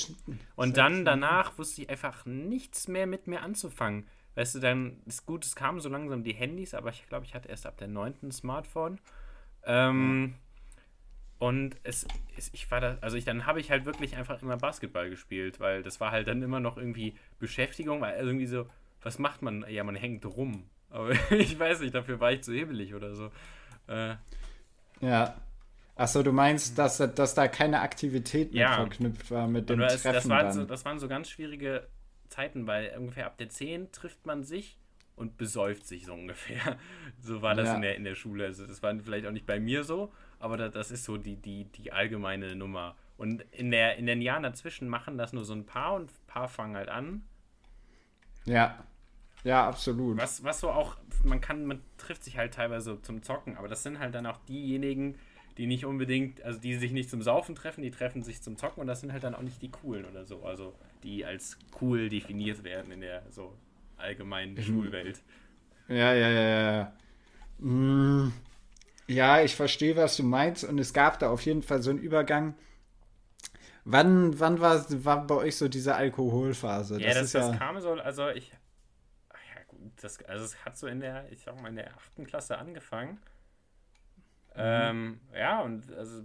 Und 0.56 0.76
dann 0.76 1.04
danach 1.04 1.58
wusste 1.58 1.82
ich 1.82 1.90
einfach 1.90 2.24
nichts 2.26 2.88
mehr 2.88 3.06
mit 3.06 3.26
mir 3.26 3.42
anzufangen. 3.42 4.06
Weißt 4.34 4.54
du, 4.54 4.60
dann 4.60 5.02
ist 5.06 5.26
gut, 5.26 5.44
es 5.44 5.56
kamen 5.56 5.80
so 5.80 5.88
langsam 5.88 6.22
die 6.22 6.34
Handys, 6.34 6.74
aber 6.74 6.90
ich 6.90 7.06
glaube, 7.08 7.26
ich 7.26 7.34
hatte 7.34 7.48
erst 7.48 7.66
ab 7.66 7.76
der 7.78 7.88
neunten 7.88 8.30
Smartphone. 8.30 9.00
Ähm, 9.64 10.20
mhm. 10.20 10.34
Und 11.38 11.77
es, 11.85 12.07
es, 12.37 12.53
ich 12.53 12.68
war 12.70 12.81
da, 12.81 12.98
also 13.01 13.16
ich, 13.16 13.24
dann 13.24 13.46
habe 13.46 13.61
ich 13.61 13.70
halt 13.70 13.85
wirklich 13.85 14.16
einfach 14.16 14.42
immer 14.42 14.57
Basketball 14.57 15.09
gespielt, 15.09 15.61
weil 15.61 15.83
das 15.83 16.01
war 16.01 16.11
halt 16.11 16.27
dann 16.27 16.42
immer 16.42 16.59
noch 16.59 16.77
irgendwie 16.77 17.14
Beschäftigung, 17.38 18.01
weil 18.01 18.18
irgendwie 18.18 18.46
so, 18.46 18.66
was 19.03 19.18
macht 19.18 19.42
man? 19.42 19.64
Ja, 19.68 19.85
man 19.85 19.94
hängt 19.94 20.27
rum. 20.27 20.64
Aber 20.90 21.11
ich 21.31 21.59
weiß 21.59 21.81
nicht, 21.81 21.94
dafür 21.94 22.18
war 22.18 22.33
ich 22.33 22.42
zu 22.42 22.53
hebelig 22.53 22.94
oder 22.94 23.14
so. 23.14 23.31
Äh, 23.87 24.16
ja. 25.01 25.40
Achso, 25.94 26.22
du 26.22 26.33
meinst, 26.33 26.79
dass, 26.79 26.98
dass 26.98 27.35
da 27.35 27.48
keine 27.48 27.81
Aktivität 27.81 28.53
mehr 28.53 28.62
ja. 28.62 28.74
verknüpft 28.77 29.31
war 29.33 29.48
mit 29.48 29.68
dem 29.68 29.81
das, 29.81 30.03
Treffen 30.03 30.14
das, 30.14 30.29
war 30.29 30.53
so, 30.53 30.64
das 30.64 30.85
waren 30.85 31.01
so 31.01 31.09
ganz 31.09 31.29
schwierige 31.29 31.88
Zeiten, 32.29 32.66
weil 32.66 32.96
ungefähr 32.96 33.27
ab 33.27 33.37
der 33.38 33.48
10 33.48 33.90
trifft 33.90 34.24
man 34.24 34.44
sich 34.44 34.79
und 35.16 35.37
besäuft 35.37 35.87
sich 35.87 36.07
so 36.07 36.14
ungefähr. 36.14 36.79
So 37.20 37.42
war 37.42 37.57
das 37.57 37.66
ja. 37.66 37.74
in, 37.74 37.83
der, 37.83 37.96
in 37.96 38.05
der 38.05 38.14
Schule. 38.14 38.44
Also 38.44 38.64
das 38.66 38.83
war 38.83 38.96
vielleicht 39.01 39.27
auch 39.27 39.33
nicht 39.33 39.46
bei 39.46 39.59
mir 39.59 39.83
so, 39.83 40.12
aber 40.38 40.57
das, 40.57 40.72
das 40.72 40.90
ist 40.90 41.05
so 41.05 41.16
die, 41.16 41.37
die, 41.37 41.64
die 41.64 41.92
allgemeine 41.92 42.55
Nummer. 42.55 42.96
Und 43.16 43.42
in, 43.53 43.70
der, 43.70 43.96
in 43.96 44.07
den 44.07 44.22
Jahren 44.22 44.42
dazwischen 44.42 44.88
machen 44.88 45.18
das 45.18 45.33
nur 45.33 45.44
so 45.44 45.53
ein 45.53 45.66
paar 45.66 45.94
und 45.94 46.11
ein 46.11 46.27
paar 46.27 46.48
fangen 46.48 46.77
halt 46.77 46.88
an. 46.88 47.22
Ja. 48.44 48.85
Ja, 49.44 49.68
absolut. 49.68 50.18
Was, 50.18 50.42
was 50.42 50.61
so 50.61 50.70
auch, 50.70 50.96
man 51.24 51.40
kann, 51.40 51.64
man 51.64 51.81
trifft 51.96 52.24
sich 52.24 52.37
halt 52.37 52.55
teilweise 52.55 53.01
zum 53.03 53.22
Zocken, 53.22 53.57
aber 53.57 53.68
das 53.68 53.83
sind 53.83 53.98
halt 53.98 54.14
dann 54.14 54.27
auch 54.27 54.38
diejenigen, 54.48 55.16
die 55.59 55.66
nicht 55.66 55.85
unbedingt, 55.85 56.42
also 56.42 56.59
die 56.59 56.74
sich 56.74 56.92
nicht 56.92 57.11
zum 57.11 57.22
Saufen 57.22 57.55
treffen, 57.55 57.83
die 57.83 57.90
treffen 57.90 58.22
sich 58.22 58.42
zum 58.42 58.57
Zocken 58.57 58.81
und 58.81 58.87
das 58.87 59.01
sind 59.01 59.12
halt 59.12 59.24
dann 59.24 59.35
auch 59.35 59.42
nicht 59.42 59.61
die 59.62 59.70
coolen 59.70 60.05
oder 60.07 60.24
so, 60.24 60.44
also 60.44 60.74
die 61.03 61.24
als 61.24 61.59
cool 61.81 62.09
definiert 62.09 62.64
werden 62.64 62.92
in 62.92 63.01
der 63.01 63.22
so 63.31 63.57
allgemeinen 63.96 64.55
mhm. 64.55 64.62
Schulwelt. 64.62 65.22
Ja, 65.88 66.12
ja, 66.14 66.29
ja, 66.29 66.72
ja. 66.72 66.92
Mm, 67.59 68.33
ja, 69.08 69.42
ich 69.42 69.56
verstehe, 69.56 69.96
was 69.96 70.16
du 70.16 70.22
meinst 70.22 70.64
und 70.64 70.78
es 70.78 70.92
gab 70.92 71.18
da 71.18 71.30
auf 71.30 71.42
jeden 71.42 71.62
Fall 71.62 71.82
so 71.82 71.90
einen 71.90 71.98
Übergang. 71.98 72.54
Wann, 73.84 74.38
wann 74.38 74.60
war, 74.60 74.84
war 75.04 75.26
bei 75.26 75.34
euch 75.34 75.56
so 75.56 75.68
diese 75.68 75.94
Alkoholphase? 75.94 77.00
Ja, 77.00 77.08
das, 77.08 77.32
das, 77.32 77.50
das 77.50 77.58
kam 77.58 77.80
so, 77.80 77.92
also 77.94 78.28
ich, 78.28 78.50
ja 78.50 79.62
gut, 79.66 79.92
das, 80.02 80.22
also 80.24 80.44
es 80.44 80.64
hat 80.64 80.76
so 80.76 80.86
in 80.86 81.00
der, 81.00 81.30
ich 81.32 81.40
sag 81.40 81.60
mal, 81.60 81.68
in 81.68 81.76
der 81.76 81.96
achten 81.96 82.26
Klasse 82.26 82.58
angefangen 82.58 83.18
ähm, 84.58 85.20
ja, 85.34 85.60
und 85.60 85.92
also 85.92 86.24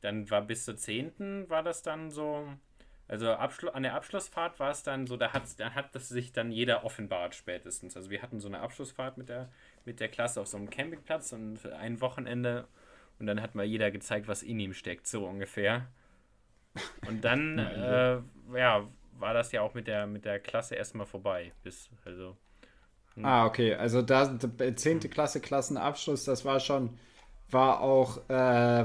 dann 0.00 0.30
war 0.30 0.42
bis 0.42 0.64
zur 0.64 0.76
10. 0.76 1.48
war 1.48 1.62
das 1.62 1.82
dann 1.82 2.10
so, 2.10 2.48
also 3.08 3.30
Abschlu 3.32 3.68
an 3.70 3.82
der 3.82 3.94
Abschlussfahrt 3.94 4.58
war 4.58 4.70
es 4.70 4.82
dann 4.82 5.06
so, 5.06 5.16
da 5.16 5.32
hat, 5.32 5.42
da 5.58 5.74
hat 5.74 5.94
das 5.94 6.08
sich 6.08 6.32
dann 6.32 6.50
jeder 6.50 6.84
offenbart 6.84 7.34
spätestens. 7.34 7.96
Also 7.96 8.10
wir 8.10 8.22
hatten 8.22 8.40
so 8.40 8.48
eine 8.48 8.60
Abschlussfahrt 8.60 9.18
mit 9.18 9.28
der, 9.28 9.50
mit 9.86 10.00
der 10.00 10.08
Klasse 10.08 10.40
auf 10.40 10.48
so 10.48 10.56
einem 10.56 10.70
Campingplatz 10.70 11.32
und 11.32 11.64
ein 11.72 12.00
Wochenende 12.00 12.66
und 13.18 13.26
dann 13.26 13.40
hat 13.40 13.54
mal 13.54 13.64
jeder 13.64 13.90
gezeigt, 13.90 14.28
was 14.28 14.42
in 14.42 14.60
ihm 14.60 14.74
steckt, 14.74 15.06
so 15.06 15.26
ungefähr. 15.26 15.86
Und 17.08 17.24
dann, 17.24 17.58
äh, 17.58 18.18
ja, 18.54 18.86
war 19.18 19.34
das 19.34 19.52
ja 19.52 19.62
auch 19.62 19.74
mit 19.74 19.86
der, 19.86 20.06
mit 20.06 20.24
der 20.24 20.38
Klasse 20.40 20.74
erstmal 20.74 21.06
vorbei. 21.06 21.52
Bis, 21.62 21.88
also 22.04 22.36
hm. 23.14 23.24
Ah, 23.24 23.46
okay. 23.46 23.74
Also 23.74 24.02
da 24.02 24.38
10. 24.38 25.00
Klasse 25.10 25.40
Klassenabschluss, 25.40 26.24
das 26.24 26.44
war 26.44 26.60
schon, 26.60 26.98
war 27.50 27.80
auch, 27.80 28.28
äh, 28.28 28.32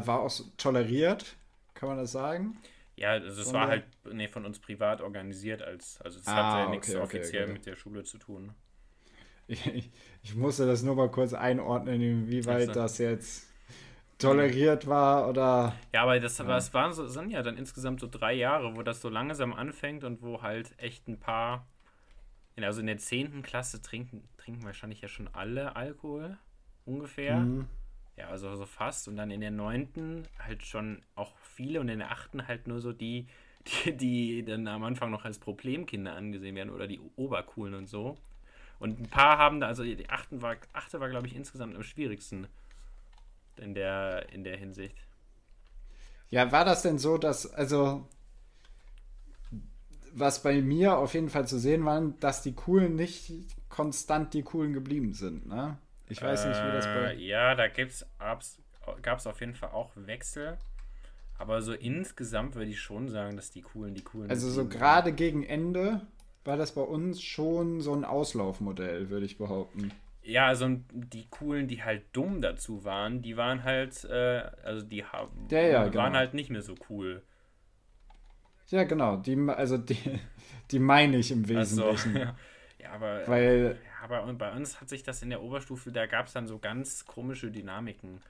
war 0.08 0.22
auch 0.22 0.32
toleriert, 0.58 1.36
kann 1.74 1.90
man 1.90 1.98
das 1.98 2.14
sagen? 2.14 2.58
Ja, 2.96 3.12
also 3.12 3.42
es 3.42 3.54
war 3.54 3.68
halt 3.68 3.84
nee, 4.12 4.28
von 4.28 4.46
uns 4.46 4.60
privat 4.60 5.02
organisiert, 5.02 5.62
als, 5.62 6.00
also 6.02 6.20
es 6.20 6.28
ah, 6.28 6.36
hatte 6.36 6.60
ja 6.60 6.70
nichts 6.70 6.90
okay, 6.90 7.02
offiziell 7.02 7.44
okay. 7.44 7.54
mit 7.54 7.66
der 7.66 7.76
Schule 7.76 8.04
zu 8.04 8.18
tun. 8.18 8.54
Ich, 10.24 10.36
musste 10.36 10.66
das 10.68 10.84
nur 10.84 10.96
mal 10.96 11.10
kurz 11.10 11.34
einordnen, 11.34 12.00
inwieweit 12.00 12.70
also. 12.70 12.74
das 12.74 12.98
jetzt 13.00 13.48
toleriert 14.20 14.88
war 14.88 15.28
oder. 15.28 15.76
Ja, 15.92 16.04
aber 16.04 16.20
das, 16.20 16.38
ja. 16.38 16.58
Es 16.58 16.74
waren 16.74 16.94
so, 16.94 17.08
sind 17.08 17.32
ja 17.32 17.42
dann 17.42 17.58
insgesamt 17.58 18.00
so 18.00 18.08
drei 18.08 18.34
Jahre, 18.34 18.76
wo 18.76 18.84
das 18.84 19.02
so 19.02 19.10
langsam 19.10 19.52
anfängt 19.52 20.04
und 20.04 20.22
wo 20.22 20.42
halt 20.42 20.72
echt 20.78 21.08
ein 21.08 21.20
paar 21.20 21.66
also 22.66 22.82
in 22.82 22.88
der 22.88 22.98
10. 22.98 23.42
Klasse 23.44 23.82
trinken, 23.82 24.28
trinken 24.38 24.64
wahrscheinlich 24.64 25.02
ja 25.02 25.08
schon 25.08 25.28
alle 25.34 25.76
Alkohol, 25.76 26.38
ungefähr. 26.86 27.38
Mhm. 27.38 27.68
Ja, 28.18 28.28
also 28.28 28.56
so 28.56 28.66
fast. 28.66 29.08
Und 29.08 29.16
dann 29.16 29.32
in 29.32 29.42
der 29.42 29.52
9. 29.52 30.24
halt 30.40 30.64
schon 30.64 31.02
auch 31.16 31.36
viele 31.38 31.80
und 31.80 31.90
in 31.90 32.00
der 32.00 32.12
8. 32.12 32.48
halt 32.48 32.68
nur 32.68 32.80
so 32.80 32.94
die, 32.94 33.28
die, 33.86 33.98
die 33.98 34.44
dann 34.44 34.68
am 34.68 34.84
Anfang 34.84 35.12
noch 35.12 35.26
als 35.26 35.40
Problemkinder 35.40 36.14
angesehen 36.14 36.56
werden 36.56 36.70
oder 36.70 36.88
die 36.88 37.00
Obercoolen 37.16 37.74
und 37.74 37.88
so. 37.88 38.18
Und 38.82 39.00
ein 39.00 39.10
paar 39.10 39.38
haben 39.38 39.60
da, 39.60 39.68
also 39.68 39.84
die 39.84 40.10
8. 40.10 40.42
war, 40.42 40.58
8. 40.74 41.00
war 41.00 41.08
glaube 41.08 41.28
ich 41.28 41.36
insgesamt 41.36 41.76
am 41.76 41.84
schwierigsten 41.84 42.48
in 43.58 43.76
der, 43.76 44.28
in 44.34 44.44
der 44.44 44.58
Hinsicht. 44.58 44.98
Ja, 46.32 46.52
war 46.52 46.66
das 46.66 46.82
denn 46.82 46.98
so, 46.98 47.20
dass, 47.20 47.54
also 47.54 48.08
was 50.14 50.42
bei 50.42 50.62
mir 50.64 50.98
auf 50.98 51.14
jeden 51.14 51.30
Fall 51.30 51.48
zu 51.48 51.60
sehen 51.60 51.86
war, 51.86 52.02
dass 52.20 52.42
die 52.42 52.54
Coolen 52.54 52.96
nicht 52.96 53.32
konstant 53.70 54.34
die 54.34 54.42
Coolen 54.42 54.74
geblieben 54.74 55.14
sind. 55.14 55.46
Ne? 55.46 55.78
Ich 56.10 56.20
weiß 56.20 56.46
nicht, 56.48 56.58
wie 56.58 56.72
das 56.72 56.86
bei. 56.86 57.14
Äh, 57.14 57.24
ja, 57.24 57.54
da 57.54 57.68
gab 57.68 58.42
es 58.42 59.28
auf 59.28 59.40
jeden 59.40 59.54
Fall 59.54 59.70
auch 59.70 59.92
Wechsel. 59.96 60.58
Aber 61.38 61.62
so 61.62 61.74
insgesamt 61.74 62.56
würde 62.56 62.72
ich 62.72 62.82
schon 62.82 63.10
sagen, 63.10 63.36
dass 63.36 63.52
die 63.52 63.62
Coolen 63.62 63.94
die 63.94 64.04
Coolen. 64.04 64.30
Also 64.30 64.50
so 64.50 64.68
gerade 64.68 65.14
gegen 65.14 65.44
Ende 65.44 66.02
war 66.44 66.58
das 66.58 66.74
bei 66.74 66.82
uns 66.82 67.22
schon 67.22 67.82
so 67.82 67.94
ein 67.94 68.04
Auslaufmodell, 68.06 69.10
würde 69.10 69.26
ich 69.26 69.38
behaupten. 69.38 69.92
Ja, 70.24 70.48
also 70.48 70.68
die 70.92 71.28
coolen, 71.30 71.68
die 71.68 71.84
halt 71.84 72.04
dumm 72.14 72.42
dazu 72.42 72.84
waren, 72.84 73.22
die 73.22 73.38
waren 73.38 73.64
halt, 73.64 74.04
äh, 74.06 74.44
also 74.64 74.86
die 74.86 75.04
haben, 75.04 75.48
ja, 75.50 75.62
ja, 75.62 75.80
waren 75.80 75.92
genau. 75.92 76.14
halt 76.14 76.34
nicht 76.34 76.50
mehr 76.50 76.62
so 76.62 76.76
cool. 76.90 77.24
Ja, 78.70 78.84
genau. 78.84 79.18
Die, 79.18 79.38
also 79.50 79.78
die, 79.78 79.98
die 80.72 80.80
meine 80.80 81.18
ich 81.18 81.32
im 81.32 81.48
Wesentlichen. 81.48 82.14
So, 82.14 82.20
ja. 82.20 82.36
ja. 82.80 82.92
aber, 82.92 83.28
Weil, 83.28 83.78
ja, 83.84 84.04
aber 84.04 84.34
bei 84.34 84.52
uns 84.54 84.80
hat 84.80 84.90
sich 84.90 85.04
das 85.04 85.22
in 85.24 85.30
der 85.30 85.42
Oberstufe, 85.42 85.92
da 85.92 86.06
gab 86.06 86.28
es 86.28 86.34
dann 86.34 86.48
so 86.48 86.60
ganz 86.60 87.06
komische 87.06 87.52
Dynamiken. 87.52 88.22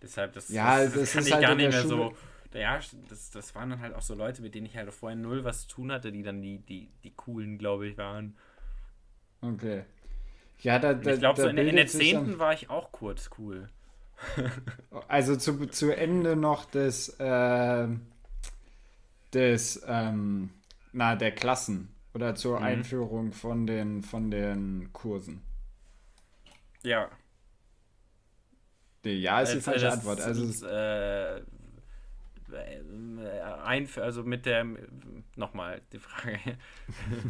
Deshalb, 0.00 0.34
das, 0.34 0.48
ja, 0.48 0.84
das, 0.84 0.94
das 0.94 1.12
kann 1.12 1.26
ich 1.26 1.32
halt 1.32 1.42
gar 1.42 1.54
nicht 1.54 1.72
mehr 1.72 1.82
Schule. 1.82 1.88
so. 1.88 2.16
Ja, 2.54 2.80
das, 3.08 3.30
das 3.30 3.54
waren 3.54 3.70
dann 3.70 3.80
halt 3.80 3.94
auch 3.94 4.02
so 4.02 4.14
Leute, 4.14 4.42
mit 4.42 4.54
denen 4.54 4.66
ich 4.66 4.76
halt 4.76 4.92
vorher 4.92 5.16
null 5.16 5.44
was 5.44 5.62
zu 5.62 5.76
tun 5.76 5.92
hatte, 5.92 6.12
die 6.12 6.22
dann 6.22 6.40
die, 6.40 6.58
die, 6.58 6.88
die 7.04 7.10
coolen, 7.10 7.58
glaube 7.58 7.86
ich, 7.86 7.98
waren. 7.98 8.36
Okay. 9.40 9.84
Ja, 10.60 10.78
da, 10.78 10.94
da, 10.94 11.12
ich 11.12 11.20
glaube, 11.20 11.40
so 11.40 11.48
in, 11.48 11.58
in 11.58 11.76
der 11.76 11.86
10. 11.86 12.38
war 12.38 12.52
ich 12.52 12.70
auch 12.70 12.90
kurz 12.90 13.30
cool. 13.38 13.68
also 15.08 15.36
zu, 15.36 15.66
zu 15.66 15.96
Ende 15.96 16.34
noch 16.34 16.64
des, 16.64 17.10
äh, 17.20 17.88
des, 19.32 19.82
ähm, 19.86 20.50
na, 20.92 21.14
der 21.14 21.32
Klassen 21.32 21.94
oder 22.14 22.34
zur 22.34 22.58
mhm. 22.58 22.64
Einführung 22.64 23.32
von 23.32 23.66
den, 23.66 24.02
von 24.02 24.30
den 24.30 24.92
Kursen. 24.92 25.42
Ja. 26.82 27.10
Ja, 29.04 29.40
ist 29.40 29.54
die 29.54 29.60
falsche 29.60 29.90
Antwort. 29.90 30.20
Also, 30.20 30.44
ist, 30.44 30.62
äh, 30.62 31.40
ein, 33.64 33.88
also 33.96 34.22
mit 34.22 34.46
der, 34.46 34.66
nochmal 35.36 35.80
die 35.92 35.98
Frage. 35.98 36.38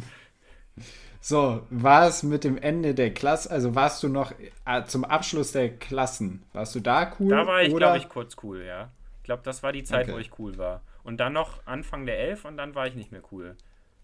so, 1.21 1.65
war 1.69 2.07
es 2.07 2.23
mit 2.23 2.43
dem 2.43 2.57
Ende 2.57 2.93
der 2.93 3.13
Klasse, 3.13 3.51
also 3.51 3.75
warst 3.75 4.03
du 4.03 4.09
noch 4.09 4.33
äh, 4.65 4.83
zum 4.85 5.03
Abschluss 5.03 5.51
der 5.51 5.69
Klassen, 5.77 6.43
warst 6.53 6.75
du 6.75 6.79
da 6.79 7.13
cool? 7.19 7.29
Da 7.29 7.47
war 7.47 7.61
ich, 7.61 7.75
glaube 7.75 7.97
ich, 7.97 8.09
kurz 8.09 8.37
cool, 8.43 8.63
ja. 8.63 8.89
Ich 9.17 9.23
glaube, 9.23 9.43
das 9.43 9.61
war 9.63 9.71
die 9.71 9.83
Zeit, 9.83 10.05
okay. 10.05 10.13
wo 10.13 10.17
ich 10.17 10.39
cool 10.39 10.57
war. 10.57 10.81
Und 11.03 11.17
dann 11.17 11.33
noch 11.33 11.65
Anfang 11.65 12.05
der 12.05 12.19
Elf 12.19 12.45
und 12.45 12.57
dann 12.57 12.75
war 12.75 12.87
ich 12.87 12.95
nicht 12.95 13.11
mehr 13.11 13.21
cool. 13.31 13.55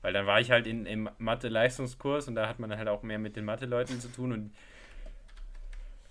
Weil 0.02 0.14
dann 0.14 0.28
war 0.28 0.40
ich 0.40 0.52
halt 0.52 0.68
in, 0.68 0.86
im 0.86 1.10
Mathe-Leistungskurs 1.18 2.28
und 2.28 2.36
da 2.36 2.48
hat 2.48 2.60
man 2.60 2.76
halt 2.76 2.88
auch 2.88 3.02
mehr 3.02 3.18
mit 3.18 3.36
den 3.36 3.44
Mathe-Leuten 3.46 4.00
zu 4.00 4.08
tun 4.12 4.32
und 4.32 4.52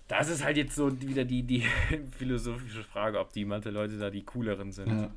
das 0.07 0.29
ist 0.29 0.43
halt 0.43 0.57
jetzt 0.57 0.75
so 0.75 1.01
wieder 1.01 1.25
die, 1.25 1.43
die 1.43 1.63
philosophische 2.17 2.83
Frage, 2.83 3.19
ob 3.19 3.33
die 3.33 3.45
Mathe-Leute 3.45 3.97
da 3.97 4.09
die 4.09 4.23
cooleren 4.23 4.71
sind. 4.71 4.87
Ja, 4.87 5.09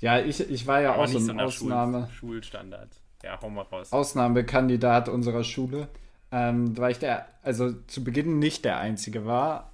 ja 0.00 0.24
ich, 0.24 0.40
ich 0.40 0.66
war 0.66 0.80
ja 0.80 0.94
Aber 0.94 1.04
auch 1.04 1.08
so 1.08 1.18
ein 1.18 1.40
Ausnahme. 1.40 2.08
Schul 2.12 2.34
Schulstandard. 2.36 2.88
Ja, 3.22 3.38
hau 3.40 3.50
mal 3.50 3.62
raus. 3.62 3.92
Ausnahmekandidat 3.92 5.08
unserer 5.08 5.44
Schule. 5.44 5.88
Ähm, 6.30 6.76
weil 6.76 6.92
ich 6.92 6.98
der, 6.98 7.26
also 7.42 7.72
zu 7.86 8.04
Beginn 8.04 8.38
nicht 8.38 8.64
der 8.64 8.78
Einzige 8.78 9.24
war, 9.24 9.70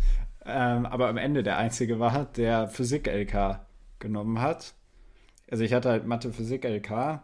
ähm, 0.44 0.86
aber 0.86 1.08
am 1.08 1.18
Ende 1.18 1.42
der 1.42 1.58
Einzige 1.58 1.98
war, 1.98 2.24
der 2.24 2.68
Physik-LK 2.68 3.60
genommen 3.98 4.40
hat. 4.40 4.74
Also 5.50 5.64
ich 5.64 5.72
hatte 5.72 5.90
halt 5.90 6.06
Mathe-Physik-LK. 6.06 7.20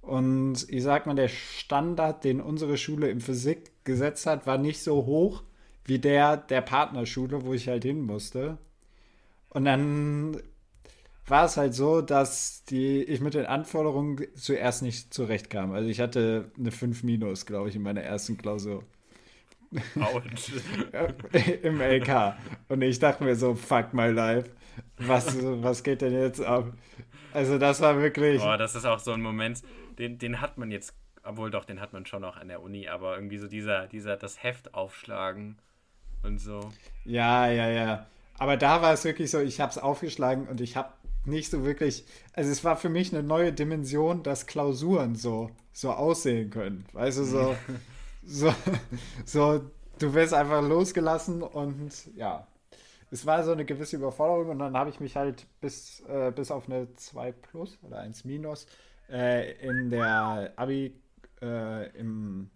Und 0.00 0.66
ich 0.68 0.82
sag 0.82 1.06
mal, 1.06 1.14
der 1.14 1.28
Standard, 1.28 2.24
den 2.24 2.40
unsere 2.40 2.76
Schule 2.76 3.08
in 3.08 3.20
Physik 3.20 3.84
gesetzt 3.84 4.26
hat, 4.26 4.46
war 4.46 4.58
nicht 4.58 4.82
so 4.82 5.06
hoch 5.06 5.44
wie 5.84 5.98
der 5.98 6.36
der 6.36 6.60
Partnerschule, 6.60 7.44
wo 7.44 7.52
ich 7.54 7.68
halt 7.68 7.84
hin 7.84 8.02
musste. 8.02 8.58
Und 9.48 9.64
dann 9.64 10.40
war 11.26 11.44
es 11.44 11.56
halt 11.56 11.74
so, 11.74 12.00
dass 12.00 12.64
die, 12.64 13.02
ich 13.02 13.20
mit 13.20 13.34
den 13.34 13.46
Anforderungen 13.46 14.26
zuerst 14.34 14.82
nicht 14.82 15.14
zurechtkam. 15.14 15.72
Also 15.72 15.88
ich 15.88 16.00
hatte 16.00 16.50
eine 16.58 16.70
5 16.70 17.02
minus, 17.04 17.46
glaube 17.46 17.68
ich, 17.68 17.76
in 17.76 17.82
meiner 17.82 18.02
ersten 18.02 18.36
Klausur. 18.36 18.82
Im 21.62 21.80
LK. 21.80 22.34
Und 22.68 22.82
ich 22.82 22.98
dachte 22.98 23.24
mir 23.24 23.36
so, 23.36 23.54
fuck 23.54 23.94
my 23.94 24.08
life. 24.08 24.50
Was, 24.98 25.38
was 25.40 25.82
geht 25.82 26.02
denn 26.02 26.12
jetzt 26.12 26.42
ab? 26.42 26.72
Also 27.32 27.58
das 27.58 27.80
war 27.80 27.98
wirklich. 27.98 28.42
Boah, 28.42 28.58
das 28.58 28.74
ist 28.74 28.84
auch 28.84 28.98
so 28.98 29.12
ein 29.12 29.22
Moment, 29.22 29.62
den, 29.98 30.18
den 30.18 30.40
hat 30.40 30.58
man 30.58 30.70
jetzt, 30.70 30.94
obwohl 31.22 31.50
doch, 31.50 31.64
den 31.64 31.80
hat 31.80 31.94
man 31.94 32.04
schon 32.04 32.24
auch 32.24 32.36
an 32.36 32.48
der 32.48 32.62
Uni, 32.62 32.88
aber 32.88 33.14
irgendwie 33.14 33.38
so 33.38 33.48
dieser, 33.48 33.86
dieser, 33.86 34.16
das 34.16 34.42
Heft 34.42 34.74
aufschlagen 34.74 35.56
und 36.22 36.38
so. 36.38 36.70
Ja, 37.04 37.48
ja, 37.48 37.68
ja. 37.68 38.06
Aber 38.38 38.56
da 38.56 38.82
war 38.82 38.92
es 38.92 39.04
wirklich 39.04 39.30
so, 39.30 39.40
ich 39.40 39.60
habe 39.60 39.70
es 39.70 39.78
aufgeschlagen 39.78 40.48
und 40.48 40.60
ich 40.60 40.76
habe 40.76 40.92
nicht 41.24 41.50
so 41.50 41.64
wirklich, 41.64 42.04
also 42.32 42.50
es 42.50 42.64
war 42.64 42.76
für 42.76 42.88
mich 42.88 43.12
eine 43.12 43.22
neue 43.22 43.52
Dimension, 43.52 44.22
dass 44.22 44.46
Klausuren 44.46 45.14
so, 45.14 45.50
so 45.72 45.92
aussehen 45.92 46.50
können. 46.50 46.84
Weißt 46.92 47.18
du, 47.18 47.24
so, 47.24 47.56
so, 48.24 48.54
so, 49.24 49.70
du 49.98 50.14
wirst 50.14 50.34
einfach 50.34 50.62
losgelassen 50.62 51.42
und 51.42 51.92
ja, 52.16 52.46
es 53.10 53.26
war 53.26 53.44
so 53.44 53.52
eine 53.52 53.64
gewisse 53.64 53.96
Überforderung 53.96 54.50
und 54.50 54.58
dann 54.58 54.76
habe 54.76 54.90
ich 54.90 54.98
mich 54.98 55.16
halt 55.16 55.46
bis, 55.60 56.00
äh, 56.08 56.32
bis 56.34 56.50
auf 56.50 56.68
eine 56.68 56.92
2 56.94 57.32
plus 57.32 57.78
oder 57.82 57.98
1 57.98 58.24
minus 58.24 58.66
äh, 59.10 59.52
in 59.60 59.90
der 59.90 60.52
Abi, 60.56 60.94
äh, 61.42 61.90
im 61.98 62.50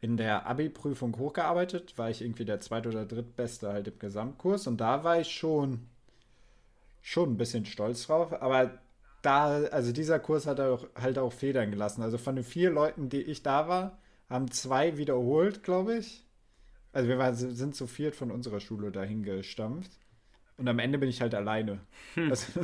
in 0.00 0.16
der 0.16 0.46
Abi-Prüfung 0.46 1.16
hochgearbeitet, 1.18 1.96
war 1.96 2.10
ich 2.10 2.22
irgendwie 2.22 2.44
der 2.44 2.60
zweit- 2.60 2.86
oder 2.86 3.06
drittbeste 3.06 3.68
halt 3.72 3.88
im 3.88 3.98
Gesamtkurs 3.98 4.66
und 4.66 4.78
da 4.78 5.04
war 5.04 5.20
ich 5.20 5.30
schon, 5.30 5.86
schon 7.02 7.32
ein 7.32 7.36
bisschen 7.38 7.64
stolz 7.64 8.06
drauf, 8.06 8.32
aber 8.40 8.78
da, 9.26 9.64
also 9.64 9.92
dieser 9.92 10.20
Kurs 10.20 10.46
hat 10.46 10.60
auch, 10.60 10.86
halt 10.94 11.18
auch 11.18 11.32
Federn 11.32 11.70
gelassen. 11.72 12.02
Also 12.02 12.16
von 12.16 12.36
den 12.36 12.44
vier 12.44 12.70
Leuten, 12.70 13.08
die 13.08 13.22
ich 13.22 13.42
da 13.42 13.66
war, 13.66 13.98
haben 14.30 14.50
zwei 14.52 14.98
wiederholt, 14.98 15.64
glaube 15.64 15.96
ich. 15.96 16.24
Also 16.92 17.08
wir 17.08 17.18
waren, 17.18 17.34
sind 17.34 17.74
zu 17.74 17.88
viert 17.88 18.14
von 18.14 18.30
unserer 18.30 18.60
Schule 18.60 18.92
dahin 18.92 19.24
gestampft. 19.24 19.90
Und 20.56 20.68
am 20.68 20.78
Ende 20.78 20.98
bin 20.98 21.08
ich 21.08 21.20
halt 21.20 21.34
alleine. 21.34 21.80
Hm. 22.14 22.30
Also, 22.30 22.60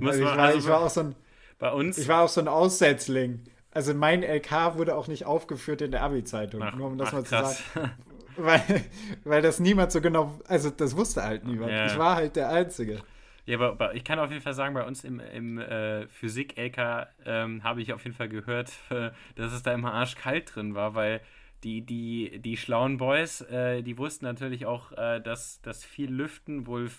also 0.00 0.18
ich, 0.18 0.24
war, 0.24 0.38
also 0.38 0.58
ich 0.58 0.66
war 0.66 0.80
auch 0.80 0.90
so 0.90 1.00
ein, 1.00 1.14
bei 1.58 1.72
uns. 1.72 1.98
Ich 1.98 2.08
war 2.08 2.24
auch 2.24 2.28
so 2.28 2.40
ein 2.40 2.48
Aussetzling. 2.48 3.44
Also 3.72 3.94
mein 3.94 4.22
LK 4.22 4.76
wurde 4.78 4.96
auch 4.96 5.06
nicht 5.06 5.26
aufgeführt 5.26 5.80
in 5.80 5.92
der 5.92 6.02
Abi-Zeitung, 6.02 6.64
nur 6.76 6.88
um 6.88 6.98
das 6.98 7.08
ach, 7.08 7.12
mal 7.12 7.24
zu 7.24 7.34
krass. 7.36 7.62
sagen. 7.74 7.90
Weil, 8.36 8.84
weil 9.24 9.42
das 9.42 9.60
niemand 9.60 9.92
so 9.92 10.00
genau, 10.00 10.40
also 10.46 10.70
das 10.70 10.96
wusste 10.96 11.22
halt 11.22 11.44
niemand. 11.44 11.72
Ja. 11.72 11.86
Ich 11.86 11.98
war 11.98 12.16
halt 12.16 12.36
der 12.36 12.48
Einzige. 12.48 13.02
Ja, 13.46 13.56
aber, 13.56 13.72
aber, 13.72 13.94
ich 13.94 14.04
kann 14.04 14.18
auf 14.18 14.30
jeden 14.30 14.42
Fall 14.42 14.54
sagen, 14.54 14.74
bei 14.74 14.84
uns 14.84 15.04
im, 15.04 15.20
im 15.20 15.58
äh, 15.58 16.06
Physik-LK 16.06 17.08
ähm, 17.26 17.64
habe 17.64 17.82
ich 17.82 17.92
auf 17.92 18.04
jeden 18.04 18.16
Fall 18.16 18.28
gehört, 18.28 18.70
äh, 18.90 19.10
dass 19.34 19.52
es 19.52 19.62
da 19.62 19.72
immer 19.72 19.92
arschkalt 19.92 20.54
drin 20.54 20.74
war, 20.74 20.94
weil 20.94 21.20
die, 21.64 21.82
die, 21.82 22.38
die 22.38 22.56
schlauen 22.56 22.96
Boys, 22.96 23.42
äh, 23.42 23.82
die 23.82 23.98
wussten 23.98 24.24
natürlich 24.24 24.66
auch, 24.66 24.92
äh, 24.92 25.20
dass, 25.20 25.60
dass 25.62 25.84
viel 25.84 26.10
Lüften 26.10 26.66
wohl 26.66 26.90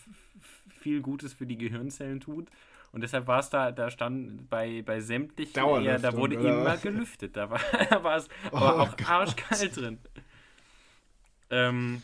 viel 0.69 1.01
Gutes 1.01 1.33
für 1.33 1.45
die 1.45 1.57
Gehirnzellen 1.57 2.19
tut. 2.19 2.49
Und 2.91 3.01
deshalb 3.01 3.27
war 3.27 3.39
es 3.39 3.49
da, 3.49 3.71
da 3.71 3.89
stand 3.89 4.49
bei, 4.49 4.81
bei 4.81 4.99
sämtlichen, 4.99 5.83
eher, 5.83 5.99
da 5.99 6.13
wurde 6.15 6.35
immer 6.35 6.65
was? 6.65 6.81
gelüftet. 6.81 7.37
Da 7.37 7.49
war, 7.49 7.59
war 8.03 8.17
es 8.17 8.27
oh, 8.51 8.57
aber 8.57 8.81
auch 8.81 8.97
Gott. 8.97 9.09
arschkalt 9.09 9.77
drin. 9.77 9.97
Ähm, 11.49 12.01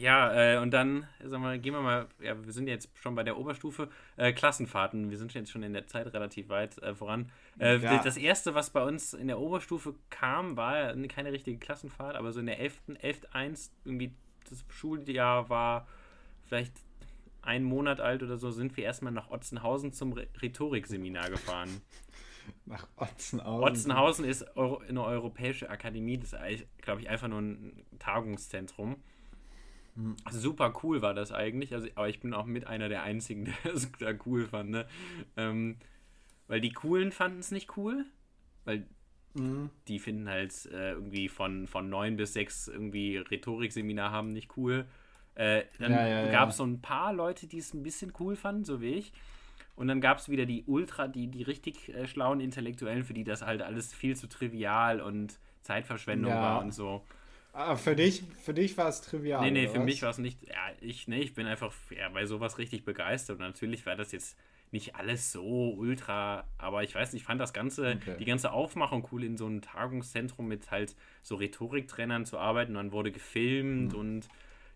ja, 0.00 0.54
äh, 0.54 0.56
und 0.58 0.70
dann, 0.70 1.06
sag 1.22 1.40
mal, 1.40 1.58
gehen 1.58 1.74
wir 1.74 1.82
mal, 1.82 2.06
ja, 2.20 2.42
wir 2.42 2.52
sind 2.54 2.66
jetzt 2.68 2.88
schon 2.98 3.14
bei 3.14 3.22
der 3.22 3.36
Oberstufe, 3.36 3.90
äh, 4.16 4.32
Klassenfahrten, 4.32 5.10
wir 5.10 5.18
sind 5.18 5.34
jetzt 5.34 5.50
schon 5.50 5.62
in 5.62 5.74
der 5.74 5.86
Zeit 5.86 6.10
relativ 6.14 6.48
weit 6.48 6.78
äh, 6.78 6.94
voran. 6.94 7.30
Äh, 7.58 7.76
ja. 7.76 8.02
Das 8.02 8.16
erste, 8.16 8.54
was 8.54 8.70
bei 8.70 8.82
uns 8.82 9.12
in 9.12 9.28
der 9.28 9.38
Oberstufe 9.38 9.94
kam, 10.08 10.56
war 10.56 10.94
keine 11.08 11.32
richtige 11.32 11.58
Klassenfahrt, 11.58 12.16
aber 12.16 12.32
so 12.32 12.40
in 12.40 12.46
der 12.46 12.60
11. 12.60 12.80
11.1, 12.88 13.70
irgendwie 13.84 14.14
das 14.48 14.64
Schuljahr 14.70 15.50
war 15.50 15.86
vielleicht 16.46 16.72
einen 17.42 17.64
Monat 17.64 18.00
alt 18.00 18.22
oder 18.22 18.36
so, 18.36 18.50
sind 18.50 18.76
wir 18.76 18.84
erstmal 18.84 19.12
nach 19.12 19.30
Otzenhausen 19.30 19.92
zum 19.92 20.12
Rhetorikseminar 20.12 21.30
gefahren. 21.30 21.80
Nach 22.66 22.86
Otzenhausen? 22.96 23.64
Otzenhausen 23.64 24.24
ist 24.24 24.56
Euro, 24.56 24.78
eine 24.78 25.04
europäische 25.04 25.70
Akademie, 25.70 26.18
das 26.18 26.32
ist, 26.32 26.66
glaube 26.78 27.00
ich, 27.00 27.08
einfach 27.08 27.28
nur 27.28 27.40
ein 27.40 27.84
Tagungszentrum. 27.98 28.96
Hm. 29.96 30.16
Super 30.30 30.72
cool 30.82 31.02
war 31.02 31.14
das 31.14 31.32
eigentlich, 31.32 31.74
also, 31.74 31.88
aber 31.94 32.08
ich 32.08 32.20
bin 32.20 32.34
auch 32.34 32.46
mit 32.46 32.66
einer 32.66 32.88
der 32.88 33.02
einzigen, 33.02 33.44
der 33.64 33.74
es 33.74 33.90
da 33.98 34.12
cool 34.26 34.46
fand. 34.46 34.70
Ne? 34.70 34.86
Ähm, 35.36 35.76
weil 36.46 36.60
die 36.60 36.72
Coolen 36.72 37.12
fanden 37.12 37.40
es 37.40 37.50
nicht 37.50 37.76
cool, 37.76 38.06
weil 38.64 38.86
mhm. 39.34 39.70
die 39.88 39.98
finden 39.98 40.28
halt 40.28 40.66
äh, 40.66 40.92
irgendwie 40.92 41.28
von, 41.28 41.66
von 41.66 41.88
9 41.88 42.16
bis 42.16 42.32
6 42.34 42.68
irgendwie 42.68 43.18
Rhetorikseminar 43.18 44.10
haben 44.10 44.32
nicht 44.32 44.56
cool. 44.56 44.86
Äh, 45.34 45.64
dann 45.78 45.92
ja, 45.92 46.06
ja, 46.06 46.30
gab 46.30 46.50
es 46.50 46.56
so 46.56 46.64
ein 46.64 46.80
paar 46.80 47.12
Leute, 47.12 47.46
die 47.46 47.58
es 47.58 47.72
ein 47.72 47.82
bisschen 47.82 48.12
cool 48.20 48.36
fanden, 48.36 48.64
so 48.64 48.80
wie 48.80 48.94
ich. 48.94 49.12
Und 49.76 49.88
dann 49.88 50.00
gab 50.00 50.18
es 50.18 50.28
wieder 50.28 50.44
die 50.44 50.64
Ultra, 50.66 51.08
die, 51.08 51.28
die 51.28 51.42
richtig 51.42 51.88
äh, 51.94 52.06
schlauen 52.06 52.40
Intellektuellen, 52.40 53.04
für 53.04 53.14
die 53.14 53.24
das 53.24 53.42
halt 53.42 53.62
alles 53.62 53.94
viel 53.94 54.16
zu 54.16 54.28
trivial 54.28 55.00
und 55.00 55.38
Zeitverschwendung 55.62 56.32
war 56.32 56.60
und 56.60 56.74
so. 56.74 57.02
Ah, 57.52 57.74
für 57.76 57.96
dich, 57.96 58.22
für 58.42 58.54
dich 58.54 58.76
war 58.76 58.88
es 58.88 59.00
trivial. 59.00 59.40
Nee, 59.42 59.50
nee, 59.50 59.68
für 59.68 59.78
was? 59.78 59.84
mich 59.84 60.02
war 60.02 60.10
es 60.10 60.18
nicht. 60.18 60.46
Ja, 60.46 60.54
ich, 60.80 61.08
nee, 61.08 61.20
ich 61.20 61.34
bin 61.34 61.46
einfach 61.46 61.72
ja, 61.90 62.08
bei 62.10 62.26
sowas 62.26 62.58
richtig 62.58 62.84
begeistert. 62.84 63.38
Und 63.38 63.46
natürlich 63.46 63.86
war 63.86 63.96
das 63.96 64.12
jetzt 64.12 64.38
nicht 64.70 64.94
alles 64.94 65.32
so 65.32 65.72
ultra, 65.72 66.44
aber 66.58 66.84
ich 66.84 66.94
weiß 66.94 67.12
nicht, 67.12 67.22
ich 67.22 67.26
fand 67.26 67.40
das 67.40 67.52
Ganze, 67.52 67.98
okay. 68.00 68.16
die 68.20 68.24
ganze 68.24 68.52
Aufmachung 68.52 69.08
cool, 69.10 69.24
in 69.24 69.36
so 69.36 69.46
einem 69.46 69.62
Tagungszentrum 69.62 70.46
mit 70.46 70.70
halt 70.70 70.94
so 71.22 71.34
Rhetoriktrainern 71.34 72.24
zu 72.24 72.38
arbeiten. 72.38 72.72
Und 72.72 72.76
dann 72.76 72.92
wurde 72.92 73.10
gefilmt 73.10 73.94
mhm. 73.94 73.98
und 73.98 74.28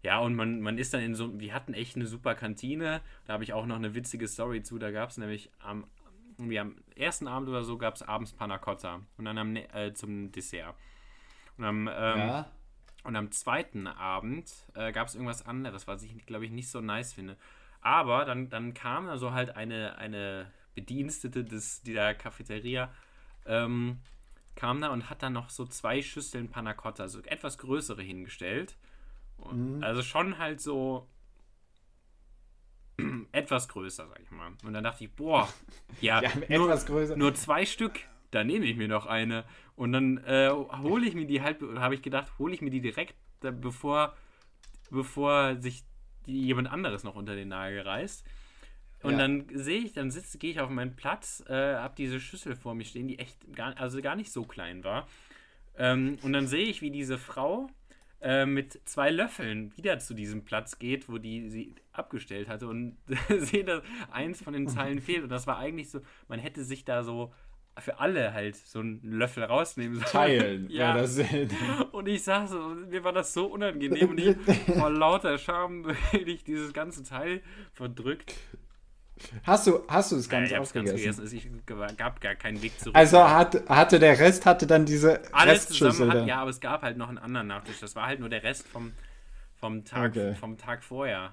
ja, 0.04 0.18
und 0.18 0.34
man, 0.34 0.60
man 0.60 0.76
ist 0.76 0.92
dann 0.92 1.00
in 1.00 1.14
so, 1.14 1.40
wir 1.40 1.54
hatten 1.54 1.72
echt 1.72 1.96
eine 1.96 2.06
super 2.06 2.34
Kantine. 2.34 3.00
Da 3.26 3.32
habe 3.32 3.42
ich 3.42 3.54
auch 3.54 3.64
noch 3.64 3.76
eine 3.76 3.94
witzige 3.94 4.28
Story 4.28 4.62
zu. 4.62 4.78
Da 4.78 4.90
gab 4.90 5.08
es 5.08 5.16
nämlich 5.16 5.50
am, 5.60 5.86
irgendwie 6.36 6.58
am 6.58 6.76
ersten 6.94 7.26
Abend 7.26 7.48
oder 7.48 7.64
so 7.64 7.78
gab 7.78 7.94
es 7.94 8.02
abends 8.02 8.32
Panna 8.32 8.58
Cotta 8.58 9.00
und 9.16 9.24
dann 9.24 9.38
am, 9.38 9.56
äh, 9.56 9.94
zum 9.94 10.30
Dessert. 10.30 10.74
Und 11.56 11.64
am, 11.64 11.88
ähm, 11.88 12.18
ja. 12.18 12.50
und 13.04 13.16
am 13.16 13.30
zweiten 13.30 13.86
Abend 13.86 14.52
äh, 14.74 14.92
gab 14.92 15.08
es 15.08 15.14
irgendwas 15.14 15.46
anderes, 15.46 15.86
was 15.86 16.02
ich, 16.02 16.26
glaube 16.26 16.44
ich, 16.44 16.50
nicht 16.50 16.68
so 16.68 16.82
nice 16.82 17.14
finde. 17.14 17.38
Aber 17.80 18.26
dann, 18.26 18.50
dann 18.50 18.74
kam 18.74 19.08
also 19.08 19.32
halt 19.32 19.56
eine, 19.56 19.96
eine 19.96 20.52
Bedienstete 20.74 21.44
des, 21.44 21.80
dieser 21.80 22.12
Cafeteria, 22.12 22.92
ähm, 23.46 24.00
kam 24.54 24.82
da 24.82 24.88
und 24.88 25.08
hat 25.08 25.22
dann 25.22 25.32
noch 25.32 25.48
so 25.48 25.64
zwei 25.64 26.02
Schüsseln 26.02 26.50
Panna 26.50 26.74
Cotta, 26.74 27.08
so 27.08 27.20
etwas 27.22 27.56
größere 27.56 28.02
hingestellt. 28.02 28.76
Mhm. 29.52 29.82
Also 29.82 30.02
schon 30.02 30.38
halt 30.38 30.60
so 30.60 31.08
etwas 33.32 33.68
größer, 33.68 34.06
sag 34.08 34.20
ich 34.20 34.30
mal. 34.30 34.52
Und 34.64 34.72
dann 34.72 34.84
dachte 34.84 35.04
ich, 35.04 35.10
boah, 35.12 35.48
ja, 36.00 36.20
nur, 36.48 36.66
etwas 36.66 36.86
größer. 36.86 37.16
nur 37.16 37.34
zwei 37.34 37.66
Stück, 37.66 38.00
da 38.30 38.44
nehme 38.44 38.66
ich 38.66 38.76
mir 38.76 38.88
noch 38.88 39.06
eine. 39.06 39.44
Und 39.76 39.92
dann 39.92 40.18
äh, 40.18 40.50
hole 40.50 41.06
ich 41.06 41.14
mir 41.14 41.26
die 41.26 41.42
halt, 41.42 41.60
habe 41.62 41.94
ich 41.94 42.02
gedacht, 42.02 42.32
hole 42.38 42.54
ich 42.54 42.62
mir 42.62 42.70
die 42.70 42.80
direkt, 42.80 43.14
bevor, 43.40 44.16
bevor 44.90 45.56
sich 45.60 45.84
jemand 46.26 46.70
anderes 46.70 47.04
noch 47.04 47.16
unter 47.16 47.34
den 47.34 47.48
Nagel 47.48 47.80
reißt. 47.80 48.24
Und 49.02 49.12
Ja. 49.12 49.18
dann 49.18 49.46
sehe 49.52 49.80
ich, 49.80 49.92
dann 49.92 50.10
sitze, 50.10 50.38
gehe 50.38 50.50
ich 50.50 50.60
auf 50.60 50.70
meinen 50.70 50.96
Platz, 50.96 51.44
äh, 51.46 51.74
habe 51.76 51.94
diese 51.98 52.20
Schüssel 52.20 52.56
vor 52.56 52.74
mir 52.74 52.84
stehen, 52.84 53.06
die 53.06 53.18
echt 53.18 53.36
gar, 53.54 53.76
also 53.78 54.00
gar 54.00 54.16
nicht 54.16 54.32
so 54.32 54.44
klein 54.44 54.82
war. 54.82 55.06
Ähm, 55.76 56.16
und 56.22 56.32
dann 56.32 56.46
sehe 56.46 56.64
ich, 56.66 56.80
wie 56.80 56.90
diese 56.90 57.18
Frau 57.18 57.68
äh, 58.24 58.46
mit 58.46 58.80
zwei 58.86 59.10
Löffeln 59.10 59.76
wieder 59.76 59.98
zu 59.98 60.14
diesem 60.14 60.44
Platz 60.44 60.78
geht, 60.78 61.10
wo 61.10 61.18
die 61.18 61.50
sie 61.50 61.74
abgestellt 61.92 62.48
hatte 62.48 62.66
und 62.66 62.96
sehe, 63.28 63.64
dass 63.64 63.82
eins 64.10 64.42
von 64.42 64.54
den 64.54 64.66
Zeilen 64.66 65.00
fehlt. 65.02 65.24
Und 65.24 65.28
das 65.28 65.46
war 65.46 65.58
eigentlich 65.58 65.90
so, 65.90 66.00
man 66.26 66.38
hätte 66.38 66.64
sich 66.64 66.86
da 66.86 67.04
so 67.04 67.34
für 67.78 67.98
alle 67.98 68.32
halt 68.32 68.56
so 68.56 68.78
einen 68.78 69.00
Löffel 69.02 69.44
rausnehmen 69.44 69.96
sollen. 69.96 70.06
Teilen. 70.06 70.66
Ja. 70.70 70.96
Ja. 70.96 71.02
Das, 71.02 71.20
Und 71.92 72.08
ich 72.08 72.22
saß 72.22 72.50
so, 72.50 72.60
und 72.60 72.88
mir 72.88 73.04
war 73.04 73.12
das 73.12 73.34
so 73.34 73.46
unangenehm 73.46 74.10
und 74.10 74.18
ich 74.18 74.36
vor 74.78 74.90
lauter 74.90 75.36
Scham 75.36 75.84
wirklich 75.84 76.44
dieses 76.44 76.72
ganze 76.72 77.02
Teil 77.02 77.42
verdrückt. 77.72 78.34
Hast, 79.44 79.66
du, 79.66 79.82
hast 79.88 80.12
du 80.12 80.16
es 80.16 80.28
ganz 80.28 80.50
ich 80.50 80.56
hab's 80.56 80.72
ganz 80.72 80.90
aufgegessen? 80.90 81.24
vergessen. 81.24 81.62
Es 81.88 81.96
gab 81.96 82.20
gar 82.20 82.34
keinen 82.34 82.60
Weg 82.62 82.78
zurück. 82.78 82.96
Also 82.96 83.22
hat, 83.28 83.68
hatte 83.68 83.98
der 83.98 84.18
Rest 84.18 84.44
hatte 84.46 84.66
dann 84.66 84.84
diese 84.86 85.22
alles 85.32 85.68
Restschüssel 85.68 85.90
zusammen 85.92 86.12
hat, 86.22 86.26
ja, 86.26 86.40
aber 86.40 86.50
es 86.50 86.60
gab 86.60 86.82
halt 86.82 86.96
noch 86.96 87.08
einen 87.08 87.18
anderen 87.18 87.46
Nachtisch. 87.46 87.80
Das 87.80 87.94
war 87.96 88.06
halt 88.06 88.20
nur 88.20 88.28
der 88.28 88.42
Rest 88.42 88.66
vom, 88.68 88.92
vom, 89.56 89.84
Tag, 89.84 90.10
Okay. 90.12 90.34
vom 90.34 90.56
Tag 90.58 90.82
vorher. 90.84 91.32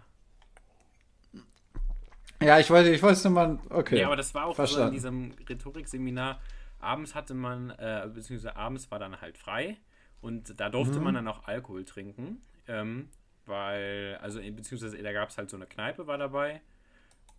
Ja, 2.42 2.58
ich 2.60 2.70
wollte, 2.72 2.90
ich 2.90 3.04
wollte 3.04 3.30
mal. 3.30 3.60
Okay. 3.70 4.00
Ja, 4.00 4.08
aber 4.08 4.16
das 4.16 4.34
war 4.34 4.46
auch 4.46 4.56
so 4.56 4.62
in 4.64 4.68
Verstanden. 4.68 4.94
diesem 4.94 5.32
Rhetorikseminar. 5.48 6.40
Abends 6.80 7.14
hatte 7.14 7.36
man, 7.36 7.70
äh, 7.72 8.08
beziehungsweise 8.12 8.56
abends 8.56 8.90
war 8.90 8.98
dann 8.98 9.22
halt 9.22 9.38
frei 9.38 9.78
und 10.22 10.60
da 10.60 10.70
durfte 10.70 10.98
Mhm. 10.98 11.04
man 11.04 11.14
dann 11.14 11.28
auch 11.28 11.48
Alkohol 11.48 11.86
trinken. 11.86 12.42
Ähm, 12.68 13.10
weil, 13.46 14.18
also 14.22 14.40
äh, 14.40 14.50
beziehungsweise 14.50 14.98
da 15.02 15.14
gab 15.14 15.30
es 15.30 15.38
halt 15.38 15.50
so 15.52 15.58
eine 15.58 15.68
Kneipe 15.68 16.08
war 16.08 16.18
dabei. 16.18 16.62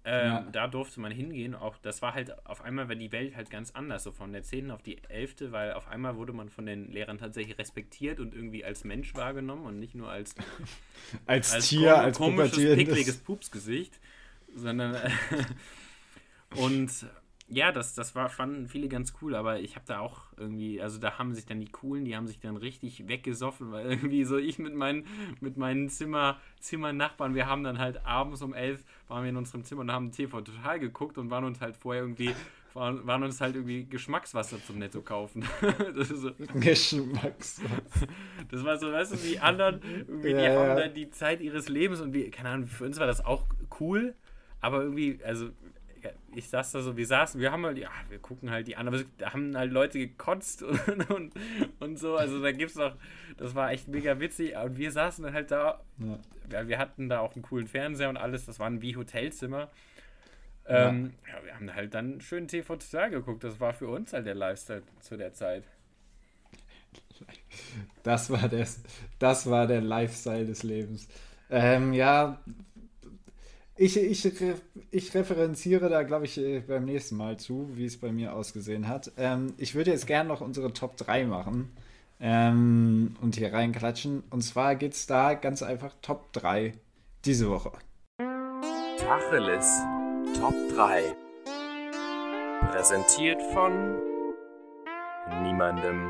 Ähm, 0.04 0.26
Ja. 0.26 0.46
Da 0.50 0.66
durfte 0.66 0.98
man 1.00 1.12
hingehen. 1.12 1.54
Auch 1.54 1.76
das 1.78 2.02
war 2.02 2.12
halt 2.14 2.44
auf 2.46 2.60
einmal 2.62 2.88
war 2.88 2.96
die 2.96 3.12
Welt 3.12 3.36
halt 3.36 3.50
ganz 3.50 3.70
anders, 3.70 4.02
so 4.02 4.10
von 4.10 4.32
der 4.32 4.42
10. 4.42 4.70
auf 4.72 4.82
die 4.82 4.98
11., 5.08 5.52
weil 5.52 5.74
auf 5.74 5.86
einmal 5.88 6.16
wurde 6.16 6.32
man 6.32 6.48
von 6.48 6.66
den 6.66 6.90
Lehrern 6.90 7.18
tatsächlich 7.18 7.56
respektiert 7.58 8.18
und 8.18 8.34
irgendwie 8.34 8.64
als 8.64 8.82
Mensch 8.84 9.14
wahrgenommen 9.14 9.64
und 9.64 9.78
nicht 9.78 9.94
nur 9.94 10.08
als 10.10 10.34
als, 11.26 11.52
als 11.52 11.68
Tier, 11.68 11.92
kom- 11.94 11.98
als 11.98 12.16
komisches, 12.18 12.76
pickliges 12.76 13.18
Pupsgesicht, 13.18 14.00
sondern 14.56 14.96
und 16.56 16.90
ja, 17.52 17.70
das, 17.72 17.94
das 17.94 18.14
war, 18.14 18.28
fanden 18.28 18.66
viele 18.68 18.88
ganz 18.88 19.14
cool, 19.20 19.34
aber 19.34 19.60
ich 19.60 19.74
habe 19.76 19.84
da 19.86 19.98
auch 20.00 20.22
irgendwie, 20.36 20.80
also 20.80 20.98
da 20.98 21.18
haben 21.18 21.34
sich 21.34 21.44
dann 21.46 21.60
die 21.60 21.70
Coolen, 21.70 22.04
die 22.04 22.16
haben 22.16 22.26
sich 22.26 22.40
dann 22.40 22.56
richtig 22.56 23.08
weggesoffen, 23.08 23.70
weil 23.72 23.86
irgendwie 23.90 24.24
so 24.24 24.38
ich 24.38 24.58
mit 24.58 24.74
meinen, 24.74 25.06
mit 25.40 25.56
meinen 25.56 25.88
Zimmer, 25.88 26.40
Zimmernachbarn, 26.60 27.34
wir 27.34 27.46
haben 27.46 27.62
dann 27.64 27.78
halt 27.78 28.04
abends 28.06 28.42
um 28.42 28.54
elf, 28.54 28.84
waren 29.08 29.22
wir 29.24 29.30
in 29.30 29.36
unserem 29.36 29.64
Zimmer 29.64 29.82
und 29.82 29.92
haben 29.92 30.10
TV 30.12 30.40
total 30.40 30.80
geguckt 30.80 31.18
und 31.18 31.30
waren 31.30 31.44
uns 31.44 31.60
halt 31.60 31.76
vorher 31.76 32.02
irgendwie, 32.02 32.34
waren, 32.74 33.06
waren 33.06 33.22
uns 33.22 33.40
halt 33.40 33.54
irgendwie 33.56 33.84
Geschmackswasser 33.84 34.62
zum 34.62 34.78
Netto 34.78 35.02
kaufen. 35.02 35.44
das 35.94 36.10
ist 36.10 36.22
so, 36.22 36.30
Geschmacks. 36.54 37.60
das 38.50 38.64
war 38.64 38.78
so, 38.78 38.90
weißt 38.92 39.12
du, 39.12 39.16
die 39.16 39.40
anderen, 39.40 39.80
irgendwie, 40.08 40.34
die 40.34 40.48
Ja, 40.48 40.50
haben 40.50 40.74
ja. 40.74 40.74
dann 40.74 40.94
die 40.94 41.10
Zeit 41.10 41.40
ihres 41.40 41.68
Lebens 41.68 42.00
und 42.00 42.12
wir, 42.12 42.30
keine 42.30 42.48
Ahnung, 42.50 42.66
für 42.66 42.84
uns 42.84 42.98
war 42.98 43.06
das 43.06 43.24
auch 43.24 43.46
cool, 43.80 44.14
aber 44.60 44.82
irgendwie, 44.82 45.20
also 45.24 45.50
ich 46.34 46.48
saß 46.48 46.72
da 46.72 46.82
so, 46.82 46.96
wir 46.96 47.06
saßen, 47.06 47.40
wir 47.40 47.52
haben 47.52 47.64
halt, 47.66 47.78
ja, 47.78 47.90
wir 48.08 48.18
gucken 48.18 48.50
halt 48.50 48.66
die 48.68 48.76
an, 48.76 48.88
aber 48.88 48.96
es- 48.98 49.06
da 49.18 49.32
haben 49.32 49.56
halt 49.56 49.72
Leute 49.72 49.98
gekotzt 49.98 50.62
und, 50.88 51.10
und, 51.10 51.32
und 51.80 51.98
so, 51.98 52.16
also 52.16 52.42
da 52.42 52.52
gibt's 52.52 52.78
auch, 52.78 52.94
das 53.36 53.54
war 53.54 53.70
echt 53.72 53.88
mega 53.88 54.18
witzig 54.20 54.56
und 54.56 54.76
wir 54.78 54.90
saßen 54.92 55.24
dann 55.24 55.34
halt 55.34 55.50
da, 55.50 55.80
Ja. 55.98 56.18
ja, 56.50 56.68
wir 56.68 56.78
hatten 56.78 57.08
da 57.08 57.20
auch 57.20 57.34
einen 57.34 57.42
coolen 57.42 57.66
Fernseher 57.68 58.08
und 58.08 58.16
alles, 58.16 58.46
das 58.46 58.58
waren 58.58 58.82
wie 58.82 58.96
Hotelzimmer. 58.96 59.70
Ähm, 60.66 61.14
ja. 61.28 61.44
wir 61.44 61.54
haben 61.54 61.74
halt 61.74 61.94
dann 61.94 62.20
schön 62.20 62.46
TV 62.48 62.76
Total 62.76 63.10
geguckt. 63.10 63.42
Das 63.44 63.60
war 63.60 63.72
für 63.72 63.88
uns 63.88 64.12
halt 64.12 64.26
der 64.26 64.34
Lifestyle 64.34 64.82
zu 65.00 65.16
der 65.16 65.32
Zeit. 65.34 65.64
Das 68.02 68.30
war, 68.30 68.48
das, 68.48 68.80
das 69.18 69.48
war 69.48 69.66
der 69.66 69.80
Lifestyle 69.80 70.46
des 70.46 70.62
Lebens. 70.62 71.08
Ähm, 71.50 71.92
ja, 71.92 72.40
ich, 73.76 73.96
ich, 73.96 74.30
ich 74.90 75.14
referenziere 75.14 75.88
da, 75.88 76.02
glaube 76.02 76.26
ich, 76.26 76.38
äh, 76.38 76.60
beim 76.60 76.84
nächsten 76.84 77.16
Mal 77.16 77.38
zu, 77.38 77.70
wie 77.74 77.86
es 77.86 77.98
bei 77.98 78.12
mir 78.12 78.34
ausgesehen 78.34 78.88
hat. 78.88 79.12
Ähm, 79.16 79.54
ich 79.56 79.74
würde 79.74 79.90
jetzt 79.90 80.06
gerne 80.06 80.28
noch 80.28 80.40
unsere 80.40 80.72
Top 80.72 80.96
3 80.96 81.24
machen 81.24 81.72
ähm, 82.20 83.16
und 83.20 83.36
hier 83.36 83.52
reinklatschen. 83.52 84.22
Und 84.30 84.42
zwar 84.42 84.76
geht 84.76 84.92
es 84.92 85.06
da 85.06 85.34
ganz 85.34 85.62
einfach 85.62 85.94
Top 86.02 86.32
3 86.32 86.74
diese 87.24 87.48
Woche. 87.50 87.72
Tacheles 88.98 89.66
Top 90.38 90.54
3. 90.74 91.02
Präsentiert 92.70 93.42
von 93.52 93.96
niemandem. 95.42 96.08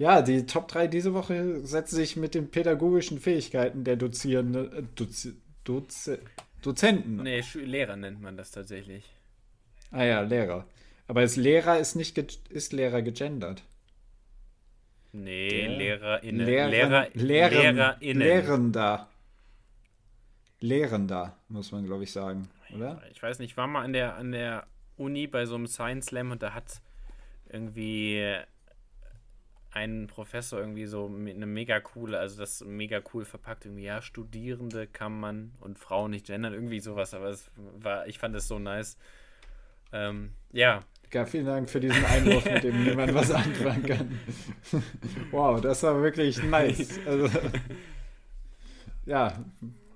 Ja, 0.00 0.22
die 0.22 0.46
Top 0.46 0.66
3 0.68 0.86
diese 0.86 1.12
Woche 1.12 1.60
setzen 1.66 1.96
sich 1.96 2.16
mit 2.16 2.34
den 2.34 2.50
pädagogischen 2.50 3.20
Fähigkeiten 3.20 3.84
der 3.84 3.96
Dozierenden, 3.96 4.72
äh, 4.72 4.82
Dozi, 4.94 5.34
Doze, 5.62 6.20
Dozenten. 6.62 7.16
Nee, 7.22 7.42
Lehrer 7.54 7.96
nennt 7.96 8.22
man 8.22 8.34
das 8.38 8.50
tatsächlich. 8.50 9.04
Ah 9.90 10.04
ja, 10.04 10.22
Lehrer. 10.22 10.64
Aber 11.06 11.22
ist 11.22 11.36
Lehrer 11.36 11.78
ist 11.78 11.96
nicht 11.96 12.14
ge 12.14 12.24
ist 12.48 12.72
Lehrer 12.72 13.02
gegendert. 13.02 13.62
Nee, 15.12 15.48
Der- 15.66 15.68
LehrerInnen. 15.76 16.46
Lehren- 16.46 16.70
Lehrer, 16.70 17.06
Lehren- 17.12 17.26
LehrerInnen. 17.26 18.18
Lehrender. 18.18 19.08
Lehrender, 20.60 21.36
muss 21.48 21.72
man, 21.72 21.84
glaube 21.84 22.04
ich, 22.04 22.12
sagen, 22.12 22.48
oder? 22.74 23.02
Ich 23.10 23.22
weiß 23.22 23.38
nicht, 23.38 23.50
ich 23.52 23.56
war 23.58 23.66
mal 23.66 23.82
an 23.84 23.92
der, 23.92 24.14
an 24.16 24.32
der 24.32 24.66
Uni 24.96 25.26
bei 25.26 25.44
so 25.44 25.56
einem 25.56 25.66
Science 25.66 26.06
Slam 26.06 26.30
und 26.30 26.42
da 26.42 26.54
hat 26.54 26.80
irgendwie 27.50 28.34
ein 29.72 30.06
Professor 30.08 30.58
irgendwie 30.58 30.86
so 30.86 31.08
mit 31.08 31.36
eine 31.36 31.46
mega 31.46 31.78
coole, 31.80 32.18
also 32.18 32.38
das 32.38 32.64
mega 32.64 33.00
cool 33.14 33.24
verpackt, 33.24 33.64
irgendwie, 33.66 33.84
ja, 33.84 34.02
Studierende 34.02 34.86
kann 34.86 35.18
man 35.18 35.52
und 35.60 35.78
Frauen 35.78 36.10
nicht 36.10 36.26
gendern, 36.26 36.52
irgendwie 36.52 36.80
sowas, 36.80 37.14
aber 37.14 37.26
es 37.28 37.50
war, 37.56 38.06
ich 38.08 38.18
fand 38.18 38.34
das 38.34 38.48
so 38.48 38.58
nice. 38.58 38.96
Ähm, 39.92 40.32
ja, 40.52 40.80
Ja, 41.12 41.24
vielen 41.26 41.46
Dank 41.46 41.68
für 41.68 41.80
diesen 41.80 42.04
Einwurf, 42.04 42.44
mit 42.44 42.62
dem 42.62 42.84
niemand 42.84 43.12
was 43.14 43.30
anfangen 43.32 43.82
kann. 43.84 44.20
wow, 45.30 45.60
das 45.60 45.82
war 45.82 46.00
wirklich 46.02 46.42
nice. 46.42 46.98
Also, 47.06 47.28
ja, 49.06 49.44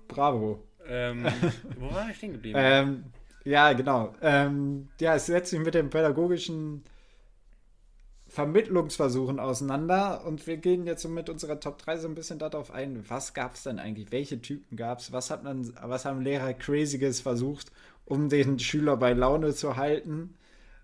bravo. 0.08 0.62
ähm, 0.86 1.24
wo 1.78 1.90
war 1.92 2.10
ich 2.10 2.16
stehen 2.16 2.32
geblieben? 2.32 2.58
Ähm, 2.60 3.04
ja, 3.44 3.72
genau. 3.72 4.14
Ähm, 4.22 4.88
ja, 5.00 5.14
es 5.14 5.26
setzt 5.26 5.50
sich 5.50 5.60
mit 5.60 5.74
den 5.74 5.90
pädagogischen 5.90 6.82
Vermittlungsversuchen 8.34 9.38
auseinander 9.38 10.24
und 10.26 10.46
wir 10.48 10.56
gehen 10.56 10.86
jetzt 10.86 11.02
so 11.02 11.08
mit 11.08 11.28
unserer 11.28 11.60
Top 11.60 11.78
3 11.78 11.98
so 11.98 12.08
ein 12.08 12.16
bisschen 12.16 12.40
darauf 12.40 12.72
ein, 12.72 13.08
was 13.08 13.32
gab 13.32 13.54
es 13.54 13.62
denn 13.62 13.78
eigentlich, 13.78 14.10
welche 14.10 14.42
Typen 14.42 14.76
gab 14.76 14.98
es, 14.98 15.12
was, 15.12 15.30
hat 15.30 15.44
man, 15.44 15.72
was 15.82 16.04
haben 16.04 16.20
Lehrer 16.20 16.52
Crazyes 16.52 17.20
versucht, 17.20 17.70
um 18.04 18.28
den 18.28 18.58
Schüler 18.58 18.96
bei 18.96 19.12
Laune 19.12 19.54
zu 19.54 19.76
halten. 19.76 20.34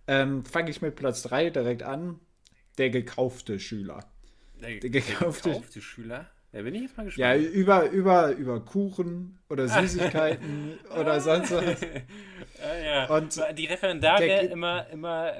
Ähm, 0.07 0.45
Fange 0.45 0.71
ich 0.71 0.81
mit 0.81 0.95
Platz 0.95 1.23
3 1.23 1.51
direkt 1.51 1.83
an, 1.83 2.21
der 2.79 2.91
gekaufte 2.91 3.59
Schüler. 3.59 4.05
der, 4.61 4.79
der 4.79 4.91
gekaufte- 4.91 5.51
gekaufte 5.51 5.81
Schüler? 5.81 6.31
Da 6.53 6.63
bin 6.63 6.75
ich 6.75 6.83
jetzt 6.83 6.97
mal 6.97 7.09
Ja, 7.15 7.35
gespannt. 7.37 7.55
über, 7.55 7.91
über, 7.91 8.31
über 8.33 8.61
Kuchen 8.61 9.39
oder 9.49 9.69
Süßigkeiten 9.69 10.79
oder 10.99 11.21
sonst 11.21 11.53
was. 11.53 11.81
Ja, 11.81 12.77
ja. 12.85 13.07
Und 13.17 13.41
die 13.57 13.67
Referendare 13.67 14.27
der- 14.27 14.51
immer, 14.51 14.87
immer 14.89 15.33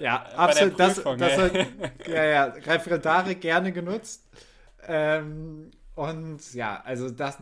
Ja, 0.00 0.24
absolut. 0.36 0.78
Das, 0.78 1.02
das 1.02 1.36
ja. 1.36 1.42
hat, 1.42 1.52
ja, 2.06 2.24
ja, 2.24 2.44
Referendare 2.44 3.34
gerne 3.36 3.72
genutzt. 3.72 4.28
Ähm, 4.86 5.70
und 5.94 6.54
ja, 6.54 6.82
also 6.84 7.10
das 7.10 7.38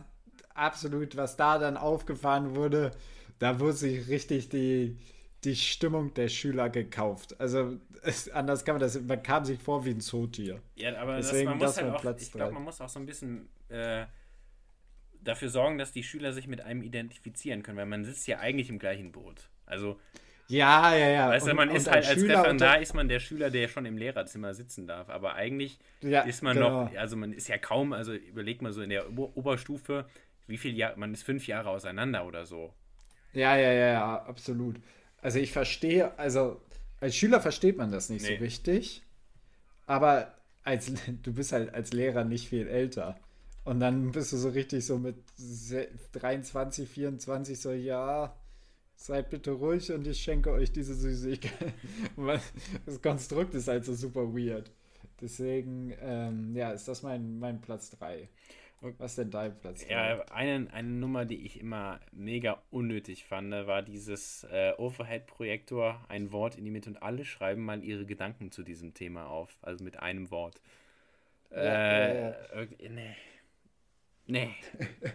absolut, 0.53 1.15
was 1.17 1.35
da 1.37 1.59
dann 1.59 1.77
aufgefahren 1.77 2.55
wurde, 2.55 2.91
da 3.39 3.59
wurde 3.59 3.73
sich 3.73 4.07
richtig 4.07 4.49
die, 4.49 4.97
die 5.43 5.55
Stimmung 5.55 6.13
der 6.13 6.27
Schüler 6.29 6.69
gekauft. 6.69 7.39
Also 7.39 7.77
es, 8.03 8.29
anders 8.29 8.65
kann 8.65 8.75
man 8.75 8.81
das, 8.81 8.99
man 9.01 9.21
kam 9.23 9.45
sich 9.45 9.59
vor 9.61 9.85
wie 9.85 9.91
ein 9.91 10.01
Zootier. 10.01 10.61
Ja, 10.75 10.97
aber 10.97 11.17
das, 11.17 11.27
Deswegen, 11.29 11.49
man 11.49 11.57
muss 11.59 11.75
das 11.75 11.83
halt 11.83 11.93
auch, 11.95 12.01
Platz 12.01 12.21
ich 12.23 12.31
glaube, 12.31 12.53
man 12.53 12.63
muss 12.63 12.81
auch 12.81 12.89
so 12.89 12.99
ein 12.99 13.05
bisschen 13.05 13.47
äh, 13.69 14.05
dafür 15.21 15.49
sorgen, 15.49 15.77
dass 15.77 15.91
die 15.91 16.03
Schüler 16.03 16.33
sich 16.33 16.47
mit 16.47 16.61
einem 16.61 16.81
identifizieren 16.83 17.63
können, 17.63 17.77
weil 17.77 17.85
man 17.85 18.05
sitzt 18.05 18.27
ja 18.27 18.39
eigentlich 18.39 18.69
im 18.69 18.79
gleichen 18.79 19.11
Boot. 19.11 19.49
Also 19.65 19.99
Ja, 20.47 20.95
ja, 20.95 21.09
ja. 21.09 21.29
Weißt 21.29 21.45
du, 21.47 21.51
Und- 21.51 21.57
man 21.57 21.69
und 21.69 21.75
ist 21.75 21.87
ein 21.87 21.95
halt 21.95 22.05
als 22.07 22.19
Schüler 22.19 22.39
Referendar 22.39 22.79
ist 22.79 22.93
man 22.93 23.07
der 23.09 23.19
Schüler, 23.19 23.49
der 23.49 23.67
schon 23.67 23.85
im 23.85 23.97
Lehrerzimmer 23.97 24.53
sitzen 24.53 24.87
darf. 24.87 25.09
Aber 25.09 25.35
eigentlich 25.35 25.77
Ja, 26.01 26.21
ist 26.21 26.41
man 26.41 26.55
genau. 26.55 26.85
noch, 26.85 26.95
also 26.95 27.15
man 27.17 27.33
ist 27.33 27.47
ja 27.47 27.57
kaum, 27.57 27.93
also 27.93 28.13
überlegt 28.13 28.61
mal 28.61 28.71
so 28.71 28.81
in 28.81 28.89
der 28.89 29.09
Ober 29.09 29.35
Oberstufe, 29.35 30.05
wie 30.47 30.57
viel 30.57 30.75
Jahr, 30.77 30.95
man 30.95 31.13
ist 31.13 31.23
fünf 31.23 31.45
Jahre 31.47 31.69
auseinander 31.69 32.25
oder 32.25 32.45
so. 32.45 32.73
Ja, 33.33 33.55
ja, 33.57 33.71
ja, 33.73 33.87
ja, 33.91 34.15
absolut. 34.23 34.77
Also 35.21 35.39
ich 35.39 35.51
verstehe, 35.51 36.17
also 36.17 36.61
als 36.99 37.15
Schüler 37.15 37.41
versteht 37.41 37.77
man 37.77 37.91
das 37.91 38.09
nicht 38.09 38.23
Nee. 38.23 38.37
so 38.37 38.43
richtig, 38.43 39.03
aber 39.85 40.33
als 40.63 40.91
du 41.23 41.33
bist 41.33 41.51
halt 41.51 41.73
als 41.73 41.93
Lehrer 41.93 42.23
nicht 42.23 42.49
viel 42.49 42.67
älter. 42.67 43.17
Und 43.63 43.81
dann 43.81 44.11
bist 44.11 44.31
du 44.31 44.37
so 44.37 44.49
richtig 44.49 44.85
so 44.85 44.97
mit 44.97 45.15
se- 45.35 45.89
23, 46.13 46.87
24 46.87 47.59
so, 47.59 47.71
ja, 47.73 48.33
seid 48.95 49.29
bitte 49.29 49.51
ruhig 49.51 49.91
und 49.91 50.07
ich 50.07 50.19
schenke 50.23 50.51
euch 50.51 50.71
diese 50.71 50.93
Süßigkeit. 50.95 51.73
Das 52.85 53.01
Konstrukt 53.01 53.53
ist 53.55 53.67
halt 53.67 53.85
so 53.85 53.93
super 53.93 54.33
weird. 54.33 54.71
Deswegen, 55.21 55.93
ähm, 56.01 56.55
ja, 56.55 56.71
ist 56.71 56.87
das 56.87 57.03
mein, 57.03 57.39
mein 57.39 57.59
Platz 57.59 57.89
3. 57.91 58.29
Was 58.81 59.11
ist 59.11 59.17
denn 59.17 59.31
dein 59.31 59.57
Platz 59.59 59.85
3? 59.87 59.91
Ja, 59.91 60.21
eine, 60.31 60.71
eine 60.71 60.87
Nummer, 60.87 61.25
die 61.25 61.45
ich 61.45 61.59
immer 61.59 61.99
mega 62.11 62.61
unnötig 62.69 63.25
fand, 63.25 63.51
war 63.51 63.81
dieses 63.81 64.43
äh, 64.51 64.73
Overhead-Projektor, 64.77 65.99
ein 66.09 66.31
Wort 66.31 66.57
in 66.57 66.63
die 66.65 66.71
Mitte 66.71 66.89
und 66.91 67.01
alle 67.01 67.25
schreiben 67.25 67.65
mal 67.65 67.83
ihre 67.83 68.05
Gedanken 68.05 68.51
zu 68.51 68.61
diesem 68.63 68.93
Thema 68.93 69.25
auf, 69.27 69.57
also 69.63 69.83
mit 69.83 69.99
einem 69.99 70.29
Wort. 70.29 70.61
Ja, 71.49 71.57
äh, 71.57 72.21
ja, 72.21 72.29
ja. 72.29 72.35
irgendwie- 72.53 72.89
Nee. 72.89 73.15
Nee. 74.27 74.55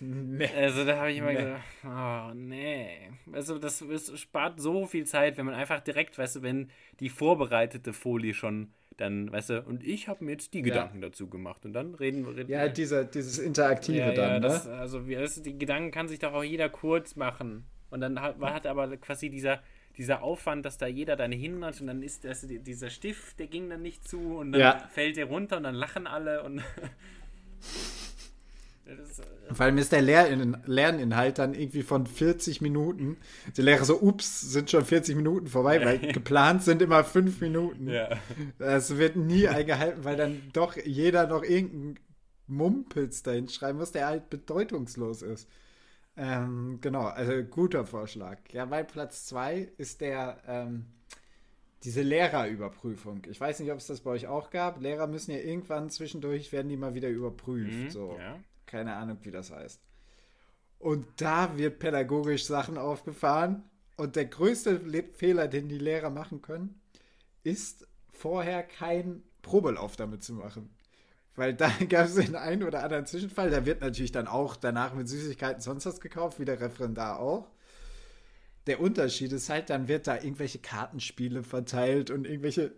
Nee. 0.00 0.46
Also 0.56 0.86
da 0.86 0.96
habe 0.96 1.12
ich 1.12 1.18
immer 1.18 1.32
Nee. 1.32 1.38
gedacht, 1.38 1.62
oh 1.84 2.32
nee. 2.34 3.10
Also 3.30 3.58
das, 3.58 3.84
das 3.86 4.18
spart 4.18 4.58
so 4.58 4.86
viel 4.86 5.04
Zeit, 5.06 5.36
wenn 5.36 5.44
man 5.44 5.54
einfach 5.54 5.80
direkt, 5.80 6.16
weißt 6.16 6.36
du, 6.36 6.42
wenn 6.42 6.70
die 7.00 7.10
vorbereitete 7.10 7.92
Folie 7.92 8.32
schon 8.32 8.72
dann, 9.00 9.32
weißt 9.32 9.50
du, 9.50 9.62
und 9.62 9.82
ich 9.82 10.08
habe 10.08 10.24
mir 10.24 10.32
jetzt 10.32 10.52
die 10.52 10.62
Gedanken 10.62 11.00
dazu 11.00 11.28
gemacht 11.28 11.64
und 11.64 11.72
dann 11.72 11.94
reden 11.94 12.26
wir. 12.26 12.36
Reden 12.36 12.50
Ja, 12.50 12.68
dieser, 12.68 13.04
dieses 13.04 13.38
Interaktive 13.38 13.98
ja, 13.98 14.12
dann, 14.12 14.28
ja, 14.34 14.34
ne? 14.34 14.46
das, 14.46 14.66
also 14.66 15.00
das, 15.00 15.42
die 15.42 15.58
Gedanken 15.58 15.90
kann 15.90 16.06
sich 16.06 16.18
doch 16.18 16.34
auch 16.34 16.44
jeder 16.44 16.68
kurz 16.68 17.16
machen. 17.16 17.64
Und 17.90 18.02
dann 18.02 18.20
hat, 18.20 18.38
man 18.38 18.52
hat 18.52 18.66
aber 18.66 18.94
quasi 18.98 19.30
dieser, 19.30 19.62
dieser 19.96 20.22
Aufwand, 20.22 20.64
dass 20.64 20.76
da 20.78 20.86
jeder 20.86 21.16
deine 21.16 21.34
hin 21.34 21.64
hat 21.64 21.80
und 21.80 21.86
dann 21.86 22.02
ist 22.02 22.24
das, 22.24 22.46
dieser 22.46 22.90
Stift, 22.90 23.38
der 23.40 23.46
ging 23.46 23.68
dann 23.70 23.82
nicht 23.82 24.06
zu 24.06 24.36
und 24.36 24.52
dann 24.52 24.60
Ja. 24.60 24.78
fällt 24.92 25.16
der 25.16 25.24
runter 25.26 25.56
und 25.56 25.62
dann 25.64 25.74
lachen 25.74 26.06
alle 26.06 26.42
und 26.42 26.62
ist, 28.86 29.20
äh, 29.20 29.54
Vor 29.54 29.66
allem 29.66 29.78
ist 29.78 29.92
der 29.92 30.02
Lehrin 30.02 30.56
Lerninhalt 30.66 31.38
dann 31.38 31.54
irgendwie 31.54 31.82
von 31.82 32.06
40 32.06 32.60
Minuten. 32.60 33.16
Die 33.56 33.62
Lehrer 33.62 33.84
so, 33.84 34.00
ups, 34.00 34.40
sind 34.40 34.70
schon 34.70 34.84
40 34.84 35.16
Minuten 35.16 35.46
vorbei, 35.46 35.84
weil 35.84 35.98
geplant 36.12 36.62
sind 36.62 36.82
immer 36.82 37.04
5 37.04 37.40
Minuten. 37.40 37.88
ja. 37.88 38.08
Das 38.58 38.96
wird 38.96 39.16
nie 39.16 39.48
eingehalten, 39.48 40.04
weil 40.04 40.16
dann 40.16 40.42
doch 40.52 40.76
jeder 40.76 41.26
noch 41.26 41.42
irgendeinen 41.42 41.98
Mumpitz 42.46 43.22
dahin 43.22 43.48
schreiben 43.48 43.78
muss, 43.78 43.92
der 43.92 44.06
halt 44.06 44.30
bedeutungslos 44.30 45.22
ist. 45.22 45.48
Ähm, 46.16 46.78
genau, 46.80 47.04
also 47.04 47.42
guter 47.44 47.86
Vorschlag. 47.86 48.38
Ja, 48.52 48.66
mein 48.66 48.86
Platz 48.86 49.26
2 49.26 49.72
ist 49.78 50.00
der, 50.00 50.38
ähm, 50.46 50.86
diese 51.84 52.02
Lehrerüberprüfung. 52.02 53.22
Ich 53.30 53.40
weiß 53.40 53.60
nicht, 53.60 53.72
ob 53.72 53.78
es 53.78 53.86
das 53.86 54.00
bei 54.00 54.10
euch 54.10 54.26
auch 54.26 54.50
gab. 54.50 54.82
Lehrer 54.82 55.06
müssen 55.06 55.30
ja 55.30 55.38
irgendwann 55.38 55.88
zwischendurch, 55.88 56.52
werden 56.52 56.68
die 56.68 56.76
mal 56.76 56.94
wieder 56.94 57.08
überprüft. 57.08 57.72
Mhm, 57.72 57.90
so. 57.90 58.16
ja. 58.18 58.38
Keine 58.70 58.94
Ahnung, 58.94 59.18
wie 59.22 59.32
das 59.32 59.50
heißt. 59.50 59.80
Und 60.78 61.06
da 61.16 61.58
wird 61.58 61.80
pädagogisch 61.80 62.44
Sachen 62.44 62.78
aufgefahren. 62.78 63.64
Und 63.96 64.14
der 64.14 64.26
größte 64.26 64.74
Le 64.76 65.02
Fehler, 65.12 65.48
den 65.48 65.68
die 65.68 65.78
Lehrer 65.78 66.08
machen 66.08 66.40
können, 66.40 66.80
ist 67.42 67.88
vorher 68.12 68.62
keinen 68.62 69.24
Probelauf 69.42 69.96
damit 69.96 70.22
zu 70.22 70.34
machen. 70.34 70.70
Weil 71.34 71.54
da 71.54 71.68
gab 71.88 72.06
es 72.06 72.14
den 72.14 72.36
einen 72.36 72.62
oder 72.62 72.84
anderen 72.84 73.06
Zwischenfall. 73.06 73.50
Da 73.50 73.66
wird 73.66 73.80
natürlich 73.80 74.12
dann 74.12 74.28
auch 74.28 74.54
danach 74.54 74.94
mit 74.94 75.08
Süßigkeiten 75.08 75.60
sonst 75.60 75.86
was 75.86 76.00
gekauft, 76.00 76.38
wie 76.38 76.44
der 76.44 76.60
Referendar 76.60 77.18
auch. 77.18 77.50
Der 78.68 78.80
Unterschied 78.80 79.32
ist 79.32 79.50
halt, 79.50 79.68
dann 79.68 79.88
wird 79.88 80.06
da 80.06 80.14
irgendwelche 80.14 80.60
Kartenspiele 80.60 81.42
verteilt 81.42 82.10
und 82.10 82.24
irgendwelche 82.24 82.72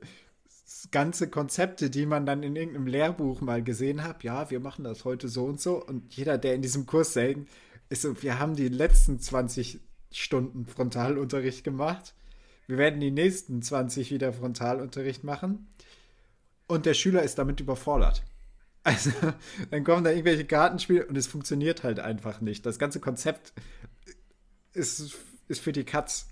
ganze 0.91 1.29
Konzepte, 1.29 1.91
die 1.91 2.07
man 2.07 2.27
dann 2.27 2.43
in 2.43 2.57
irgendeinem 2.57 2.87
Lehrbuch 2.87 3.41
mal 3.41 3.63
gesehen 3.63 4.03
hat. 4.05 4.25
Ja, 4.25 4.51
wir 4.51 4.61
machen 4.61 4.85
das 4.85 5.05
heute 5.05 5.29
so 5.29 5.45
und 5.45 5.61
so. 5.61 5.83
Und 5.85 6.15
jeder, 6.15 6.39
der 6.39 6.55
in 6.55 6.63
diesem 6.63 6.87
Kurs 6.87 7.13
selten 7.13 7.47
ist 7.89 8.03
so, 8.03 8.23
wir 8.23 8.39
haben 8.39 8.57
die 8.57 8.69
letzten 8.69 9.19
20 9.19 9.81
Stunden 10.11 10.67
Frontalunterricht 10.67 11.65
gemacht. 11.65 12.15
Wir 12.67 12.79
werden 12.79 13.01
die 13.01 13.11
nächsten 13.11 13.63
20 13.63 14.11
wieder 14.11 14.33
Frontalunterricht 14.33 15.25
machen. 15.25 15.69
Und 16.67 16.87
der 16.87 16.95
Schüler 16.95 17.23
ist 17.23 17.39
damit 17.39 17.61
überfordert. 17.61 18.23
Also, 18.85 19.13
dann 19.71 19.85
kommen 19.85 20.03
da 20.03 20.11
irgendwelche 20.11 20.45
Kartenspiele 20.45 21.07
und 21.07 21.17
es 21.17 21.29
funktioniert 21.29 21.85
halt 21.85 22.01
einfach 22.01 22.41
nicht. 22.41 22.67
Das 22.67 22.81
ganze 22.81 22.99
Konzept 22.99 23.53
ist, 24.73 25.17
ist 25.47 25.61
für 25.61 25.71
die 25.71 25.85
Katz. 25.85 26.32